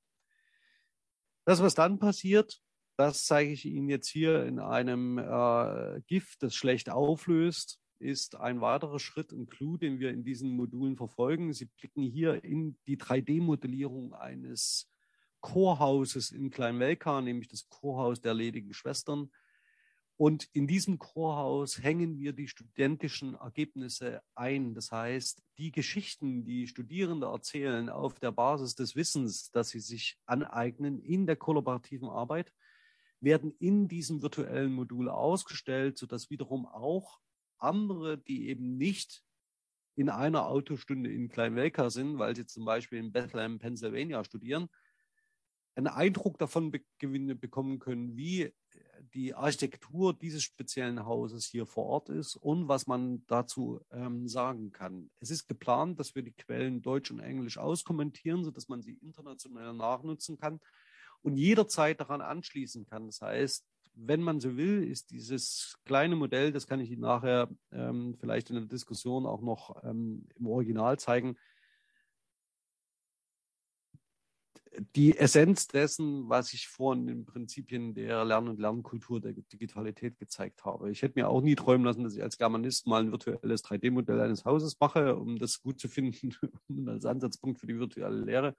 Das, 1.46 1.62
was 1.62 1.76
dann 1.76 2.00
passiert, 2.00 2.60
das 2.98 3.28
zeige 3.28 3.52
ich 3.52 3.66
Ihnen 3.66 3.88
jetzt 3.88 4.08
hier 4.08 4.48
in 4.48 4.58
einem 4.58 5.20
äh, 5.20 6.02
GIF, 6.08 6.36
das 6.40 6.56
schlecht 6.56 6.90
auflöst, 6.90 7.80
ist 8.00 8.38
ein 8.38 8.62
weiterer 8.62 8.98
Schritt 8.98 9.32
und 9.32 9.48
Clou, 9.52 9.78
den 9.78 10.00
wir 10.00 10.10
in 10.10 10.24
diesen 10.24 10.50
Modulen 10.50 10.98
verfolgen. 10.98 11.54
Sie 11.54 11.66
blicken 11.66 12.02
hier 12.02 12.44
in 12.44 12.80
die 12.88 12.98
3D-Modellierung 12.98 14.16
eines 14.16 14.92
Chorhauses 15.44 16.32
in 16.32 16.50
Kleinwelka, 16.50 17.22
nämlich 17.22 17.50
das 17.50 17.68
Chorhaus 17.68 18.22
der 18.22 18.34
ledigen 18.34 18.74
Schwestern. 18.74 19.30
Und 20.16 20.48
in 20.54 20.68
diesem 20.68 21.00
Chorhaus 21.00 21.84
hängen 21.84 22.18
wir 22.18 22.32
die 22.32 22.48
studentischen 22.48 23.36
Ergebnisse 23.36 24.22
ein. 24.36 24.74
Das 24.74 24.92
heißt, 24.92 25.44
die 25.58 25.72
Geschichten, 25.72 26.46
die 26.46 26.68
Studierende 26.68 27.28
erzählen 27.28 27.90
auf 27.90 28.20
der 28.20 28.32
Basis 28.32 28.76
des 28.76 28.96
Wissens, 28.96 29.52
das 29.52 29.70
sie 29.70 29.82
sich 29.82 30.18
aneignen 30.26 31.00
in 31.00 31.28
der 31.28 31.36
kollaborativen 31.36 32.10
Arbeit, 32.10 32.54
werden 33.20 33.54
in 33.60 33.88
diesem 33.90 34.22
virtuellen 34.22 34.72
Modul 34.72 35.10
ausgestellt, 35.10 35.98
sodass 35.98 36.30
wiederum 36.30 36.66
auch 36.68 37.20
andere, 37.58 38.18
die 38.18 38.48
eben 38.48 38.78
nicht 38.78 39.24
in 39.96 40.10
einer 40.10 40.48
Autostunde 40.48 41.12
in 41.12 41.28
Kleinwelka 41.28 41.90
sind, 41.90 42.18
weil 42.18 42.36
sie 42.36 42.46
zum 42.46 42.64
Beispiel 42.64 43.00
in 43.00 43.12
Bethlehem, 43.12 43.60
Pennsylvania 43.60 44.24
studieren, 44.24 44.70
einen 45.76 45.88
Eindruck 45.88 46.38
davon 46.38 46.72
be 46.72 46.82
bekommen 47.00 47.80
können, 47.80 48.16
wie 48.16 48.54
die 49.14 49.36
Architektur 49.36 50.14
dieses 50.14 50.44
speziellen 50.44 51.06
Hauses 51.06 51.46
hier 51.46 51.66
vor 51.66 51.86
Ort 51.86 52.10
ist 52.10 52.36
und 52.36 52.68
was 52.68 52.88
man 52.88 53.26
dazu 53.28 53.82
ähm, 53.92 54.28
sagen 54.28 54.72
kann. 54.72 55.10
Es 55.20 55.30
ist 55.30 55.48
geplant, 55.48 56.00
dass 56.00 56.16
wir 56.16 56.24
die 56.24 56.34
Quellen 56.34 56.82
Deutsch 56.82 57.12
und 57.12 57.20
Englisch 57.20 57.58
auskommentieren, 57.58 58.44
sodass 58.44 58.70
man 58.70 58.82
sie 58.82 58.98
international 59.02 59.74
nachnutzen 59.74 60.38
kann 60.38 60.60
und 61.22 61.38
jederzeit 61.38 62.00
daran 62.00 62.22
anschließen 62.22 62.86
kann. 62.86 63.06
Das 63.06 63.22
heißt, 63.22 63.66
wenn 63.96 64.22
man 64.22 64.40
so 64.40 64.58
will, 64.58 64.84
ist 64.84 65.12
dieses 65.12 65.78
kleine 65.86 66.16
Modell, 66.16 66.52
das 66.52 66.66
kann 66.66 66.80
ich 66.80 66.90
Ihnen 66.90 67.02
nachher 67.02 67.50
ähm, 67.72 68.16
vielleicht 68.20 68.50
in 68.50 68.56
der 68.56 68.66
Diskussion 68.66 69.28
auch 69.28 69.42
noch 69.42 69.84
ähm, 69.84 70.28
im 70.36 70.48
Original 70.48 70.98
zeigen, 70.98 71.38
die 74.96 75.18
Essenz 75.18 75.68
dessen, 75.68 76.30
was 76.30 76.54
ich 76.54 76.68
vorhin 76.68 77.08
in 77.08 77.18
den 77.18 77.26
Prinzipien 77.26 77.94
der 77.94 78.26
Lern- 78.26 78.48
und 78.48 78.60
Lernkultur 78.60 79.22
der 79.22 79.34
Digitalität 79.34 80.18
gezeigt 80.18 80.66
habe. 80.66 80.90
Ich 80.92 81.02
hätte 81.02 81.20
mir 81.20 81.30
auch 81.30 81.42
nie 81.42 81.56
träumen 81.56 81.86
lassen, 81.86 82.04
dass 82.04 82.16
ich 82.16 82.24
als 82.24 82.38
Germanist 82.38 82.88
mal 82.88 83.04
ein 83.04 83.12
virtuelles 83.12 83.64
3D-Modell 83.64 84.20
eines 84.20 84.46
Hauses 84.46 84.80
mache, 84.80 85.16
um 85.16 85.38
das 85.38 85.62
gut 85.62 85.80
zu 85.80 85.88
finden 85.88 86.36
als 86.88 87.06
Ansatzpunkt 87.06 87.60
für 87.60 87.68
die 87.68 87.78
virtuelle 87.78 88.24
Lehre. 88.24 88.56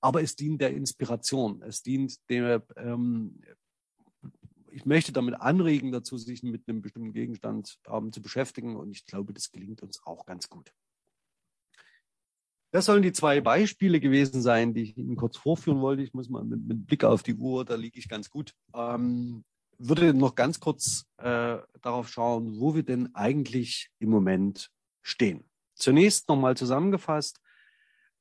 Aber 0.00 0.22
es 0.22 0.36
dient 0.36 0.60
der 0.60 0.70
Inspiration. 0.70 1.62
Es 1.62 1.82
dient 1.82 2.18
dem, 2.30 2.62
ähm, 2.76 3.40
ich 4.70 4.86
möchte 4.86 5.12
damit 5.12 5.40
anregen, 5.40 5.92
dazu 5.92 6.18
sich 6.18 6.42
mit 6.42 6.68
einem 6.68 6.82
bestimmten 6.82 7.12
Gegenstand 7.12 7.78
ähm, 7.88 8.12
zu 8.12 8.22
beschäftigen. 8.22 8.76
Und 8.76 8.90
ich 8.90 9.06
glaube, 9.06 9.32
das 9.32 9.50
gelingt 9.50 9.82
uns 9.82 10.02
auch 10.04 10.24
ganz 10.26 10.48
gut. 10.48 10.72
Das 12.72 12.86
sollen 12.86 13.02
die 13.02 13.12
zwei 13.12 13.40
Beispiele 13.40 14.00
gewesen 14.00 14.42
sein, 14.42 14.74
die 14.74 14.82
ich 14.82 14.96
Ihnen 14.96 15.16
kurz 15.16 15.36
vorführen 15.36 15.80
wollte. 15.80 16.02
Ich 16.02 16.14
muss 16.14 16.28
mal 16.28 16.44
mit, 16.44 16.66
mit 16.66 16.86
Blick 16.86 17.04
auf 17.04 17.22
die 17.22 17.34
Uhr, 17.34 17.64
da 17.64 17.74
liege 17.74 17.98
ich 17.98 18.08
ganz 18.08 18.28
gut. 18.28 18.52
Ähm, 18.74 19.44
würde 19.78 20.14
noch 20.14 20.34
ganz 20.34 20.60
kurz 20.60 21.06
äh, 21.18 21.58
darauf 21.82 22.08
schauen, 22.08 22.58
wo 22.58 22.74
wir 22.74 22.82
denn 22.82 23.14
eigentlich 23.14 23.90
im 23.98 24.10
Moment 24.10 24.70
stehen. 25.02 25.44
Zunächst 25.74 26.28
nochmal 26.28 26.56
zusammengefasst, 26.56 27.40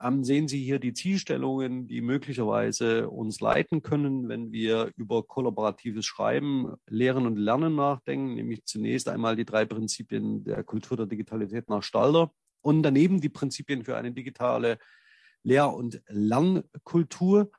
ähm, 0.01 0.23
sehen 0.23 0.47
Sie 0.47 0.61
hier 0.61 0.79
die 0.79 0.93
Zielstellungen, 0.93 1.87
die 1.87 2.01
möglicherweise 2.01 3.09
uns 3.09 3.39
leiten 3.39 3.81
können, 3.81 4.27
wenn 4.27 4.51
wir 4.51 4.91
über 4.97 5.23
kollaboratives 5.23 6.05
Schreiben, 6.05 6.73
Lehren 6.87 7.25
und 7.25 7.37
Lernen 7.37 7.75
nachdenken, 7.75 8.35
nämlich 8.35 8.65
zunächst 8.65 9.07
einmal 9.07 9.37
die 9.37 9.45
drei 9.45 9.65
Prinzipien 9.65 10.43
der 10.43 10.63
Kultur 10.63 10.97
der 10.97 11.05
Digitalität 11.05 11.69
nach 11.69 11.81
Stalder 11.81 12.31
und 12.65 12.81
daneben 12.81 13.21
die 13.21 13.29
Prinzipien 13.29 13.83
für 13.83 13.95
eine 13.95 14.11
digitale 14.11 14.79
Lehr- 15.43 15.71
und 15.71 16.01
Lernkultur. 16.07 17.51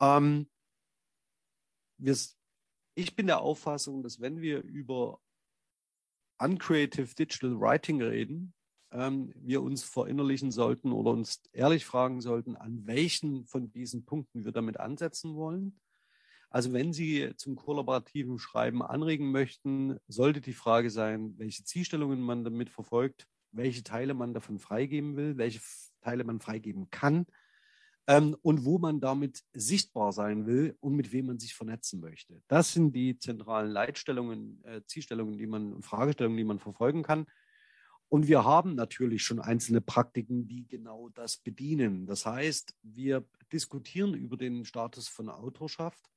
Ähm, 0.00 0.48
ich 2.94 3.14
bin 3.14 3.26
der 3.26 3.42
Auffassung, 3.42 4.02
dass 4.02 4.22
wenn 4.22 4.40
wir 4.40 4.62
über 4.62 5.20
Uncreative 6.38 7.14
Digital 7.14 7.60
Writing 7.60 8.00
reden, 8.00 8.54
ähm, 8.90 9.34
wir 9.36 9.62
uns 9.62 9.84
verinnerlichen 9.84 10.50
sollten 10.50 10.92
oder 10.92 11.10
uns 11.10 11.42
ehrlich 11.52 11.84
fragen 11.84 12.22
sollten, 12.22 12.56
an 12.56 12.86
welchen 12.86 13.44
von 13.44 13.70
diesen 13.70 14.06
Punkten 14.06 14.46
wir 14.46 14.52
damit 14.52 14.80
ansetzen 14.80 15.34
wollen. 15.34 15.78
Also 16.48 16.72
wenn 16.72 16.94
Sie 16.94 17.34
zum 17.36 17.54
kollaborativen 17.54 18.38
Schreiben 18.38 18.80
anregen 18.80 19.30
möchten, 19.30 19.98
sollte 20.08 20.40
die 20.40 20.54
Frage 20.54 20.88
sein, 20.88 21.36
welche 21.36 21.64
Zielstellungen 21.64 22.22
man 22.22 22.44
damit 22.44 22.70
verfolgt 22.70 23.28
welche 23.54 23.82
Teile 23.82 24.14
man 24.14 24.34
davon 24.34 24.58
freigeben 24.58 25.16
will, 25.16 25.36
welche 25.36 25.60
Teile 26.00 26.24
man 26.24 26.40
freigeben 26.40 26.90
kann 26.90 27.26
ähm, 28.06 28.36
und 28.42 28.64
wo 28.64 28.78
man 28.78 29.00
damit 29.00 29.42
sichtbar 29.52 30.12
sein 30.12 30.46
will 30.46 30.76
und 30.80 30.94
mit 30.94 31.12
wem 31.12 31.26
man 31.26 31.38
sich 31.38 31.54
vernetzen 31.54 32.00
möchte. 32.00 32.42
Das 32.48 32.72
sind 32.72 32.92
die 32.94 33.18
zentralen 33.18 33.70
Leitstellungen, 33.70 34.62
äh, 34.64 34.82
Zielstellungen, 34.86 35.38
die 35.38 35.46
man 35.46 35.72
und 35.72 35.84
Fragestellungen, 35.84 36.36
die 36.36 36.44
man 36.44 36.58
verfolgen 36.58 37.02
kann. 37.02 37.26
Und 38.08 38.28
wir 38.28 38.44
haben 38.44 38.74
natürlich 38.74 39.22
schon 39.22 39.40
einzelne 39.40 39.80
Praktiken, 39.80 40.46
die 40.46 40.68
genau 40.68 41.08
das 41.08 41.38
bedienen. 41.38 42.06
Das 42.06 42.26
heißt, 42.26 42.74
wir 42.82 43.24
diskutieren 43.52 44.14
über 44.14 44.36
den 44.36 44.64
Status 44.64 45.08
von 45.08 45.28
Autorschaft. 45.28 46.10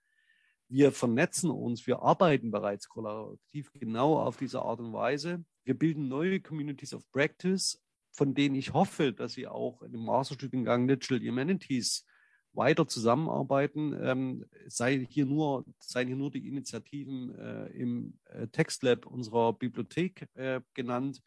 Wir 0.69 0.91
vernetzen 0.91 1.49
uns, 1.49 1.87
wir 1.87 2.01
arbeiten 2.01 2.51
bereits 2.51 2.89
kollaborativ 2.89 3.71
genau 3.73 4.19
auf 4.19 4.35
diese 4.37 4.61
Art 4.61 4.79
und 4.79 4.91
Weise. 4.91 5.43
Wir 5.63 5.77
bilden 5.77 6.09
neue 6.09 6.41
Communities 6.41 6.93
of 6.93 7.09
Practice, 7.11 7.81
von 8.11 8.33
denen 8.33 8.55
ich 8.55 8.73
hoffe, 8.73 9.13
dass 9.13 9.33
sie 9.33 9.47
auch 9.47 9.81
dem 9.87 10.03
Masterstudiengang 10.03 10.87
Digital 10.87 11.19
Humanities 11.19 12.05
weiter 12.51 12.87
zusammenarbeiten. 12.87 13.97
Ähm, 14.01 14.45
sei 14.67 15.07
hier 15.09 15.25
nur, 15.25 15.63
seien 15.79 16.07
hier 16.07 16.17
nur 16.17 16.31
die 16.31 16.47
Initiativen 16.47 17.33
äh, 17.35 17.67
im 17.67 18.19
äh, 18.25 18.47
Textlab 18.47 19.05
unserer 19.05 19.53
Bibliothek 19.53 20.27
äh, 20.33 20.59
genannt, 20.73 21.21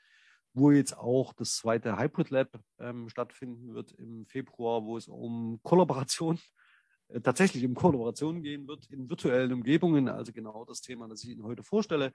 wo 0.53 0.71
jetzt 0.71 0.99
auch 0.99 1.33
das 1.33 1.57
zweite 1.57 1.99
Hybrid 1.99 2.31
Lab 2.31 2.61
ähm, 2.79 3.09
stattfinden 3.09 3.75
wird 3.75 3.93
im 3.93 4.27
Februar, 4.27 4.85
wo 4.85 4.97
es 4.99 5.09
um 5.09 5.61
Kollaboration, 5.63 6.37
äh, 6.37 6.60
tatsächlich 7.23 7.65
um 7.65 7.75
Kollaboration 7.75 8.43
gehen 8.43 8.69
wird 8.69 8.87
in 8.91 9.09
virtuellen 9.09 9.53
Umgebungen, 9.53 10.09
also 10.09 10.33
genau 10.33 10.65
das 10.65 10.81
Thema, 10.81 11.09
das 11.09 11.25
ich 11.25 11.31
Ihnen 11.31 11.45
heute 11.45 11.63
vorstelle. 11.63 12.13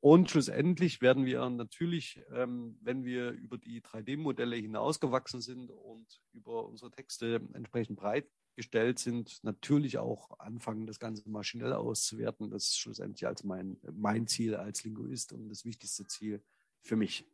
Und 0.00 0.30
schlussendlich 0.30 1.00
werden 1.00 1.24
wir 1.24 1.48
natürlich, 1.48 2.22
ähm, 2.32 2.78
wenn 2.82 3.04
wir 3.04 3.30
über 3.30 3.58
die 3.58 3.80
3D-Modelle 3.80 4.56
hinausgewachsen 4.56 5.40
sind 5.40 5.70
und 5.70 6.06
über 6.32 6.66
unsere 6.66 6.90
Texte 6.90 7.40
entsprechend 7.54 7.96
breit 7.96 8.28
gestellt 8.56 8.98
sind, 8.98 9.42
natürlich 9.42 9.98
auch 9.98 10.38
anfangen, 10.38 10.86
das 10.86 10.98
Ganze 10.98 11.28
maschinell 11.28 11.72
auszuwerten. 11.72 12.50
Das 12.50 12.64
ist 12.64 12.78
schlussendlich 12.78 13.26
als 13.26 13.44
mein, 13.44 13.78
mein 13.92 14.26
Ziel 14.26 14.54
als 14.54 14.84
Linguist 14.84 15.32
und 15.32 15.48
das 15.48 15.64
wichtigste 15.64 16.06
Ziel 16.06 16.42
für 16.82 16.96
mich. 16.96 17.24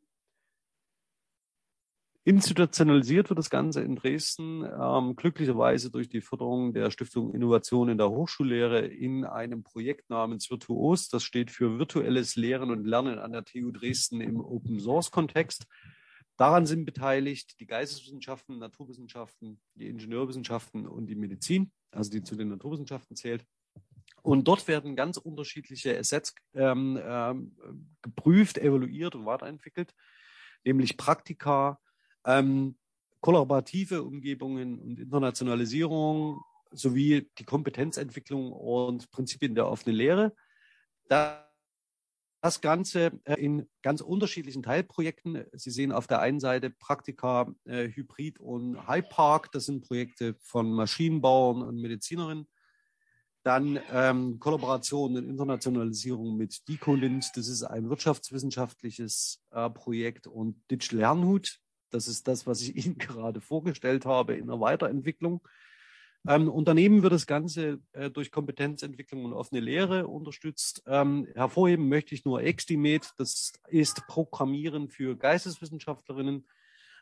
Institutionalisiert 2.24 3.30
wird 3.30 3.38
das 3.38 3.50
Ganze 3.50 3.80
in 3.82 3.96
Dresden 3.96 4.64
ähm, 4.64 5.16
glücklicherweise 5.16 5.90
durch 5.90 6.08
die 6.08 6.20
Förderung 6.20 6.72
der 6.72 6.92
Stiftung 6.92 7.34
Innovation 7.34 7.88
in 7.88 7.98
der 7.98 8.10
Hochschullehre 8.10 8.86
in 8.86 9.24
einem 9.24 9.64
Projekt 9.64 10.08
namens 10.08 10.48
Virtuos. 10.48 11.08
Das 11.08 11.24
steht 11.24 11.50
für 11.50 11.80
virtuelles 11.80 12.36
Lehren 12.36 12.70
und 12.70 12.86
Lernen 12.86 13.18
an 13.18 13.32
der 13.32 13.44
TU 13.44 13.72
Dresden 13.72 14.20
im 14.20 14.40
Open 14.40 14.78
Source 14.78 15.10
Kontext. 15.10 15.66
Daran 16.36 16.64
sind 16.64 16.84
beteiligt 16.84 17.58
die 17.58 17.66
Geisteswissenschaften, 17.66 18.58
Naturwissenschaften, 18.58 19.60
die 19.74 19.88
Ingenieurwissenschaften 19.88 20.86
und 20.86 21.08
die 21.08 21.16
Medizin, 21.16 21.72
also 21.90 22.10
die 22.12 22.22
zu 22.22 22.36
den 22.36 22.50
Naturwissenschaften 22.50 23.16
zählt. 23.16 23.44
Und 24.22 24.46
dort 24.46 24.68
werden 24.68 24.94
ganz 24.94 25.16
unterschiedliche 25.16 25.98
Assets 25.98 26.36
ähm, 26.54 27.00
ähm, 27.02 27.56
geprüft, 28.00 28.58
evaluiert 28.58 29.16
und 29.16 29.26
weiterentwickelt, 29.26 29.92
nämlich 30.64 30.96
Praktika, 30.96 31.80
ähm, 32.24 32.76
kollaborative 33.20 34.02
Umgebungen 34.02 34.78
und 34.78 34.98
Internationalisierung, 34.98 36.42
sowie 36.72 37.30
die 37.38 37.44
Kompetenzentwicklung 37.44 38.52
und 38.52 39.10
Prinzipien 39.10 39.54
der 39.54 39.68
offenen 39.68 39.96
Lehre. 39.96 40.34
Das 41.08 42.60
Ganze 42.60 43.20
äh, 43.24 43.34
in 43.34 43.68
ganz 43.82 44.00
unterschiedlichen 44.00 44.62
Teilprojekten. 44.62 45.44
Sie 45.52 45.70
sehen 45.70 45.92
auf 45.92 46.06
der 46.06 46.20
einen 46.20 46.40
Seite 46.40 46.70
Praktika 46.70 47.54
äh, 47.64 47.88
Hybrid 47.88 48.40
und 48.40 48.86
High 48.88 49.08
Park. 49.08 49.52
Das 49.52 49.66
sind 49.66 49.86
Projekte 49.86 50.34
von 50.40 50.72
Maschinenbauern 50.72 51.62
und 51.62 51.80
Medizinerinnen. 51.80 52.48
Dann 53.44 53.80
ähm, 53.92 54.38
Kollaboration 54.38 55.16
und 55.16 55.28
Internationalisierung 55.28 56.36
mit 56.36 56.68
Decolint. 56.68 57.30
Das 57.34 57.48
ist 57.48 57.64
ein 57.64 57.88
wirtschaftswissenschaftliches 57.88 59.40
äh, 59.50 59.68
Projekt. 59.70 60.26
Und 60.26 60.62
Digital 60.70 60.98
Lernhut. 61.00 61.61
Das 61.92 62.08
ist 62.08 62.26
das, 62.26 62.46
was 62.46 62.62
ich 62.62 62.74
Ihnen 62.86 62.98
gerade 62.98 63.40
vorgestellt 63.40 64.06
habe 64.06 64.34
in 64.34 64.46
der 64.46 64.60
Weiterentwicklung. 64.60 65.42
Ähm, 66.26 66.48
Unternehmen 66.48 67.02
wird 67.02 67.12
das 67.12 67.26
Ganze 67.26 67.80
äh, 67.92 68.08
durch 68.08 68.30
Kompetenzentwicklung 68.30 69.24
und 69.24 69.32
offene 69.32 69.60
Lehre 69.60 70.06
unterstützt. 70.06 70.82
Ähm, 70.86 71.26
hervorheben 71.34 71.88
möchte 71.88 72.14
ich 72.14 72.24
nur 72.24 72.42
Extimed, 72.42 73.12
das 73.18 73.52
ist 73.68 74.06
Programmieren 74.06 74.88
für 74.88 75.16
Geisteswissenschaftlerinnen, 75.16 76.46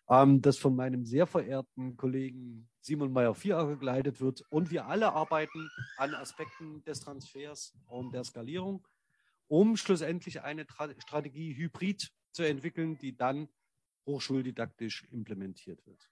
ähm, 0.08 0.40
das 0.40 0.56
von 0.56 0.74
meinem 0.74 1.04
sehr 1.04 1.26
verehrten 1.26 1.98
Kollegen 1.98 2.70
Simon 2.80 3.12
Meyer-Vieracker 3.12 3.76
geleitet 3.76 4.22
wird. 4.22 4.42
Und 4.48 4.70
wir 4.70 4.86
alle 4.86 5.12
arbeiten 5.12 5.68
an 5.98 6.14
Aspekten 6.14 6.82
des 6.84 7.00
Transfers 7.00 7.74
und 7.88 8.14
der 8.14 8.24
Skalierung, 8.24 8.86
um 9.48 9.76
schlussendlich 9.76 10.40
eine 10.42 10.66
Tra 10.66 10.88
Strategie 10.98 11.54
Hybrid 11.54 12.10
zu 12.32 12.42
entwickeln, 12.42 12.96
die 12.96 13.14
dann 13.14 13.48
hochschuldidaktisch 14.10 15.04
implementiert 15.10 15.86
wird. 15.86 16.10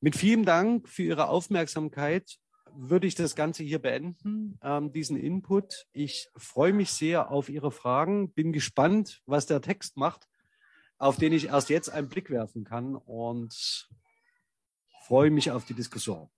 Mit 0.00 0.16
vielen 0.16 0.44
Dank 0.44 0.88
für 0.88 1.02
Ihre 1.02 1.28
Aufmerksamkeit 1.28 2.38
würde 2.72 3.06
ich 3.06 3.14
das 3.14 3.36
Ganze 3.36 3.62
hier 3.62 3.80
beenden, 3.80 4.58
ähm, 4.62 4.92
diesen 4.92 5.16
Input. 5.16 5.86
Ich 5.92 6.28
freue 6.36 6.72
mich 6.72 6.92
sehr 6.92 7.30
auf 7.30 7.48
Ihre 7.48 7.70
Fragen, 7.70 8.32
bin 8.32 8.52
gespannt, 8.52 9.22
was 9.26 9.46
der 9.46 9.60
Text 9.60 9.96
macht, 9.96 10.28
auf 10.98 11.16
den 11.16 11.32
ich 11.32 11.46
erst 11.46 11.68
jetzt 11.68 11.88
einen 11.88 12.08
Blick 12.08 12.30
werfen 12.30 12.64
kann 12.64 12.96
und 12.96 13.88
freue 15.06 15.30
mich 15.30 15.50
auf 15.50 15.64
die 15.64 15.74
Diskussion. 15.74 16.30